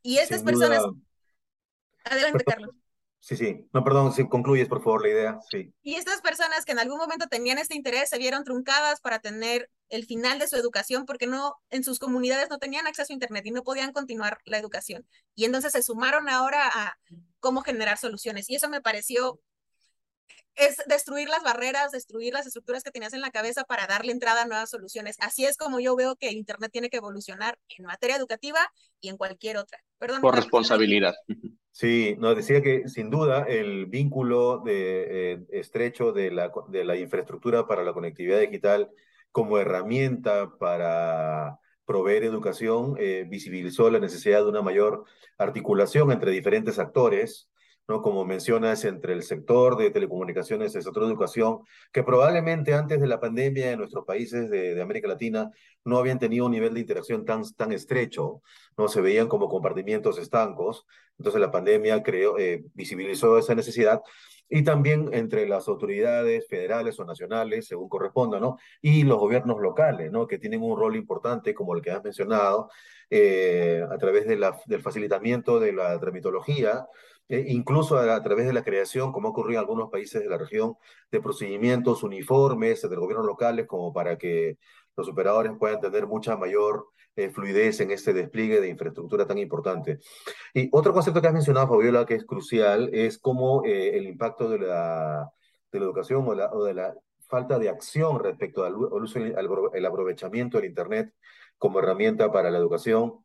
Y 0.02 0.18
estas 0.18 0.42
personas... 0.42 0.82
Adelante. 2.04 2.44
Carlos. 2.44 2.74
Sí, 3.20 3.36
sí. 3.36 3.68
No, 3.72 3.84
perdón, 3.84 4.12
si 4.12 4.26
concluyes, 4.26 4.66
por 4.66 4.82
favor, 4.82 5.02
la 5.02 5.08
idea. 5.10 5.38
Sí. 5.50 5.72
Y 5.82 5.94
estas 5.94 6.22
personas 6.22 6.64
que 6.64 6.72
en 6.72 6.78
algún 6.78 6.98
momento 6.98 7.26
tenían 7.28 7.58
este 7.58 7.76
interés 7.76 8.08
se 8.08 8.18
vieron 8.18 8.44
truncadas 8.44 9.00
para 9.00 9.18
tener 9.18 9.70
el 9.90 10.06
final 10.06 10.38
de 10.38 10.48
su 10.48 10.56
educación 10.56 11.04
porque 11.04 11.26
no 11.26 11.56
en 11.68 11.84
sus 11.84 11.98
comunidades 11.98 12.48
no 12.48 12.58
tenían 12.58 12.86
acceso 12.86 13.12
a 13.12 13.14
internet 13.14 13.44
y 13.44 13.50
no 13.50 13.62
podían 13.62 13.92
continuar 13.92 14.38
la 14.44 14.58
educación. 14.58 15.06
Y 15.34 15.44
entonces 15.44 15.72
se 15.72 15.82
sumaron 15.82 16.28
ahora 16.30 16.66
a 16.66 16.98
cómo 17.40 17.60
generar 17.60 17.98
soluciones 17.98 18.48
y 18.48 18.54
eso 18.54 18.68
me 18.68 18.80
pareció 18.80 19.40
es 20.56 20.76
destruir 20.86 21.28
las 21.28 21.42
barreras, 21.42 21.92
destruir 21.92 22.32
las 22.32 22.46
estructuras 22.46 22.82
que 22.82 22.90
tenías 22.90 23.12
en 23.12 23.20
la 23.20 23.30
cabeza 23.30 23.64
para 23.64 23.86
darle 23.86 24.12
entrada 24.12 24.42
a 24.42 24.46
nuevas 24.46 24.70
soluciones. 24.70 25.16
Así 25.20 25.44
es 25.44 25.56
como 25.56 25.80
yo 25.80 25.94
veo 25.96 26.16
que 26.16 26.28
el 26.28 26.36
Internet 26.36 26.70
tiene 26.72 26.90
que 26.90 26.98
evolucionar 26.98 27.58
en 27.68 27.84
materia 27.84 28.16
educativa 28.16 28.60
y 29.00 29.08
en 29.08 29.16
cualquier 29.16 29.56
otra. 29.56 29.82
Perdón. 29.98 30.20
Por 30.20 30.34
responsabilidad. 30.34 31.14
Sí, 31.72 32.16
nos 32.18 32.36
decía 32.36 32.62
que 32.62 32.88
sin 32.88 33.10
duda 33.10 33.44
el 33.48 33.86
vínculo 33.86 34.58
de, 34.58 35.32
eh, 35.34 35.46
estrecho 35.50 36.12
de 36.12 36.30
la, 36.30 36.52
de 36.68 36.84
la 36.84 36.96
infraestructura 36.96 37.66
para 37.66 37.84
la 37.84 37.92
conectividad 37.92 38.40
digital 38.40 38.90
como 39.32 39.56
herramienta 39.58 40.50
para 40.58 41.58
proveer 41.84 42.24
educación 42.24 42.96
eh, 42.98 43.24
visibilizó 43.28 43.90
la 43.90 44.00
necesidad 44.00 44.42
de 44.42 44.48
una 44.48 44.62
mayor 44.62 45.04
articulación 45.38 46.12
entre 46.12 46.32
diferentes 46.32 46.78
actores 46.78 47.48
¿no? 47.90 48.02
Como 48.02 48.24
mencionas, 48.24 48.84
entre 48.84 49.14
el 49.14 49.24
sector 49.24 49.76
de 49.76 49.90
telecomunicaciones, 49.90 50.76
el 50.76 50.82
sector 50.84 51.02
de 51.02 51.08
educación, 51.08 51.58
que 51.92 52.04
probablemente 52.04 52.72
antes 52.72 53.00
de 53.00 53.08
la 53.08 53.18
pandemia 53.18 53.72
en 53.72 53.78
nuestros 53.78 54.04
países 54.04 54.48
de, 54.48 54.80
América 54.80 55.08
Latina 55.08 55.50
no 55.84 55.98
habían 55.98 56.20
tenido 56.20 56.46
un 56.46 56.52
nivel 56.52 56.72
de 56.72 56.80
interacción 56.80 57.24
tan, 57.24 57.42
tan 57.56 57.72
estrecho, 57.72 58.42
no 58.78 58.86
se 58.86 59.00
veían 59.00 59.26
como 59.26 59.48
compartimientos 59.48 60.18
estancos. 60.18 60.86
Entonces 61.18 61.40
la 61.40 61.50
pandemia 61.50 62.00
creó, 62.04 62.38
eh, 62.38 62.62
visibilizó 62.74 63.36
esa 63.38 63.56
necesidad 63.56 64.00
y 64.48 64.62
también 64.62 65.10
entre 65.12 65.48
las 65.48 65.66
autoridades 65.66 66.46
federales 66.48 66.98
o 67.00 67.04
nacionales, 67.04 67.66
según 67.66 67.88
corresponda, 67.88 68.38
¿no? 68.38 68.56
Y 68.80 69.02
los 69.02 69.18
gobiernos 69.18 69.60
locales, 69.60 70.12
¿no? 70.12 70.28
Que 70.28 70.38
tienen 70.38 70.62
un 70.62 70.78
rol 70.78 70.94
importante, 70.94 71.54
como 71.54 71.74
el 71.74 71.82
que 71.82 71.90
has 71.90 72.04
mencionado, 72.04 72.68
eh, 73.10 73.84
a 73.90 73.98
través 73.98 74.26
del 74.28 74.80
facilitamiento 74.80 75.58
de 75.58 75.72
la 75.72 75.98
tramitología, 75.98 76.86
eh, 77.30 77.44
incluso 77.48 77.96
a, 77.96 78.14
a, 78.14 78.22
través 78.22 78.46
de 78.46 78.52
la 78.52 78.64
creación, 78.64 79.12
como 79.12 79.28
ocurrió 79.28 79.58
en 79.58 79.60
algunos 79.60 79.88
países 79.88 80.22
de 80.22 80.28
la 80.28 80.36
región, 80.36 80.74
de 81.10 81.20
procedimientos 81.20 82.02
uniformes 82.02 82.82
entre 82.82 82.98
gobiernos 82.98 83.26
locales, 83.26 83.66
como 83.66 83.92
para 83.92 84.18
que 84.18 84.58
los 84.96 85.08
operadores 85.08 85.52
puedan 85.58 85.80
tener 85.80 86.06
mucha 86.06 86.36
mayor 86.36 86.88
eh, 87.16 87.30
fluidez 87.30 87.80
en 87.80 87.92
este 87.92 88.12
despliegue 88.12 88.60
de 88.60 88.68
infraestructura 88.68 89.26
tan 89.26 89.38
importante. 89.38 90.00
Y 90.54 90.68
otro 90.72 90.92
concepto 90.92 91.20
que 91.20 91.28
has 91.28 91.32
mencionado, 91.32 91.68
Fabiola, 91.68 92.04
que 92.04 92.14
es 92.14 92.24
crucial, 92.24 92.90
es 92.92 93.18
cómo 93.18 93.64
eh, 93.64 93.96
el 93.96 94.06
impacto 94.06 94.48
de 94.48 94.58
la, 94.58 95.30
de 95.70 95.78
la 95.78 95.84
educación 95.86 96.26
o, 96.26 96.34
la, 96.34 96.50
o, 96.52 96.64
de 96.64 96.74
la 96.74 96.94
falta 97.28 97.58
de 97.60 97.68
acción 97.68 98.18
respecto 98.18 98.64
al, 98.64 98.74
uso, 98.76 99.20
al, 99.20 99.48
al 99.74 99.86
aprovechamiento 99.86 100.58
del 100.58 100.66
Internet 100.66 101.14
como 101.58 101.78
herramienta 101.78 102.32
para 102.32 102.50
la 102.50 102.58
educación 102.58 103.24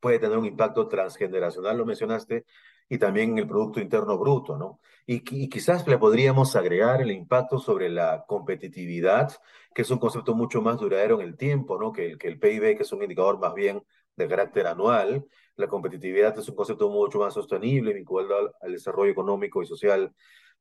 puede 0.00 0.18
tener 0.18 0.38
un 0.38 0.46
impacto 0.46 0.88
transgeneracional, 0.88 1.76
lo 1.78 1.86
mencionaste, 1.86 2.44
y 2.88 2.98
también 2.98 3.38
el 3.38 3.46
Producto 3.46 3.80
Interno 3.80 4.18
Bruto, 4.18 4.56
¿no? 4.56 4.80
Y, 5.06 5.22
y, 5.30 5.48
quizás 5.48 5.86
le 5.88 5.98
podríamos 5.98 6.54
agregar 6.54 7.02
el 7.02 7.10
impacto 7.10 7.58
sobre 7.58 7.88
la 7.88 8.24
competitividad, 8.26 9.32
que 9.74 9.82
es 9.82 9.90
un 9.90 9.98
concepto 9.98 10.34
mucho 10.34 10.62
más 10.62 10.78
duradero 10.78 11.20
en 11.20 11.26
el 11.26 11.36
tiempo, 11.36 11.78
¿no? 11.78 11.92
Que, 11.92 12.16
que 12.18 12.28
el 12.28 12.38
PIB, 12.38 12.76
que 12.76 12.82
es 12.82 12.92
un 12.92 13.02
indicador 13.02 13.38
más 13.38 13.54
bien 13.54 13.82
de 14.16 14.28
carácter 14.28 14.66
anual. 14.66 15.26
La 15.56 15.68
competitividad 15.68 16.38
es 16.38 16.48
un 16.48 16.54
concepto 16.54 16.88
mucho 16.88 17.18
más 17.18 17.34
sostenible, 17.34 17.92
vinculado 17.92 18.38
al, 18.38 18.52
al 18.60 18.72
desarrollo 18.72 19.10
económico 19.10 19.62
y 19.62 19.66
social 19.66 20.14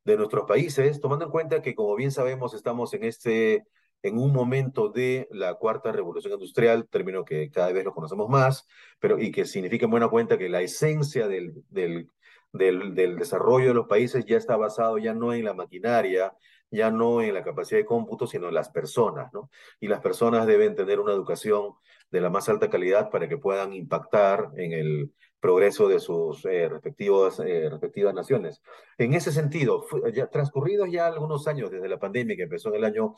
de 0.03 0.17
nuestros 0.17 0.45
países, 0.47 0.99
tomando 0.99 1.25
en 1.25 1.31
cuenta 1.31 1.61
que, 1.61 1.75
como 1.75 1.95
bien 1.95 2.11
sabemos, 2.11 2.53
estamos 2.53 2.93
en 2.93 3.03
este 3.03 3.65
en 4.03 4.17
un 4.17 4.33
momento 4.33 4.89
de 4.89 5.27
la 5.31 5.55
cuarta 5.55 5.91
revolución 5.91 6.33
industrial, 6.33 6.87
término 6.89 7.23
que 7.23 7.49
cada 7.51 7.71
vez 7.71 7.85
lo 7.85 7.93
conocemos 7.93 8.29
más, 8.29 8.67
pero 8.99 9.19
y 9.19 9.31
que 9.31 9.45
significa 9.45 9.85
en 9.85 9.91
buena 9.91 10.09
cuenta 10.09 10.37
que 10.37 10.49
la 10.49 10.61
esencia 10.61 11.27
del, 11.27 11.63
del, 11.69 12.09
del, 12.53 12.95
del, 12.95 13.17
desarrollo 13.17 13.69
de 13.69 13.73
los 13.73 13.87
países 13.87 14.25
ya 14.25 14.37
está 14.37 14.57
basado 14.57 14.97
ya 14.97 15.13
no 15.13 15.33
en 15.33 15.45
la 15.45 15.53
maquinaria, 15.53 16.33
ya 16.71 16.89
no 16.89 17.21
en 17.21 17.33
la 17.33 17.43
capacidad 17.43 17.79
de 17.79 17.85
cómputo, 17.85 18.27
sino 18.27 18.47
en 18.47 18.55
las 18.55 18.69
personas, 18.69 19.31
¿no? 19.33 19.49
Y 19.79 19.87
las 19.87 19.99
personas 19.99 20.47
deben 20.47 20.75
tener 20.75 20.99
una 20.99 21.13
educación 21.13 21.73
de 22.11 22.21
la 22.21 22.29
más 22.29 22.49
alta 22.49 22.69
calidad 22.69 23.09
para 23.09 23.27
que 23.27 23.37
puedan 23.37 23.73
impactar 23.73 24.51
en 24.55 24.73
el 24.73 25.11
progreso 25.39 25.87
de 25.87 25.99
sus 25.99 26.45
eh, 26.45 26.69
respectivos, 26.69 27.39
eh, 27.39 27.67
respectivas 27.69 28.13
naciones. 28.13 28.61
En 28.97 29.13
ese 29.13 29.31
sentido, 29.31 29.83
ya, 30.13 30.27
transcurridos 30.27 30.89
ya 30.91 31.07
algunos 31.07 31.47
años 31.47 31.71
desde 31.71 31.89
la 31.89 31.99
pandemia 31.99 32.35
que 32.35 32.43
empezó 32.43 32.69
en 32.69 32.75
el 32.75 32.83
año 32.85 33.15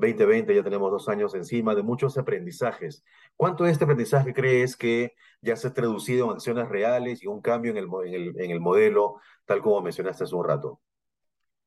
2020, 0.00 0.54
ya 0.54 0.62
tenemos 0.62 0.90
dos 0.90 1.08
años 1.08 1.34
encima 1.34 1.74
de 1.74 1.82
muchos 1.82 2.16
aprendizajes. 2.18 3.04
¿Cuánto 3.36 3.64
de 3.64 3.72
este 3.72 3.84
aprendizaje 3.84 4.32
crees 4.34 4.76
que 4.76 5.14
ya 5.40 5.56
se 5.56 5.68
ha 5.68 5.74
traducido 5.74 6.26
en 6.26 6.32
acciones 6.32 6.68
reales 6.68 7.22
y 7.22 7.26
un 7.26 7.40
cambio 7.40 7.70
en 7.70 7.76
el, 7.76 7.88
en 8.06 8.14
el, 8.14 8.40
en 8.40 8.50
el 8.50 8.60
modelo, 8.60 9.20
tal 9.44 9.60
como 9.60 9.80
mencionaste 9.80 10.24
hace 10.24 10.34
un 10.34 10.44
rato? 10.44 10.80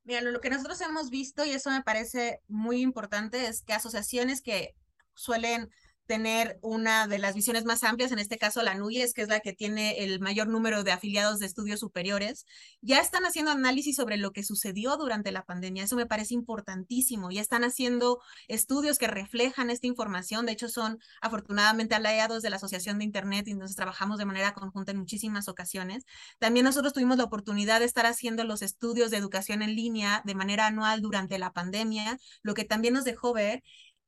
Mira, 0.04 0.20
lo 0.20 0.40
que 0.40 0.50
nosotros 0.50 0.80
hemos 0.82 1.08
visto, 1.08 1.46
y 1.46 1.50
eso 1.50 1.70
me 1.70 1.82
parece 1.82 2.42
muy 2.46 2.82
importante, 2.82 3.46
es 3.46 3.62
que 3.62 3.72
asociaciones 3.72 4.42
que 4.42 4.74
suelen 5.14 5.70
tener 6.06 6.58
una 6.62 7.06
de 7.06 7.18
las 7.18 7.34
visiones 7.34 7.64
más 7.64 7.82
amplias, 7.82 8.12
en 8.12 8.18
este 8.18 8.38
caso 8.38 8.62
la 8.62 8.74
NUYES, 8.74 9.14
que 9.14 9.22
es 9.22 9.28
la 9.28 9.40
que 9.40 9.52
tiene 9.52 10.04
el 10.04 10.20
mayor 10.20 10.48
número 10.48 10.84
de 10.84 10.92
afiliados 10.92 11.38
de 11.38 11.46
estudios 11.46 11.80
superiores, 11.80 12.46
ya 12.80 13.00
están 13.00 13.24
haciendo 13.24 13.50
análisis 13.50 13.96
sobre 13.96 14.16
lo 14.16 14.32
que 14.32 14.42
sucedió 14.42 14.96
durante 14.96 15.32
la 15.32 15.44
pandemia. 15.44 15.84
Eso 15.84 15.96
me 15.96 16.06
parece 16.06 16.34
importantísimo. 16.34 17.30
Ya 17.30 17.40
están 17.40 17.64
haciendo 17.64 18.20
estudios 18.48 18.98
que 18.98 19.06
reflejan 19.06 19.70
esta 19.70 19.86
información. 19.86 20.46
De 20.46 20.52
hecho, 20.52 20.68
son 20.68 20.98
afortunadamente 21.20 21.94
aliados 21.94 22.42
de 22.42 22.50
la 22.50 22.56
Asociación 22.56 22.98
de 22.98 23.04
Internet 23.04 23.48
y 23.48 23.52
entonces 23.52 23.76
trabajamos 23.76 24.18
de 24.18 24.26
manera 24.26 24.52
conjunta 24.52 24.92
en 24.92 24.98
muchísimas 24.98 25.48
ocasiones. 25.48 26.04
También 26.38 26.64
nosotros 26.64 26.92
tuvimos 26.92 27.16
la 27.16 27.24
oportunidad 27.24 27.80
de 27.80 27.86
estar 27.86 28.06
haciendo 28.06 28.44
los 28.44 28.62
estudios 28.62 29.10
de 29.10 29.16
educación 29.16 29.62
en 29.62 29.74
línea 29.74 30.22
de 30.24 30.34
manera 30.34 30.66
anual 30.66 31.00
durante 31.00 31.38
la 31.38 31.52
pandemia, 31.52 32.18
lo 32.42 32.54
que 32.54 32.64
también 32.64 32.94
nos 32.94 33.04
dejó 33.04 33.32
ver 33.32 33.62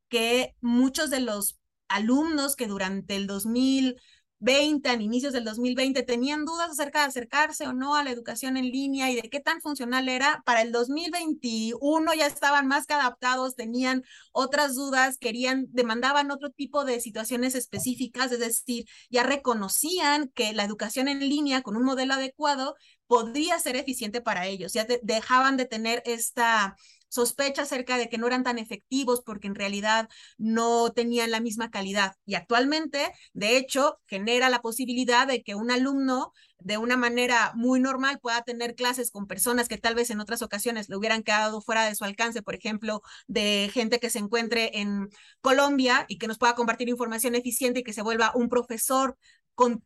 que 0.09 0.54
muchos 0.61 1.11
de 1.11 1.20
los 1.20 1.59
alumnos 1.88 2.57
que 2.57 2.66
durante 2.66 3.16
el 3.16 3.27
2020, 3.27 4.88
a 4.88 4.94
inicios 4.94 5.33
del 5.33 5.44
2020, 5.44 6.03
tenían 6.03 6.44
dudas 6.44 6.70
acerca 6.70 7.01
de 7.01 7.07
acercarse 7.07 7.66
o 7.66 7.72
no 7.72 7.94
a 7.94 8.05
la 8.05 8.11
educación 8.11 8.57
en 8.57 8.70
línea 8.70 9.11
y 9.11 9.16
de 9.16 9.31
qué 9.31 9.40
tan 9.40 9.61
funcional 9.61 10.09
era, 10.09 10.42
para 10.44 10.62
el 10.62 10.72
2021 10.72 12.14
ya 12.14 12.27
estaban 12.27 12.66
más 12.66 12.87
que 12.87 12.94
adaptados, 12.94 13.57
tenían 13.57 14.05
otras 14.33 14.75
dudas, 14.75 15.18
querían, 15.18 15.66
demandaban 15.70 16.31
otro 16.31 16.51
tipo 16.51 16.85
de 16.85 17.01
situaciones 17.01 17.55
específicas, 17.55 18.31
es 18.33 18.40
decir, 18.40 18.85
ya 19.11 19.22
reconocían 19.22 20.29
que 20.35 20.53
la 20.53 20.64
educación 20.64 21.09
en 21.09 21.20
línea 21.20 21.62
con 21.62 21.77
un 21.77 21.85
modelo 21.85 22.14
adecuado 22.14 22.75
podría 23.07 23.59
ser 23.59 23.77
eficiente 23.77 24.20
para 24.20 24.46
ellos, 24.46 24.72
ya 24.72 24.87
dejaban 25.03 25.57
de 25.57 25.64
tener 25.64 26.03
esta 26.05 26.77
sospecha 27.08 27.62
acerca 27.62 27.98
de 27.98 28.08
que 28.08 28.18
no 28.18 28.26
eran 28.26 28.44
tan 28.44 28.58
efectivos 28.58 29.22
porque 29.24 29.46
en 29.46 29.54
realidad 29.54 30.08
no 30.38 30.90
tenían 30.92 31.30
la 31.30 31.40
misma 31.40 31.70
calidad. 31.70 32.14
Y 32.24 32.34
actualmente, 32.34 33.12
de 33.32 33.56
hecho, 33.56 33.98
genera 34.06 34.50
la 34.50 34.60
posibilidad 34.60 35.26
de 35.26 35.42
que 35.42 35.54
un 35.54 35.70
alumno 35.70 36.32
de 36.58 36.78
una 36.78 36.96
manera 36.96 37.52
muy 37.54 37.80
normal 37.80 38.18
pueda 38.20 38.42
tener 38.42 38.74
clases 38.74 39.10
con 39.10 39.26
personas 39.26 39.68
que 39.68 39.78
tal 39.78 39.94
vez 39.94 40.10
en 40.10 40.20
otras 40.20 40.42
ocasiones 40.42 40.88
le 40.88 40.96
hubieran 40.96 41.22
quedado 41.22 41.60
fuera 41.60 41.84
de 41.84 41.94
su 41.94 42.04
alcance, 42.04 42.42
por 42.42 42.54
ejemplo, 42.54 43.02
de 43.26 43.70
gente 43.72 44.00
que 44.00 44.10
se 44.10 44.18
encuentre 44.18 44.78
en 44.78 45.08
Colombia 45.40 46.06
y 46.08 46.18
que 46.18 46.26
nos 46.26 46.38
pueda 46.38 46.54
compartir 46.54 46.88
información 46.88 47.34
eficiente 47.34 47.80
y 47.80 47.82
que 47.82 47.92
se 47.92 48.02
vuelva 48.02 48.32
un 48.34 48.48
profesor 48.48 49.16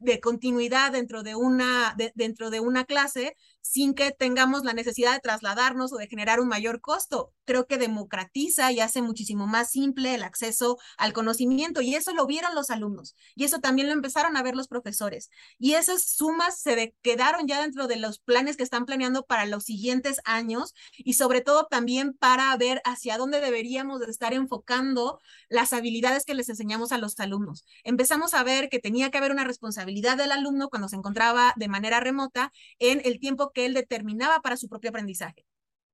de 0.00 0.20
continuidad 0.20 0.92
dentro 0.92 1.22
de, 1.22 1.36
una, 1.36 1.96
dentro 2.14 2.50
de 2.50 2.60
una 2.60 2.84
clase 2.84 3.36
sin 3.62 3.94
que 3.94 4.10
tengamos 4.12 4.64
la 4.64 4.72
necesidad 4.72 5.12
de 5.12 5.20
trasladarnos 5.20 5.92
o 5.92 5.96
de 5.96 6.08
generar 6.08 6.40
un 6.40 6.48
mayor 6.48 6.80
costo. 6.80 7.32
Creo 7.44 7.66
que 7.66 7.78
democratiza 7.78 8.70
y 8.72 8.80
hace 8.80 9.02
muchísimo 9.02 9.46
más 9.46 9.70
simple 9.70 10.14
el 10.14 10.22
acceso 10.22 10.78
al 10.96 11.12
conocimiento 11.12 11.80
y 11.80 11.94
eso 11.94 12.14
lo 12.14 12.26
vieron 12.26 12.54
los 12.54 12.70
alumnos 12.70 13.16
y 13.34 13.44
eso 13.44 13.58
también 13.58 13.88
lo 13.88 13.92
empezaron 13.92 14.36
a 14.36 14.42
ver 14.42 14.54
los 14.54 14.68
profesores. 14.68 15.30
Y 15.58 15.74
esas 15.74 16.02
sumas 16.02 16.60
se 16.60 16.94
quedaron 17.02 17.46
ya 17.46 17.60
dentro 17.60 17.86
de 17.86 17.96
los 17.96 18.18
planes 18.18 18.56
que 18.56 18.62
están 18.62 18.86
planeando 18.86 19.24
para 19.24 19.46
los 19.46 19.64
siguientes 19.64 20.20
años 20.24 20.74
y 20.96 21.14
sobre 21.14 21.40
todo 21.40 21.66
también 21.66 22.14
para 22.14 22.56
ver 22.56 22.80
hacia 22.84 23.18
dónde 23.18 23.40
deberíamos 23.40 24.00
de 24.00 24.10
estar 24.10 24.32
enfocando 24.34 25.18
las 25.48 25.72
habilidades 25.72 26.24
que 26.24 26.34
les 26.34 26.48
enseñamos 26.48 26.92
a 26.92 26.98
los 26.98 27.18
alumnos. 27.20 27.64
Empezamos 27.84 28.34
a 28.34 28.42
ver 28.42 28.68
que 28.68 28.78
tenía 28.78 29.10
que 29.10 29.18
haber 29.18 29.32
una 29.32 29.44
responsabilidad 29.44 30.16
del 30.16 30.32
alumno 30.32 30.68
cuando 30.68 30.88
se 30.88 30.96
encontraba 30.96 31.52
de 31.56 31.68
manera 31.68 32.00
remota 32.00 32.52
en 32.78 33.00
el 33.04 33.18
tiempo 33.18 33.49
que 33.52 33.66
él 33.66 33.74
determinaba 33.74 34.40
para 34.40 34.56
su 34.56 34.68
propio 34.68 34.90
aprendizaje, 34.90 35.46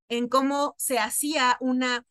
en 0.09 0.27
cómo 0.27 0.75
se 0.77 0.99
hacía 0.99 1.57
una 1.59 2.05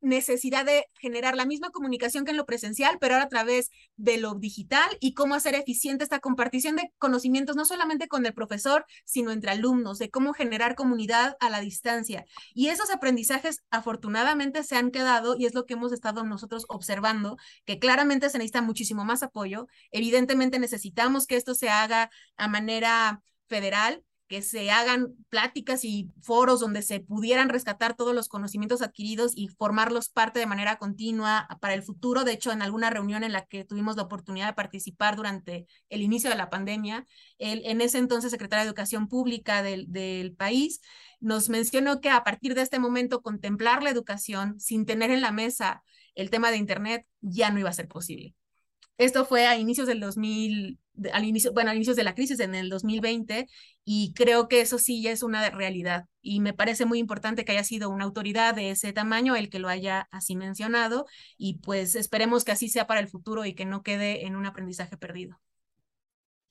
necesidad 0.00 0.64
de 0.64 0.86
generar 0.98 1.36
la 1.36 1.44
misma 1.44 1.70
comunicación 1.70 2.24
que 2.24 2.30
en 2.30 2.36
lo 2.36 2.46
presencial, 2.46 2.98
pero 3.00 3.14
ahora 3.14 3.26
a 3.26 3.28
través 3.28 3.70
de 3.96 4.18
lo 4.18 4.34
digital 4.34 4.88
y 5.00 5.14
cómo 5.14 5.34
hacer 5.34 5.54
eficiente 5.54 6.04
esta 6.04 6.20
compartición 6.20 6.76
de 6.76 6.92
conocimientos, 6.98 7.56
no 7.56 7.64
solamente 7.64 8.08
con 8.08 8.24
el 8.24 8.34
profesor, 8.34 8.86
sino 9.04 9.30
entre 9.30 9.50
alumnos, 9.50 9.98
de 9.98 10.10
cómo 10.10 10.32
generar 10.32 10.74
comunidad 10.74 11.36
a 11.40 11.50
la 11.50 11.60
distancia. 11.60 12.24
Y 12.54 12.68
esos 12.68 12.90
aprendizajes 12.90 13.62
afortunadamente 13.70 14.62
se 14.62 14.76
han 14.76 14.90
quedado 14.90 15.36
y 15.36 15.46
es 15.46 15.54
lo 15.54 15.66
que 15.66 15.74
hemos 15.74 15.92
estado 15.92 16.24
nosotros 16.24 16.64
observando, 16.68 17.36
que 17.64 17.78
claramente 17.78 18.30
se 18.30 18.38
necesita 18.38 18.62
muchísimo 18.62 19.04
más 19.04 19.22
apoyo. 19.22 19.66
Evidentemente 19.90 20.58
necesitamos 20.58 21.26
que 21.26 21.36
esto 21.36 21.54
se 21.54 21.68
haga 21.68 22.10
a 22.36 22.48
manera 22.48 23.22
federal, 23.48 24.02
que 24.30 24.42
se 24.42 24.70
hagan 24.70 25.16
pláticas 25.28 25.84
y 25.84 26.08
foros 26.22 26.60
donde 26.60 26.82
se 26.82 27.00
pudieran 27.00 27.48
rescatar 27.48 27.96
todos 27.96 28.14
los 28.14 28.28
conocimientos 28.28 28.80
adquiridos 28.80 29.32
y 29.34 29.48
formarlos 29.48 30.08
parte 30.08 30.38
de 30.38 30.46
manera 30.46 30.76
continua 30.76 31.48
para 31.60 31.74
el 31.74 31.82
futuro. 31.82 32.22
De 32.22 32.30
hecho, 32.30 32.52
en 32.52 32.62
alguna 32.62 32.90
reunión 32.90 33.24
en 33.24 33.32
la 33.32 33.44
que 33.46 33.64
tuvimos 33.64 33.96
la 33.96 34.04
oportunidad 34.04 34.46
de 34.46 34.52
participar 34.52 35.16
durante 35.16 35.66
el 35.88 36.00
inicio 36.00 36.30
de 36.30 36.36
la 36.36 36.48
pandemia, 36.48 37.04
el, 37.38 37.66
en 37.66 37.80
ese 37.80 37.98
entonces 37.98 38.30
secretario 38.30 38.62
de 38.62 38.68
Educación 38.68 39.08
Pública 39.08 39.64
del, 39.64 39.90
del 39.90 40.32
país 40.36 40.80
nos 41.18 41.48
mencionó 41.48 42.00
que 42.00 42.10
a 42.10 42.22
partir 42.22 42.54
de 42.54 42.62
este 42.62 42.78
momento 42.78 43.22
contemplar 43.22 43.82
la 43.82 43.90
educación 43.90 44.60
sin 44.60 44.86
tener 44.86 45.10
en 45.10 45.22
la 45.22 45.32
mesa 45.32 45.82
el 46.14 46.30
tema 46.30 46.52
de 46.52 46.58
Internet 46.58 47.04
ya 47.20 47.50
no 47.50 47.58
iba 47.58 47.70
a 47.70 47.72
ser 47.72 47.88
posible. 47.88 48.36
Esto 48.96 49.24
fue 49.24 49.46
a 49.46 49.56
inicios 49.56 49.88
del 49.88 49.98
2000, 49.98 50.78
al 51.12 51.24
inicio, 51.24 51.52
bueno, 51.52 51.70
a 51.70 51.74
inicios 51.74 51.96
de 51.96 52.04
la 52.04 52.14
crisis 52.14 52.40
en 52.40 52.54
el 52.54 52.68
2020 52.68 53.46
y 53.84 54.12
creo 54.14 54.48
que 54.48 54.60
eso 54.60 54.78
sí 54.78 55.02
ya 55.02 55.10
es 55.12 55.22
una 55.22 55.48
realidad 55.50 56.04
y 56.22 56.40
me 56.40 56.52
parece 56.52 56.84
muy 56.84 56.98
importante 56.98 57.44
que 57.44 57.52
haya 57.52 57.64
sido 57.64 57.90
una 57.90 58.04
autoridad 58.04 58.54
de 58.54 58.70
ese 58.70 58.92
tamaño 58.92 59.36
el 59.36 59.50
que 59.50 59.58
lo 59.58 59.68
haya 59.68 60.08
así 60.10 60.36
mencionado 60.36 61.06
y 61.36 61.58
pues 61.58 61.94
esperemos 61.94 62.44
que 62.44 62.52
así 62.52 62.68
sea 62.68 62.86
para 62.86 63.00
el 63.00 63.08
futuro 63.08 63.44
y 63.44 63.54
que 63.54 63.64
no 63.64 63.82
quede 63.82 64.26
en 64.26 64.36
un 64.36 64.46
aprendizaje 64.46 64.96
perdido. 64.96 65.38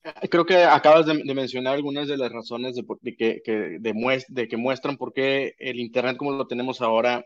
Eh, 0.04 0.30
creo 0.30 0.46
que 0.46 0.64
acabas 0.64 1.06
de, 1.06 1.24
mencionar 1.34 1.76
algunas 1.76 2.08
de 2.08 2.18
las 2.18 2.32
razones 2.32 2.76
de, 2.76 2.86
que, 3.16 3.42
que, 3.44 3.80
de 3.80 4.48
que 4.48 4.58
muestran 4.58 4.98
por 4.98 5.14
qué 5.14 5.56
el 5.60 5.80
Internet 5.80 6.18
como 6.18 6.32
lo 6.32 6.48
tenemos 6.48 6.82
ahora 6.82 7.26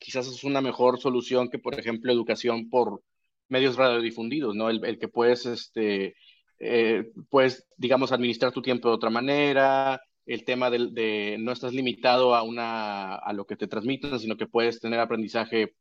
quizás 0.00 0.26
es 0.26 0.42
una 0.42 0.60
mejor 0.60 0.98
solución 0.98 1.48
que, 1.50 1.60
por 1.60 1.78
ejemplo, 1.78 2.10
educación 2.10 2.68
por 2.68 3.02
medios 3.48 3.76
radiodifundidos, 3.76 4.56
¿no? 4.56 4.70
El, 4.70 4.84
el 4.84 4.98
que 4.98 5.08
puedes, 5.08 5.46
este, 5.46 6.16
eh, 6.60 7.10
puedes, 7.30 7.66
digamos, 7.76 8.12
administrar 8.12 8.52
tu 8.52 8.62
tiempo 8.62 8.88
de 8.88 8.94
otra 8.94 9.10
manera, 9.10 10.00
el 10.26 10.44
tema 10.44 10.70
de, 10.70 11.36
no 11.40 11.52
estás 11.52 11.72
limitado 11.72 12.34
a, 12.34 12.42
una, 12.42 13.16
a 13.16 13.32
lo 13.32 13.46
que 13.46 13.56
te 13.56 13.66
transmiten, 13.66 14.18
sino 14.20 14.36
que 14.36 14.46
puedes 14.46 14.78
tener 14.78 15.00
aprendizaje 15.00 15.74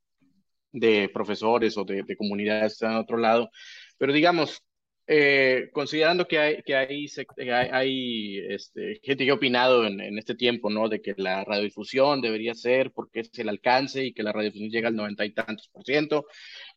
de 0.71 1.09
profesores 1.13 1.77
o 1.77 1.83
de, 1.83 2.03
de 2.03 2.17
comunidades 2.17 2.81
en 2.81 2.95
otro 2.95 3.17
lado. 3.17 3.51
Pero 3.97 4.13
digamos, 4.13 4.63
eh, 5.05 5.69
considerando 5.73 6.27
que 6.27 6.39
hay, 6.39 6.63
que 6.63 6.75
hay, 6.75 8.39
este, 8.47 9.01
gente 9.03 9.25
que 9.25 9.31
ha 9.31 9.33
opinado 9.33 9.85
en, 9.85 9.99
en, 9.99 10.17
este 10.17 10.35
tiempo, 10.35 10.69
¿no? 10.69 10.87
De 10.87 11.01
que 11.01 11.13
la 11.17 11.43
radiodifusión 11.43 12.21
debería 12.21 12.53
ser 12.53 12.91
porque 12.91 13.21
es 13.21 13.31
el 13.39 13.49
alcance 13.49 14.05
y 14.05 14.13
que 14.13 14.23
la 14.23 14.31
radiodifusión 14.31 14.69
llega 14.69 14.87
al 14.87 14.95
noventa 14.95 15.25
y 15.25 15.33
tantos 15.33 15.67
por 15.69 15.83
ciento. 15.83 16.27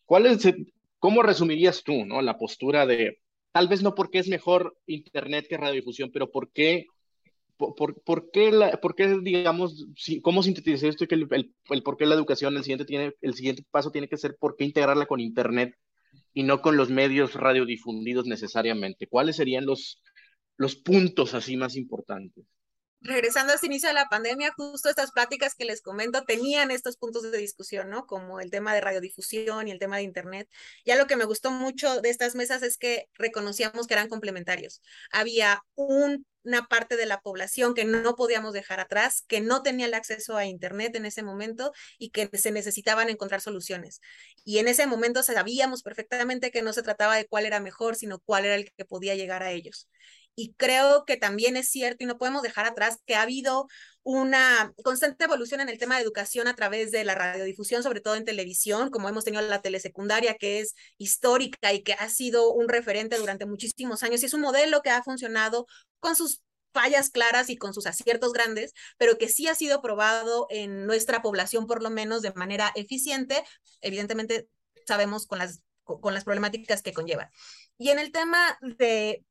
¿Cuál 0.04 0.26
es, 0.26 0.48
¿Cómo 0.98 1.22
resumirías 1.22 1.82
tú 1.82 2.06
¿no? 2.06 2.22
la 2.22 2.38
postura 2.38 2.86
de, 2.86 3.18
tal 3.52 3.68
vez 3.68 3.82
no 3.82 3.94
porque 3.94 4.18
es 4.18 4.28
mejor 4.28 4.76
Internet 4.86 5.46
que 5.48 5.56
radiodifusión, 5.56 6.10
pero 6.10 6.30
por 6.30 6.50
qué, 6.52 6.86
por, 7.56 8.02
por, 8.02 8.30
qué, 8.30 8.50
la, 8.50 8.80
por 8.80 8.94
qué 8.94 9.18
digamos, 9.22 9.86
si, 9.96 10.20
cómo 10.20 10.42
sintetizar 10.42 10.88
esto 10.88 11.06
que 11.06 11.14
el, 11.14 11.28
el, 11.30 11.54
el, 11.70 11.82
por 11.82 11.96
qué 11.96 12.06
la 12.06 12.14
educación, 12.14 12.56
el 12.56 12.64
siguiente, 12.64 12.84
tiene, 12.84 13.12
el 13.20 13.34
siguiente 13.34 13.64
paso 13.70 13.90
tiene 13.90 14.08
que 14.08 14.16
ser 14.16 14.36
por 14.38 14.56
qué 14.56 14.64
integrarla 14.64 15.06
con 15.06 15.20
Internet 15.20 15.76
y 16.34 16.42
no 16.42 16.62
con 16.62 16.76
los 16.76 16.90
medios 16.90 17.34
radiodifundidos 17.34 18.26
necesariamente? 18.26 19.06
¿Cuáles 19.06 19.36
serían 19.36 19.66
los, 19.66 20.02
los 20.56 20.76
puntos 20.76 21.34
así 21.34 21.56
más 21.56 21.76
importantes? 21.76 22.44
Regresando 23.02 23.52
a 23.52 23.56
este 23.56 23.66
inicio 23.66 23.88
de 23.88 23.94
la 23.94 24.08
pandemia, 24.08 24.52
justo 24.56 24.88
estas 24.88 25.12
pláticas 25.12 25.54
que 25.54 25.64
les 25.64 25.82
comento 25.82 26.22
tenían 26.24 26.70
estos 26.70 26.96
puntos 26.96 27.22
de 27.30 27.36
discusión, 27.36 27.90
¿no? 27.90 28.06
Como 28.06 28.40
el 28.40 28.50
tema 28.50 28.74
de 28.74 28.80
radiodifusión 28.80 29.68
y 29.68 29.70
el 29.72 29.78
tema 29.78 29.96
de 29.96 30.04
Internet. 30.04 30.48
Ya 30.84 30.96
lo 30.96 31.06
que 31.06 31.16
me 31.16 31.24
gustó 31.24 31.50
mucho 31.50 32.00
de 32.00 32.10
estas 32.10 32.34
mesas 32.34 32.62
es 32.62 32.78
que 32.78 33.08
reconocíamos 33.14 33.86
que 33.86 33.94
eran 33.94 34.08
complementarios. 34.08 34.82
Había 35.10 35.62
un, 35.74 36.26
una 36.44 36.66
parte 36.66 36.96
de 36.96 37.06
la 37.06 37.20
población 37.20 37.74
que 37.74 37.84
no 37.84 38.14
podíamos 38.14 38.52
dejar 38.52 38.80
atrás, 38.80 39.24
que 39.26 39.40
no 39.40 39.62
tenía 39.62 39.86
el 39.86 39.94
acceso 39.94 40.36
a 40.36 40.46
Internet 40.46 40.94
en 40.94 41.04
ese 41.06 41.22
momento 41.22 41.72
y 41.98 42.10
que 42.10 42.30
se 42.38 42.52
necesitaban 42.52 43.08
encontrar 43.10 43.40
soluciones. 43.40 44.00
Y 44.44 44.58
en 44.58 44.68
ese 44.68 44.86
momento 44.86 45.22
sabíamos 45.22 45.82
perfectamente 45.82 46.50
que 46.50 46.62
no 46.62 46.72
se 46.72 46.82
trataba 46.82 47.16
de 47.16 47.26
cuál 47.26 47.46
era 47.46 47.60
mejor, 47.60 47.96
sino 47.96 48.20
cuál 48.20 48.44
era 48.44 48.54
el 48.54 48.70
que 48.72 48.84
podía 48.84 49.14
llegar 49.14 49.42
a 49.42 49.50
ellos. 49.50 49.88
Y 50.34 50.54
creo 50.54 51.04
que 51.04 51.16
también 51.16 51.56
es 51.56 51.68
cierto 51.68 52.04
y 52.04 52.06
no 52.06 52.18
podemos 52.18 52.42
dejar 52.42 52.66
atrás 52.66 52.98
que 53.06 53.14
ha 53.14 53.22
habido 53.22 53.66
una 54.02 54.72
constante 54.82 55.24
evolución 55.24 55.60
en 55.60 55.68
el 55.68 55.78
tema 55.78 55.96
de 55.96 56.02
educación 56.02 56.48
a 56.48 56.54
través 56.54 56.90
de 56.90 57.04
la 57.04 57.14
radiodifusión, 57.14 57.82
sobre 57.82 58.00
todo 58.00 58.16
en 58.16 58.24
televisión, 58.24 58.90
como 58.90 59.08
hemos 59.08 59.24
tenido 59.24 59.42
la 59.42 59.62
telesecundaria, 59.62 60.34
que 60.34 60.60
es 60.60 60.74
histórica 60.98 61.72
y 61.72 61.82
que 61.82 61.92
ha 61.92 62.08
sido 62.08 62.52
un 62.52 62.68
referente 62.68 63.18
durante 63.18 63.46
muchísimos 63.46 64.02
años 64.02 64.22
y 64.22 64.26
es 64.26 64.34
un 64.34 64.40
modelo 64.40 64.82
que 64.82 64.90
ha 64.90 65.02
funcionado 65.02 65.66
con 66.00 66.16
sus 66.16 66.40
fallas 66.72 67.10
claras 67.10 67.50
y 67.50 67.56
con 67.56 67.74
sus 67.74 67.86
aciertos 67.86 68.32
grandes, 68.32 68.72
pero 68.96 69.18
que 69.18 69.28
sí 69.28 69.46
ha 69.46 69.54
sido 69.54 69.82
probado 69.82 70.46
en 70.50 70.86
nuestra 70.86 71.22
población 71.22 71.66
por 71.66 71.82
lo 71.82 71.90
menos 71.90 72.22
de 72.22 72.32
manera 72.32 72.72
eficiente, 72.74 73.44
evidentemente 73.82 74.48
sabemos 74.86 75.26
con 75.26 75.38
las, 75.38 75.62
con 75.84 76.14
las 76.14 76.24
problemáticas 76.24 76.82
que 76.82 76.94
conlleva. 76.94 77.30
Y 77.78 77.90
en 77.90 77.98
el 77.98 78.10
tema 78.10 78.58
de 78.62 79.22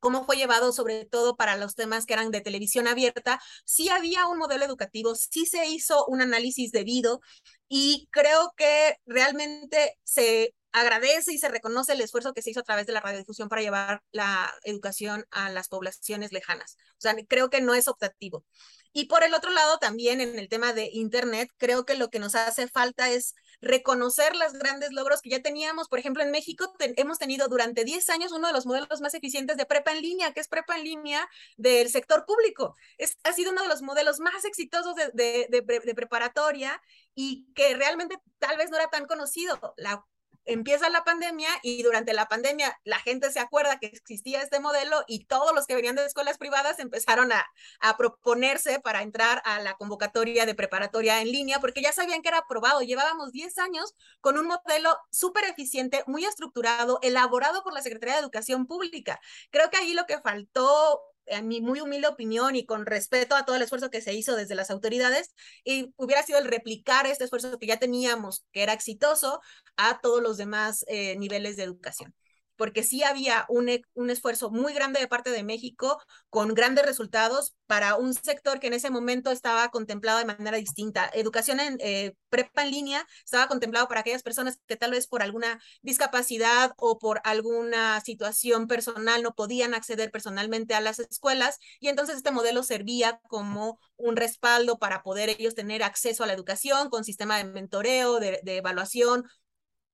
cómo 0.00 0.24
fue 0.24 0.36
llevado 0.36 0.72
sobre 0.72 1.04
todo 1.04 1.36
para 1.36 1.56
los 1.56 1.74
temas 1.74 2.06
que 2.06 2.14
eran 2.14 2.30
de 2.30 2.40
televisión 2.40 2.88
abierta, 2.88 3.40
sí 3.64 3.88
había 3.88 4.26
un 4.26 4.38
modelo 4.38 4.64
educativo, 4.64 5.14
sí 5.14 5.46
se 5.46 5.66
hizo 5.66 6.04
un 6.06 6.22
análisis 6.22 6.72
debido 6.72 7.20
y 7.68 8.08
creo 8.10 8.52
que 8.56 8.96
realmente 9.06 9.98
se 10.04 10.54
agradece 10.72 11.32
y 11.32 11.38
se 11.38 11.48
reconoce 11.48 11.92
el 11.92 12.00
esfuerzo 12.00 12.32
que 12.32 12.42
se 12.42 12.50
hizo 12.50 12.60
a 12.60 12.64
través 12.64 12.86
de 12.86 12.92
la 12.92 13.00
radiodifusión 13.00 13.48
para 13.48 13.62
llevar 13.62 14.02
la 14.12 14.52
educación 14.64 15.24
a 15.30 15.50
las 15.50 15.68
poblaciones 15.68 16.32
lejanas. 16.32 16.76
O 16.92 17.00
sea, 17.00 17.14
creo 17.28 17.50
que 17.50 17.60
no 17.60 17.74
es 17.74 17.88
optativo. 17.88 18.44
Y 18.92 19.06
por 19.06 19.22
el 19.22 19.34
otro 19.34 19.50
lado, 19.52 19.78
también 19.78 20.20
en 20.20 20.38
el 20.38 20.48
tema 20.48 20.72
de 20.72 20.90
Internet, 20.92 21.50
creo 21.58 21.84
que 21.84 21.94
lo 21.94 22.10
que 22.10 22.18
nos 22.18 22.34
hace 22.34 22.68
falta 22.68 23.10
es 23.10 23.34
reconocer 23.60 24.34
los 24.36 24.52
grandes 24.54 24.92
logros 24.92 25.22
que 25.22 25.30
ya 25.30 25.42
teníamos. 25.42 25.88
Por 25.88 25.98
ejemplo, 25.98 26.22
en 26.22 26.30
México 26.30 26.72
hemos 26.78 27.18
tenido 27.18 27.48
durante 27.48 27.84
10 27.84 28.08
años 28.10 28.32
uno 28.32 28.46
de 28.46 28.52
los 28.52 28.66
modelos 28.66 29.00
más 29.00 29.14
eficientes 29.14 29.56
de 29.56 29.66
prepa 29.66 29.92
en 29.92 30.02
línea, 30.02 30.32
que 30.32 30.40
es 30.40 30.48
prepa 30.48 30.76
en 30.76 30.84
línea 30.84 31.28
del 31.56 31.90
sector 31.90 32.24
público. 32.26 32.76
Es, 32.98 33.18
ha 33.24 33.32
sido 33.32 33.52
uno 33.52 33.62
de 33.62 33.68
los 33.68 33.82
modelos 33.82 34.20
más 34.20 34.44
exitosos 34.44 34.94
de, 34.94 35.10
de, 35.48 35.94
preparatoria 35.94 36.80
y 37.14 37.52
que 37.54 37.74
realmente 37.74 38.16
tal 38.38 38.56
vez 38.56 38.70
no 38.70 38.76
era 38.76 38.88
tan 38.88 39.06
conocido. 39.06 39.58
La 39.76 40.04
empieza 40.44 40.88
la 40.88 41.04
pandemia 41.04 41.48
y 41.62 41.82
durante 41.82 42.12
la 42.12 42.26
pandemia 42.26 42.78
la 42.84 42.98
gente 42.98 43.30
se 43.30 43.40
acuerda 43.40 43.78
que 43.78 43.86
existía 43.86 44.42
este 44.42 44.60
modelo 44.60 45.04
y 45.06 45.24
todos 45.24 45.54
los 45.54 45.66
que 45.66 45.74
venían 45.74 45.96
de 45.96 46.06
escuelas 46.06 46.38
privadas 46.38 46.78
empezaron 46.78 47.32
a, 47.32 47.46
a 47.80 47.96
proponerse 47.96 48.80
para 48.80 49.02
entrar 49.02 49.42
a 49.44 49.60
la 49.60 49.74
convocatoria 49.74 50.46
de 50.46 50.54
preparatoria 50.54 51.20
en 51.20 51.30
línea 51.30 51.60
porque 51.60 51.82
ya 51.82 51.92
sabían 51.92 52.22
que 52.22 52.28
era 52.28 52.38
aprobado. 52.38 52.80
Llevábamos 52.80 53.32
10 53.32 53.58
años 53.58 53.94
con 54.20 54.38
un 54.38 54.46
modelo 54.46 54.96
súper 55.10 55.44
eficiente, 55.44 56.04
muy 56.06 56.24
estructurado, 56.24 56.98
elaborado 57.02 57.62
por 57.62 57.72
la 57.72 57.82
Secretaría 57.82 58.14
de 58.14 58.20
Educación 58.20 58.66
Pública. 58.66 59.20
Creo 59.50 59.70
que 59.70 59.76
ahí 59.76 59.94
lo 59.94 60.06
que 60.06 60.20
faltó 60.20 61.00
en 61.30 61.48
mi 61.48 61.60
muy 61.60 61.80
humilde 61.80 62.08
opinión 62.08 62.56
y 62.56 62.66
con 62.66 62.86
respeto 62.86 63.34
a 63.34 63.44
todo 63.44 63.56
el 63.56 63.62
esfuerzo 63.62 63.90
que 63.90 64.00
se 64.00 64.14
hizo 64.14 64.36
desde 64.36 64.54
las 64.54 64.70
autoridades, 64.70 65.34
y 65.64 65.92
hubiera 65.96 66.22
sido 66.22 66.38
el 66.38 66.46
replicar 66.46 67.06
este 67.06 67.24
esfuerzo 67.24 67.58
que 67.58 67.66
ya 67.66 67.78
teníamos, 67.78 68.44
que 68.52 68.62
era 68.62 68.72
exitoso, 68.72 69.40
a 69.76 70.00
todos 70.00 70.22
los 70.22 70.36
demás 70.36 70.84
eh, 70.88 71.16
niveles 71.16 71.56
de 71.56 71.62
educación 71.64 72.14
porque 72.60 72.82
sí 72.82 73.02
había 73.02 73.46
un, 73.48 73.70
e, 73.70 73.82
un, 73.94 74.10
esfuerzo 74.10 74.50
muy 74.50 74.74
grande 74.74 75.00
de 75.00 75.08
parte 75.08 75.30
de 75.30 75.42
México 75.42 75.98
con 76.28 76.52
grandes 76.52 76.84
resultados 76.84 77.56
para 77.66 77.96
un 77.96 78.12
sector 78.12 78.60
que 78.60 78.66
en 78.66 78.74
ese 78.74 78.90
momento 78.90 79.30
estaba 79.30 79.70
contemplado 79.70 80.18
de 80.18 80.26
manera 80.26 80.58
distinta. 80.58 81.10
Educación 81.14 81.58
en 81.58 81.78
eh, 81.80 82.16
prepa 82.28 82.62
en 82.62 82.70
línea 82.70 83.06
estaba 83.24 83.48
contemplado 83.48 83.88
para 83.88 84.00
aquellas 84.00 84.22
personas 84.22 84.58
que 84.66 84.76
tal 84.76 84.90
vez 84.90 85.06
por 85.06 85.22
alguna 85.22 85.58
discapacidad 85.80 86.74
o 86.76 86.98
por 86.98 87.22
alguna 87.24 87.98
situación 88.02 88.66
personal 88.66 89.22
no 89.22 89.34
podían 89.34 89.72
acceder 89.72 90.10
personalmente 90.10 90.74
a 90.74 90.82
las 90.82 90.98
escuelas 90.98 91.58
y 91.80 91.88
entonces 91.88 92.16
este 92.16 92.30
modelo 92.30 92.62
servía 92.62 93.22
como 93.30 93.78
un 93.96 94.16
respaldo 94.16 94.78
para 94.78 95.02
poder 95.02 95.30
ellos 95.30 95.54
tener 95.54 95.82
acceso 95.82 96.24
a 96.24 96.26
la 96.26 96.34
educación 96.34 96.90
con 96.90 97.04
sistema 97.04 97.38
de 97.38 97.44
mentoreo, 97.44 98.20
de, 98.20 98.40
de 98.42 98.58
evaluación, 98.58 99.24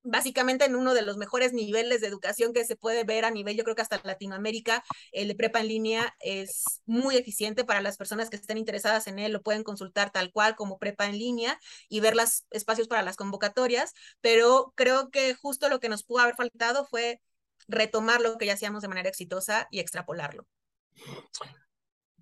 básicamente 0.09 0.65
en 0.65 0.75
uno 0.75 0.93
de 0.93 1.01
los 1.01 1.17
mejores 1.17 1.53
niveles 1.53 2.01
de 2.01 2.07
educación 2.07 2.53
que 2.53 2.65
se 2.65 2.75
puede 2.75 3.03
ver 3.03 3.25
a 3.25 3.31
nivel, 3.31 3.55
yo 3.55 3.63
creo 3.63 3.75
que 3.75 3.81
hasta 3.81 3.99
Latinoamérica, 4.03 4.83
el 5.11 5.27
de 5.27 5.35
prepa 5.35 5.59
en 5.59 5.67
línea 5.67 6.15
es 6.19 6.81
muy 6.85 7.17
eficiente 7.17 7.65
para 7.65 7.81
las 7.81 7.97
personas 7.97 8.29
que 8.29 8.37
estén 8.37 8.57
interesadas 8.57 9.07
en 9.07 9.19
él, 9.19 9.33
lo 9.33 9.41
pueden 9.41 9.63
consultar 9.63 10.11
tal 10.11 10.31
cual 10.31 10.55
como 10.55 10.79
prepa 10.79 11.05
en 11.05 11.17
línea 11.17 11.59
y 11.89 11.99
ver 11.99 12.15
los 12.15 12.45
espacios 12.51 12.87
para 12.87 13.01
las 13.01 13.17
convocatorias, 13.17 13.93
pero 14.21 14.73
creo 14.75 15.09
que 15.09 15.33
justo 15.35 15.69
lo 15.69 15.79
que 15.79 15.89
nos 15.89 16.03
pudo 16.03 16.21
haber 16.21 16.35
faltado 16.35 16.85
fue 16.85 17.21
retomar 17.67 18.21
lo 18.21 18.37
que 18.37 18.45
ya 18.45 18.53
hacíamos 18.53 18.81
de 18.81 18.87
manera 18.87 19.09
exitosa 19.09 19.67
y 19.71 19.79
extrapolarlo. 19.79 20.45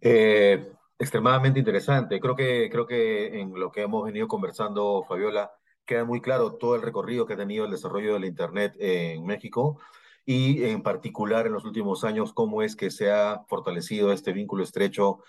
Eh, 0.01 0.71
extremadamente 0.97 1.59
interesante. 1.59 2.19
Creo 2.19 2.35
que, 2.35 2.69
creo 2.71 2.87
que 2.87 3.39
en 3.39 3.53
lo 3.53 3.71
que 3.71 3.83
hemos 3.83 4.05
venido 4.05 4.27
conversando, 4.27 5.03
Fabiola, 5.07 5.51
queda 5.85 6.05
muy 6.05 6.21
claro 6.21 6.55
todo 6.55 6.75
el 6.75 6.81
recorrido 6.81 7.25
que 7.25 7.33
ha 7.33 7.37
tenido 7.37 7.65
el 7.65 7.71
desarrollo 7.71 8.13
del 8.13 8.25
Internet 8.25 8.75
en 8.79 9.25
México 9.25 9.79
y 10.25 10.63
en 10.63 10.81
particular 10.81 11.45
en 11.45 11.53
los 11.53 11.65
últimos 11.65 12.03
años 12.03 12.33
cómo 12.33 12.61
es 12.61 12.75
que 12.75 12.91
se 12.91 13.11
ha 13.11 13.43
fortalecido 13.47 14.11
este 14.11 14.33
vínculo 14.33 14.63
estrecho 14.63 15.19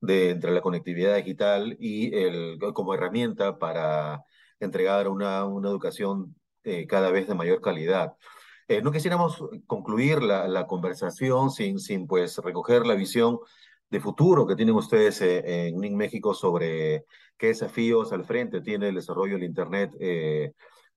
de, 0.00 0.30
entre 0.30 0.52
la 0.52 0.62
conectividad 0.62 1.16
digital 1.16 1.76
y 1.78 2.14
el, 2.14 2.58
como 2.74 2.94
herramienta 2.94 3.58
para 3.58 4.24
entregar 4.60 5.08
una, 5.08 5.44
una 5.44 5.68
educación 5.68 6.34
eh, 6.64 6.86
cada 6.86 7.10
vez 7.10 7.28
de 7.28 7.34
mayor 7.34 7.60
calidad. 7.60 8.14
Eh, 8.68 8.82
no 8.82 8.90
quisiéramos 8.90 9.44
concluir 9.66 10.22
la, 10.22 10.48
la, 10.48 10.66
conversación 10.66 11.50
sin, 11.50 11.78
sin 11.78 12.06
pues 12.06 12.38
recoger 12.38 12.86
la 12.86 12.94
visión 12.94 13.38
de 13.90 14.00
futuro 14.00 14.46
que 14.46 14.56
tienen 14.56 14.74
ustedes 14.74 15.20
eh, 15.22 15.68
en 15.68 15.96
México 15.96 16.34
sobre 16.34 17.04
qué 17.36 17.48
desafíos 17.48 18.12
al 18.12 18.24
frente 18.24 18.60
tiene 18.60 18.88
el 18.88 18.94
desarrollo 18.96 19.34
del 19.34 19.44
Internet 19.44 19.92
eh, 20.00 20.52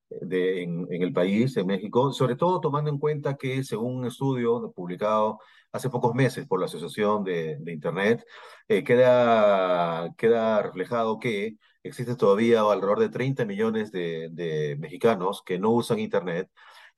de, 0.10 0.64
en, 0.64 0.88
en, 0.90 1.04
el 1.04 1.14
país, 1.14 1.56
en 1.58 1.68
México, 1.68 2.12
sobre 2.14 2.36
todo 2.36 2.60
tomando 2.60 2.90
en 2.90 2.98
cuenta 2.98 3.38
que 3.38 3.64
según 3.64 3.98
un 3.98 4.06
estudio 4.06 4.72
publicado 4.76 5.40
hace 5.72 5.90
pocos 5.90 6.16
meses 6.16 6.48
por 6.48 6.60
la 6.60 6.66
Asociación 6.66 7.24
de, 7.24 7.58
de 7.60 7.72
Internet, 7.74 8.26
eh, 8.68 8.84
queda, 8.84 10.10
queda 10.18 10.64
reflejado 10.64 11.20
que 11.20 11.58
existe 11.84 12.16
todavía 12.16 12.62
alrededor 12.62 13.00
de 13.00 13.10
30 13.10 13.46
millones 13.46 13.92
de, 13.92 14.30
de 14.32 14.76
mexicanos 14.80 15.44
que 15.46 15.60
no 15.60 15.72
usan 15.72 16.00
Internet 16.00 16.50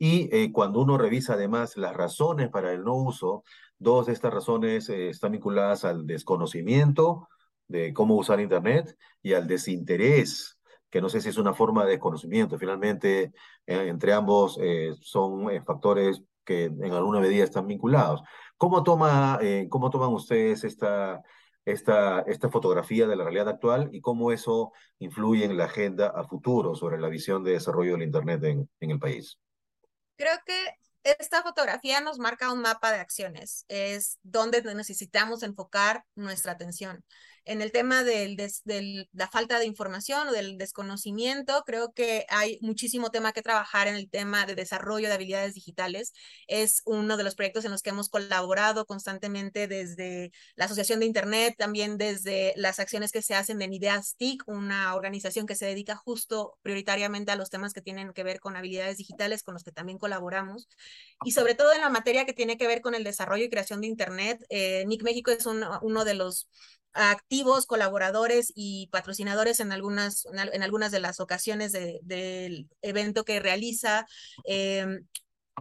y 0.04 0.36
eh, 0.36 0.52
cuando 0.52 0.80
uno 0.82 0.98
revisa 0.98 1.34
además 1.34 1.78
las 1.78 1.96
razones 1.96 2.50
para 2.50 2.74
el 2.74 2.84
no 2.84 2.96
uso, 2.96 3.44
dos 3.82 4.06
de 4.06 4.14
estas 4.14 4.34
razones 4.34 4.90
eh, 4.90 5.10
están 5.10 5.34
vinculadas 5.34 5.84
al 5.86 6.06
desconocimiento, 6.06 7.28
de 7.72 7.94
cómo 7.94 8.16
usar 8.16 8.40
Internet 8.40 8.96
y 9.24 9.34
al 9.34 9.48
desinterés, 9.48 10.60
que 10.90 11.02
no 11.02 11.10
sé 11.10 11.22
si 11.22 11.30
es 11.30 11.38
una 11.38 11.54
forma 11.54 11.86
de 11.86 11.92
desconocimiento. 11.92 12.60
Finalmente, 12.60 13.32
eh, 13.66 13.88
entre 13.88 14.14
ambos 14.14 14.60
eh, 14.62 14.94
son 15.00 15.50
eh, 15.50 15.62
factores 15.62 16.22
que 16.44 16.66
en 16.66 16.92
alguna 16.92 17.22
medida 17.22 17.44
están 17.44 17.68
vinculados. 17.68 18.22
¿Cómo, 18.58 18.84
toma, 18.84 19.40
cómo 19.70 19.90
toman 19.90 20.12
ustedes 20.12 20.64
esta, 20.64 21.22
esta, 21.66 22.22
esta 22.22 22.50
fotografía 22.50 23.08
de 23.08 23.16
la 23.16 23.24
realidad 23.24 23.50
actual 23.50 23.90
y 23.92 24.02
cómo 24.02 24.32
eso 24.32 24.72
influye 25.00 25.46
en 25.46 25.58
la 25.58 25.66
agenda 25.66 26.08
a 26.08 26.24
futuro 26.26 26.76
sobre 26.76 27.00
la 27.00 27.10
visión 27.10 27.44
de 27.44 27.54
desarrollo 27.54 27.94
del 27.94 28.04
Internet 28.04 28.44
en, 28.44 28.70
en 28.80 28.92
el 28.92 29.00
país? 29.00 29.40
Creo 30.16 30.38
que 30.46 30.71
esta 31.04 31.44
fotografía 31.44 32.02
nos 32.02 32.20
marca 32.20 32.52
un 32.52 32.62
mapa 32.62 32.92
de 32.92 33.00
acciones, 33.00 33.66
es 33.68 34.20
donde 34.24 34.62
necesitamos 34.76 35.44
enfocar 35.44 36.06
nuestra 36.16 36.54
atención 36.54 37.04
en 37.46 37.62
el 37.62 37.72
tema 37.72 38.04
del 38.04 38.36
de 38.36 39.08
la 39.14 39.28
falta 39.28 39.60
de 39.60 39.66
información 39.66 40.28
o 40.28 40.32
del 40.32 40.58
desconocimiento, 40.58 41.64
creo 41.66 41.94
que 41.94 42.26
hay 42.30 42.58
muchísimo 42.62 43.10
tema 43.10 43.34
que 43.34 43.42
trabajar 43.42 43.88
en 43.88 43.96
el 43.96 44.10
tema 44.10 44.46
de 44.46 44.56
desarrollo 44.56 45.08
de 45.08 45.14
habilidades 45.14 45.54
digitales. 45.54 46.14
Es 46.48 46.82
uno 46.86 47.18
de 47.18 47.24
los 47.24 47.36
proyectos 47.36 47.66
en 47.66 47.72
los 47.72 47.82
que 47.82 47.90
hemos 47.92 48.10
colaborado 48.10 48.86
constantemente 48.86 49.68
desde 49.68 50.32
la 50.56 50.66
Asociación 50.66 51.00
de 51.00 51.06
Internet, 51.06 51.56
también 51.58 51.98
desde 51.98 52.54
las 52.56 52.80
acciones 52.80 53.12
que 53.12 53.22
se 53.22 53.36
hacen 53.36 53.62
en 53.62 53.74
Ideas 53.74 54.16
TIC, 54.18 54.44
una 54.48 54.96
organización 54.96 55.46
que 55.46 55.56
se 55.56 55.66
dedica 55.66 55.96
justo 55.96 56.58
prioritariamente 56.62 57.32
a 57.32 57.36
los 57.36 57.50
temas 57.50 57.74
que 57.74 57.82
tienen 57.82 58.14
que 58.14 58.24
ver 58.24 58.40
con 58.40 58.56
habilidades 58.56 58.98
digitales, 58.98 59.44
con 59.44 59.54
los 59.54 59.64
que 59.64 59.72
también 59.72 59.98
colaboramos. 59.98 60.68
Y 61.24 61.32
sobre 61.32 61.56
todo 61.56 61.74
en 61.74 61.82
la 61.82 61.90
materia 61.90 62.26
que 62.26 62.34
tiene 62.34 62.58
que 62.58 62.68
ver 62.68 62.82
con 62.82 62.96
el 62.96 63.04
desarrollo 63.04 63.46
y 63.46 63.50
creación 63.50 63.82
de 63.82 63.88
Internet, 63.88 64.46
eh, 64.50 64.86
NIC 64.86 65.04
México 65.04 65.32
es 65.32 65.46
un, 65.46 65.64
uno 65.82 66.06
de 66.06 66.14
los 66.14 66.48
activos, 66.94 67.66
colaboradores 67.66 68.52
y 68.56 68.88
patrocinadores 68.88 69.60
en 69.60 69.72
algunas, 69.72 70.26
en 70.26 70.64
algunas 70.64 70.92
de 70.92 71.00
las 71.00 71.20
ocasiones 71.20 71.72
del 71.72 72.00
de, 72.04 72.68
evento 72.82 73.24
que 73.26 73.40
realiza. 73.40 74.06
Eh, 74.46 74.86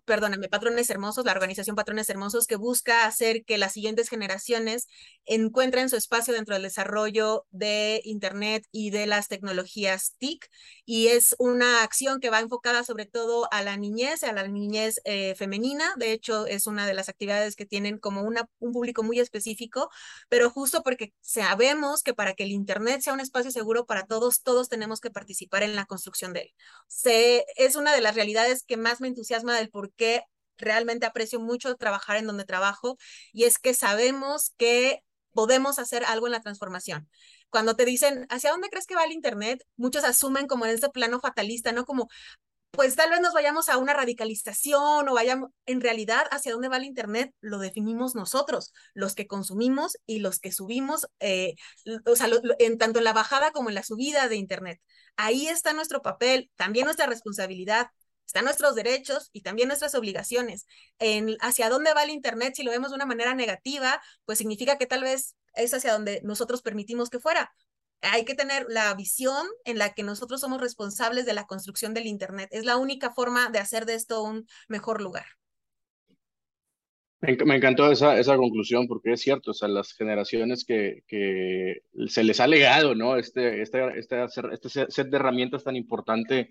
perdóname, 0.05 0.48
Patrones 0.48 0.90
Hermosos, 0.90 1.24
la 1.24 1.32
organización 1.32 1.76
Patrones 1.76 2.09
Hermosos, 2.09 2.46
que 2.46 2.57
busca 2.57 3.07
hacer 3.07 3.44
que 3.44 3.59
las 3.59 3.72
siguientes 3.72 4.09
generaciones 4.09 4.86
encuentren 5.26 5.88
su 5.88 5.96
espacio 5.96 6.34
dentro 6.34 6.55
del 6.55 6.62
desarrollo 6.62 7.46
de 7.51 8.01
Internet 8.05 8.66
y 8.72 8.90
de 8.90 9.07
las 9.07 9.28
tecnologías 9.28 10.14
TIC. 10.18 10.48
Y 10.84 11.09
es 11.09 11.34
una 11.38 11.82
acción 11.82 12.20
que 12.20 12.30
va 12.30 12.40
enfocada 12.40 12.84
sobre 12.84 13.07
todo 13.07 13.48
a 13.53 13.62
la 13.62 13.76
niñez, 13.76 14.22
a 14.24 14.32
la 14.32 14.46
niñez 14.46 15.01
eh, 15.05 15.34
femenina. 15.36 15.94
De 15.96 16.12
hecho, 16.12 16.46
es 16.46 16.66
una 16.66 16.86
de 16.86 16.94
las 16.94 17.09
actividades 17.09 17.57
que 17.57 17.66
tienen 17.66 17.98
como 17.98 18.22
una, 18.22 18.48
un 18.59 18.72
público 18.72 19.03
muy 19.03 19.20
específico, 19.20 19.90
pero 20.28 20.51
justo 20.51 20.82
porque 20.82 21.12
sabemos 21.20 22.03
que 22.03 22.14
para 22.14 22.34
que 22.34 22.44
el 22.44 22.51
Internet 22.51 23.03
sea 23.03 23.12
un 23.12 23.20
espacio 23.20 23.51
seguro 23.51 23.86
para 23.86 24.07
todos, 24.07 24.42
todos 24.42 24.68
tenemos 24.68 25.01
que 25.01 25.11
participar 25.11 25.62
en 25.62 25.76
la 25.76 25.86
construcción 25.86 26.32
de 26.32 26.40
él. 26.40 26.55
Se, 26.86 27.44
es 27.57 27.76
una 27.76 27.94
de 27.94 28.01
las 28.01 28.14
realidades 28.14 28.64
que 28.64 28.76
más 28.76 29.01
me 29.01 29.09
entusiasma 29.09 29.57
del 29.57 29.70
por 29.70 29.89
qué 29.97 30.22
realmente 30.59 31.07
aprecio 31.07 31.41
mucho 31.41 31.74
trabajar 31.76 32.16
en 32.16 32.26
donde 32.26 32.45
trabajo 32.45 32.97
y 33.32 33.45
es 33.45 33.59
que 33.59 33.74
sabemos 33.74 34.53
que 34.57 35.03
podemos 35.32 35.78
hacer 35.78 36.05
algo 36.05 36.26
en 36.26 36.32
la 36.32 36.41
transformación. 36.41 37.09
Cuando 37.51 37.74
te 37.74 37.84
dicen, 37.84 38.26
¿hacia 38.30 38.51
dónde 38.51 38.68
crees 38.68 38.86
que 38.86 38.95
va 38.95 39.05
el 39.05 39.12
Internet? 39.12 39.64
Muchos 39.76 40.05
asumen 40.05 40.47
como 40.47 40.66
en 40.66 40.72
ese 40.72 40.88
plano 40.88 41.20
fatalista, 41.20 41.72
¿no? 41.72 41.84
Como, 41.84 42.09
pues 42.70 42.95
tal 42.95 43.11
vez 43.11 43.20
nos 43.20 43.34
vayamos 43.34 43.68
a 43.68 43.76
una 43.76 43.93
radicalización 43.93 45.09
o 45.09 45.14
vayamos, 45.14 45.51
en 45.66 45.80
realidad, 45.80 46.26
hacia 46.30 46.53
dónde 46.53 46.68
va 46.68 46.76
el 46.76 46.84
Internet 46.84 47.32
lo 47.41 47.59
definimos 47.59 48.14
nosotros, 48.14 48.72
los 48.95 49.14
que 49.16 49.26
consumimos 49.26 49.97
y 50.07 50.20
los 50.20 50.38
que 50.38 50.53
subimos, 50.53 51.09
eh, 51.18 51.55
o 52.07 52.14
sea, 52.14 52.28
en 52.61 52.78
tanto 52.78 52.99
en 53.01 53.05
la 53.05 53.12
bajada 53.12 53.51
como 53.51 53.68
en 53.68 53.74
la 53.74 53.82
subida 53.82 54.28
de 54.28 54.36
Internet. 54.36 54.80
Ahí 55.16 55.49
está 55.49 55.72
nuestro 55.72 56.03
papel, 56.03 56.51
también 56.57 56.84
nuestra 56.84 57.07
responsabilidad, 57.07 57.88
están 58.31 58.45
nuestros 58.45 58.76
derechos 58.76 59.28
y 59.33 59.41
también 59.43 59.66
nuestras 59.66 59.97
obligaciones. 59.97 60.68
En 61.01 61.37
hacia 61.41 61.68
dónde 61.68 61.93
va 61.95 62.05
el 62.05 62.11
Internet, 62.11 62.55
si 62.55 62.62
lo 62.62 62.70
vemos 62.70 62.91
de 62.91 62.95
una 62.95 63.05
manera 63.05 63.35
negativa, 63.35 64.01
pues 64.24 64.39
significa 64.39 64.78
que 64.78 64.87
tal 64.87 65.03
vez 65.03 65.35
es 65.55 65.74
hacia 65.74 65.93
donde 65.93 66.20
nosotros 66.22 66.62
permitimos 66.62 67.11
que 67.11 67.18
fuera. 67.18 67.53
Hay 68.03 68.24
que 68.24 68.37
tener 68.37 68.66
la 68.68 68.95
visión 68.95 69.45
en 69.64 69.78
la 69.78 69.95
que 69.95 70.05
nosotros 70.05 70.41
somos 70.41 70.61
responsables 70.61 71.26
de 71.26 71.33
la 71.33 71.47
construcción 71.47 71.93
del 71.93 72.07
Internet. 72.07 72.49
Es 72.53 72.64
la 72.64 72.76
única 72.76 73.11
forma 73.11 73.51
de 73.51 73.59
hacer 73.59 73.85
de 73.85 73.95
esto 73.95 74.22
un 74.22 74.47
mejor 74.68 75.03
lugar. 75.03 75.26
Me, 77.20 77.33
encantó 77.57 77.91
esa, 77.91 78.16
esa 78.16 78.37
conclusión 78.37 78.87
porque 78.87 79.14
es 79.14 79.20
cierto, 79.20 79.51
o 79.51 79.55
sea, 79.55 79.66
las 79.66 79.93
generaciones 79.93 80.64
que, 80.64 81.03
que 81.09 81.83
se 82.07 82.22
les 82.22 82.39
ha 82.39 82.47
legado, 82.47 82.95
¿no? 82.95 83.16
Este, 83.16 83.61
este, 83.61 83.99
este, 83.99 84.24
este 84.53 84.68
set 84.89 85.09
de 85.09 85.16
herramientas 85.16 85.64
tan 85.64 85.74
importante 85.74 86.51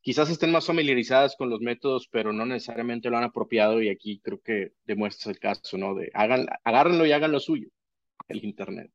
quizás 0.00 0.30
estén 0.30 0.52
más 0.52 0.66
familiarizadas 0.66 1.36
con 1.36 1.50
los 1.50 1.60
métodos, 1.60 2.08
pero 2.10 2.32
no 2.32 2.46
necesariamente 2.46 3.10
lo 3.10 3.18
han 3.18 3.24
apropiado 3.24 3.82
y 3.82 3.88
aquí 3.88 4.20
creo 4.20 4.40
que 4.40 4.72
demuestra 4.84 5.30
el 5.30 5.38
caso, 5.38 5.78
¿no? 5.78 5.94
De 5.94 6.10
hagan, 6.14 6.46
agárrenlo 6.64 7.06
y 7.06 7.12
hagan 7.12 7.32
lo 7.32 7.40
suyo, 7.40 7.68
el 8.28 8.44
Internet. 8.44 8.90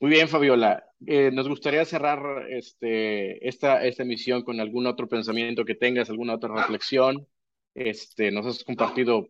Muy 0.00 0.10
bien, 0.10 0.28
Fabiola. 0.28 0.84
Eh, 1.06 1.30
nos 1.32 1.48
gustaría 1.48 1.84
cerrar 1.84 2.46
este, 2.50 3.46
esta, 3.46 3.84
esta 3.84 4.02
emisión 4.02 4.42
con 4.42 4.60
algún 4.60 4.86
otro 4.86 5.08
pensamiento 5.08 5.64
que 5.64 5.74
tengas, 5.74 6.10
alguna 6.10 6.34
otra 6.34 6.54
reflexión. 6.54 7.26
Este, 7.74 8.30
nos 8.30 8.46
has 8.46 8.64
compartido 8.64 9.28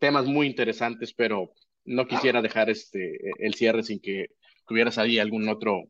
temas 0.00 0.26
muy 0.26 0.46
interesantes, 0.46 1.12
pero 1.14 1.52
no 1.84 2.06
quisiera 2.06 2.40
dejar 2.40 2.70
este, 2.70 3.18
el 3.38 3.54
cierre 3.54 3.82
sin 3.82 4.00
que 4.00 4.28
tuvieras 4.66 4.98
ahí 4.98 5.18
algún 5.18 5.48
otro, 5.48 5.84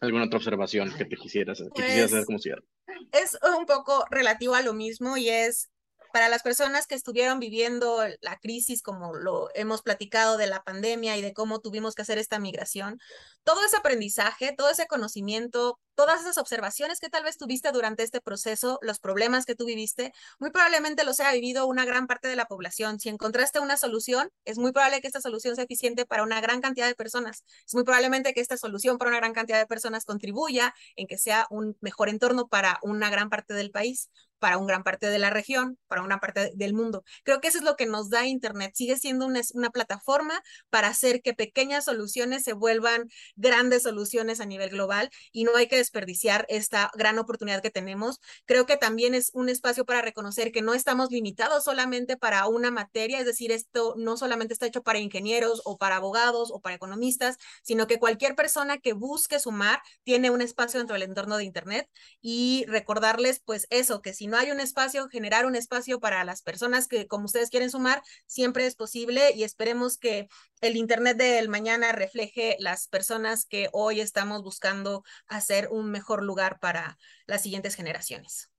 alguna 0.00 0.24
otra 0.24 0.38
observación 0.38 0.92
que 0.96 1.04
te 1.04 1.16
quisieras, 1.16 1.62
que 1.74 1.82
quisieras 1.82 2.12
hacer 2.12 2.24
como 2.24 2.38
cierre 2.38 2.64
es 3.12 3.38
un 3.56 3.66
poco 3.66 4.04
relativo 4.10 4.54
a 4.54 4.62
lo 4.62 4.74
mismo 4.74 5.16
y 5.16 5.28
es 5.28 5.70
para 6.12 6.28
las 6.28 6.42
personas 6.42 6.86
que 6.86 6.94
estuvieron 6.94 7.38
viviendo 7.40 8.02
la 8.20 8.38
crisis, 8.38 8.82
como 8.82 9.14
lo 9.14 9.48
hemos 9.54 9.82
platicado 9.82 10.36
de 10.36 10.46
la 10.46 10.62
pandemia 10.62 11.16
y 11.16 11.22
de 11.22 11.32
cómo 11.32 11.60
tuvimos 11.60 11.94
que 11.94 12.02
hacer 12.02 12.18
esta 12.18 12.38
migración, 12.38 13.00
todo 13.44 13.64
ese 13.64 13.76
aprendizaje, 13.76 14.54
todo 14.56 14.70
ese 14.70 14.86
conocimiento, 14.86 15.78
todas 15.94 16.20
esas 16.20 16.38
observaciones 16.38 17.00
que 17.00 17.08
tal 17.08 17.24
vez 17.24 17.38
tuviste 17.38 17.72
durante 17.72 18.02
este 18.04 18.20
proceso, 18.20 18.78
los 18.82 19.00
problemas 19.00 19.46
que 19.46 19.56
tú 19.56 19.64
viviste, 19.64 20.12
muy 20.38 20.50
probablemente 20.50 21.02
los 21.04 21.18
haya 21.18 21.32
vivido 21.32 21.66
una 21.66 21.84
gran 21.84 22.06
parte 22.06 22.28
de 22.28 22.36
la 22.36 22.46
población. 22.46 23.00
Si 23.00 23.08
encontraste 23.08 23.58
una 23.58 23.76
solución, 23.76 24.30
es 24.44 24.58
muy 24.58 24.72
probable 24.72 25.00
que 25.00 25.08
esta 25.08 25.20
solución 25.20 25.56
sea 25.56 25.64
eficiente 25.64 26.06
para 26.06 26.22
una 26.22 26.40
gran 26.40 26.60
cantidad 26.60 26.86
de 26.86 26.94
personas. 26.94 27.44
Es 27.66 27.74
muy 27.74 27.84
probablemente 27.84 28.32
que 28.32 28.40
esta 28.40 28.56
solución 28.56 28.96
para 28.98 29.10
una 29.10 29.18
gran 29.18 29.32
cantidad 29.32 29.58
de 29.58 29.66
personas 29.66 30.04
contribuya 30.04 30.74
en 30.94 31.06
que 31.06 31.18
sea 31.18 31.46
un 31.50 31.76
mejor 31.80 32.08
entorno 32.08 32.48
para 32.48 32.78
una 32.82 33.10
gran 33.10 33.28
parte 33.28 33.54
del 33.54 33.70
país 33.70 34.08
para 34.38 34.58
una 34.58 34.68
gran 34.68 34.82
parte 34.82 35.08
de 35.08 35.18
la 35.18 35.30
región, 35.30 35.78
para 35.88 36.02
una 36.02 36.18
parte 36.18 36.52
del 36.54 36.74
mundo. 36.74 37.04
Creo 37.24 37.40
que 37.40 37.48
eso 37.48 37.58
es 37.58 37.64
lo 37.64 37.76
que 37.76 37.86
nos 37.86 38.10
da 38.10 38.26
Internet. 38.26 38.72
Sigue 38.74 38.96
siendo 38.96 39.26
una, 39.26 39.40
una, 39.54 39.70
plataforma 39.70 40.42
para 40.70 40.88
hacer 40.88 41.20
que 41.22 41.34
pequeñas 41.34 41.84
soluciones 41.84 42.44
se 42.44 42.52
vuelvan 42.52 43.08
grandes 43.36 43.82
soluciones 43.82 44.40
a 44.40 44.46
nivel 44.46 44.70
global 44.70 45.10
y 45.32 45.44
no 45.44 45.56
hay 45.56 45.68
que 45.68 45.76
desperdiciar 45.76 46.46
esta 46.48 46.90
gran 46.94 47.18
oportunidad 47.18 47.62
que 47.62 47.70
tenemos. 47.70 48.20
Creo 48.46 48.66
que 48.66 48.76
también 48.76 49.14
es 49.14 49.30
un 49.34 49.48
espacio 49.48 49.84
para 49.84 50.02
reconocer 50.02 50.52
que 50.52 50.62
no 50.62 50.74
estamos 50.74 51.10
limitados 51.10 51.64
solamente 51.64 52.16
para 52.16 52.46
una 52.46 52.70
materia, 52.70 53.18
es 53.18 53.26
decir, 53.26 53.52
esto 53.52 53.94
no 53.96 54.16
solamente 54.16 54.52
está 54.52 54.66
hecho 54.66 54.82
para 54.82 54.98
ingenieros 54.98 55.62
o 55.64 55.78
para 55.78 55.96
abogados 55.96 56.50
o 56.52 56.60
para 56.60 56.76
economistas, 56.76 57.36
sino 57.62 57.86
que 57.86 57.98
cualquier 57.98 58.34
persona 58.34 58.78
que 58.78 58.92
busque 58.92 59.38
sumar 59.40 59.80
tiene 60.04 60.30
un 60.30 60.42
espacio 60.42 60.78
dentro 60.78 60.94
del 60.94 61.02
entorno 61.02 61.36
de 61.36 61.44
Internet 61.44 61.88
y 62.20 62.64
recordarles 62.68 63.40
pues 63.44 63.66
eso, 63.70 64.02
que 64.02 64.14
si 64.14 64.27
no 64.28 64.36
hay 64.36 64.50
un 64.50 64.60
espacio, 64.60 65.08
generar 65.08 65.46
un 65.46 65.56
espacio 65.56 66.00
para 66.00 66.24
las 66.24 66.42
personas 66.42 66.86
que 66.86 67.06
como 67.06 67.24
ustedes 67.24 67.50
quieren 67.50 67.70
sumar, 67.70 68.02
siempre 68.26 68.66
es 68.66 68.76
posible 68.76 69.32
y 69.34 69.42
esperemos 69.42 69.98
que 69.98 70.28
el 70.60 70.76
Internet 70.76 71.16
del 71.16 71.48
mañana 71.48 71.92
refleje 71.92 72.56
las 72.60 72.88
personas 72.88 73.46
que 73.46 73.68
hoy 73.72 74.00
estamos 74.00 74.42
buscando 74.42 75.02
hacer 75.26 75.68
un 75.70 75.90
mejor 75.90 76.22
lugar 76.22 76.60
para 76.60 76.98
las 77.26 77.42
siguientes 77.42 77.74
generaciones. 77.74 78.50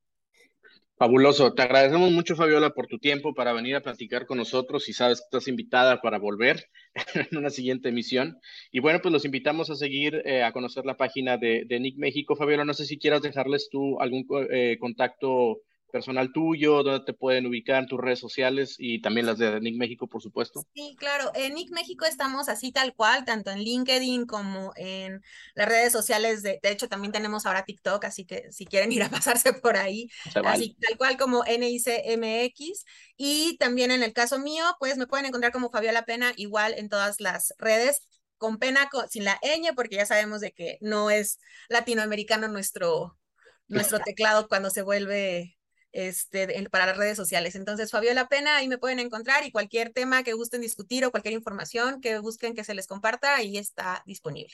Fabuloso. 0.99 1.53
Te 1.53 1.61
agradecemos 1.61 2.11
mucho, 2.11 2.35
Fabiola, 2.35 2.71
por 2.71 2.87
tu 2.87 2.99
tiempo 2.99 3.33
para 3.33 3.53
venir 3.53 3.73
a 3.77 3.81
platicar 3.81 4.25
con 4.25 4.37
nosotros 4.37 4.89
y 4.89 4.93
sabes 4.93 5.21
que 5.21 5.27
estás 5.27 5.47
invitada 5.47 6.01
para 6.01 6.19
volver 6.19 6.65
en 7.31 7.37
una 7.37 7.49
siguiente 7.49 7.87
emisión. 7.87 8.37
Y 8.69 8.81
bueno, 8.81 8.99
pues 9.01 9.13
los 9.13 9.23
invitamos 9.23 9.69
a 9.69 9.75
seguir 9.75 10.21
eh, 10.25 10.43
a 10.43 10.51
conocer 10.51 10.85
la 10.85 10.97
página 10.97 11.37
de, 11.37 11.63
de, 11.65 11.79
Nick 11.79 11.97
México. 11.97 12.35
Fabiola, 12.35 12.65
no 12.65 12.73
sé 12.73 12.85
si 12.85 12.99
quieras 12.99 13.21
dejarles 13.21 13.69
tú 13.71 13.97
algún 14.01 14.27
eh, 14.51 14.75
contacto 14.77 15.61
personal 15.89 16.31
tuyo, 16.31 16.83
dónde 16.83 17.05
te 17.05 17.13
pueden 17.13 17.45
ubicar 17.45 17.81
en 17.81 17.87
tus 17.87 17.99
redes 17.99 18.19
sociales 18.19 18.75
y 18.77 19.01
también 19.01 19.25
las 19.25 19.37
de 19.37 19.59
Nick 19.59 19.77
México, 19.77 20.07
por 20.07 20.21
supuesto. 20.21 20.65
Sí, 20.73 20.95
claro. 20.97 21.31
En 21.35 21.53
Nick 21.53 21.71
México 21.71 22.05
estamos 22.05 22.49
así 22.49 22.71
tal 22.71 22.93
cual, 22.95 23.25
tanto 23.25 23.51
en 23.51 23.59
LinkedIn 23.59 24.25
como 24.25 24.71
en 24.75 25.21
las 25.55 25.67
redes 25.67 25.91
sociales. 25.91 26.43
De, 26.43 26.59
de 26.61 26.71
hecho, 26.71 26.87
también 26.87 27.11
tenemos 27.11 27.45
ahora 27.45 27.65
TikTok, 27.65 28.05
así 28.05 28.25
que 28.25 28.51
si 28.51 28.65
quieren 28.65 28.91
ir 28.91 29.03
a 29.03 29.09
pasarse 29.09 29.53
por 29.53 29.77
ahí, 29.77 30.09
así 30.45 30.75
tal 30.79 30.97
cual 30.97 31.17
como 31.17 31.43
NICMX. 31.43 32.85
Y 33.17 33.57
también 33.57 33.91
en 33.91 34.03
el 34.03 34.13
caso 34.13 34.39
mío, 34.39 34.63
pues 34.79 34.97
me 34.97 35.07
pueden 35.07 35.25
encontrar 35.25 35.51
como 35.51 35.69
Fabiola 35.69 36.05
Pena, 36.05 36.33
igual 36.37 36.73
en 36.77 36.89
todas 36.89 37.19
las 37.19 37.53
redes 37.57 38.01
con 38.39 38.57
pena 38.57 38.89
sin 39.09 39.25
la 39.25 39.39
ñ, 39.43 39.75
porque 39.75 39.97
ya 39.97 40.05
sabemos 40.05 40.41
de 40.41 40.53
que 40.53 40.77
no 40.81 41.11
es 41.11 41.39
latinoamericano 41.67 42.47
nuestro, 42.47 43.19
nuestro 43.67 43.99
teclado 43.99 44.47
cuando 44.47 44.69
se 44.69 44.81
vuelve 44.81 45.58
este, 45.91 46.67
para 46.69 46.85
las 46.85 46.97
redes 46.97 47.17
sociales. 47.17 47.55
Entonces, 47.55 47.91
Fabiola 47.91 48.27
Pena, 48.27 48.57
ahí 48.57 48.67
me 48.67 48.77
pueden 48.77 48.99
encontrar 48.99 49.45
y 49.45 49.51
cualquier 49.51 49.91
tema 49.91 50.23
que 50.23 50.33
gusten 50.33 50.61
discutir 50.61 51.05
o 51.05 51.11
cualquier 51.11 51.33
información 51.33 52.01
que 52.01 52.19
busquen 52.19 52.55
que 52.55 52.63
se 52.63 52.73
les 52.73 52.87
comparta, 52.87 53.35
ahí 53.35 53.57
está 53.57 54.03
disponible. 54.05 54.53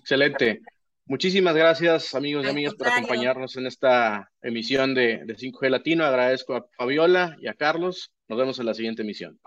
Excelente. 0.00 0.60
Muchísimas 1.06 1.54
gracias, 1.54 2.14
amigos 2.14 2.44
y 2.44 2.50
amigas, 2.50 2.74
por 2.74 2.88
acompañarnos 2.88 3.56
en 3.56 3.66
esta 3.66 4.30
emisión 4.42 4.94
de, 4.94 5.24
de 5.24 5.36
5G 5.36 5.70
Latino. 5.70 6.04
Agradezco 6.04 6.54
a 6.54 6.66
Fabiola 6.76 7.34
y 7.40 7.48
a 7.48 7.54
Carlos. 7.54 8.12
Nos 8.28 8.38
vemos 8.38 8.58
en 8.58 8.66
la 8.66 8.74
siguiente 8.74 9.02
emisión. 9.02 9.40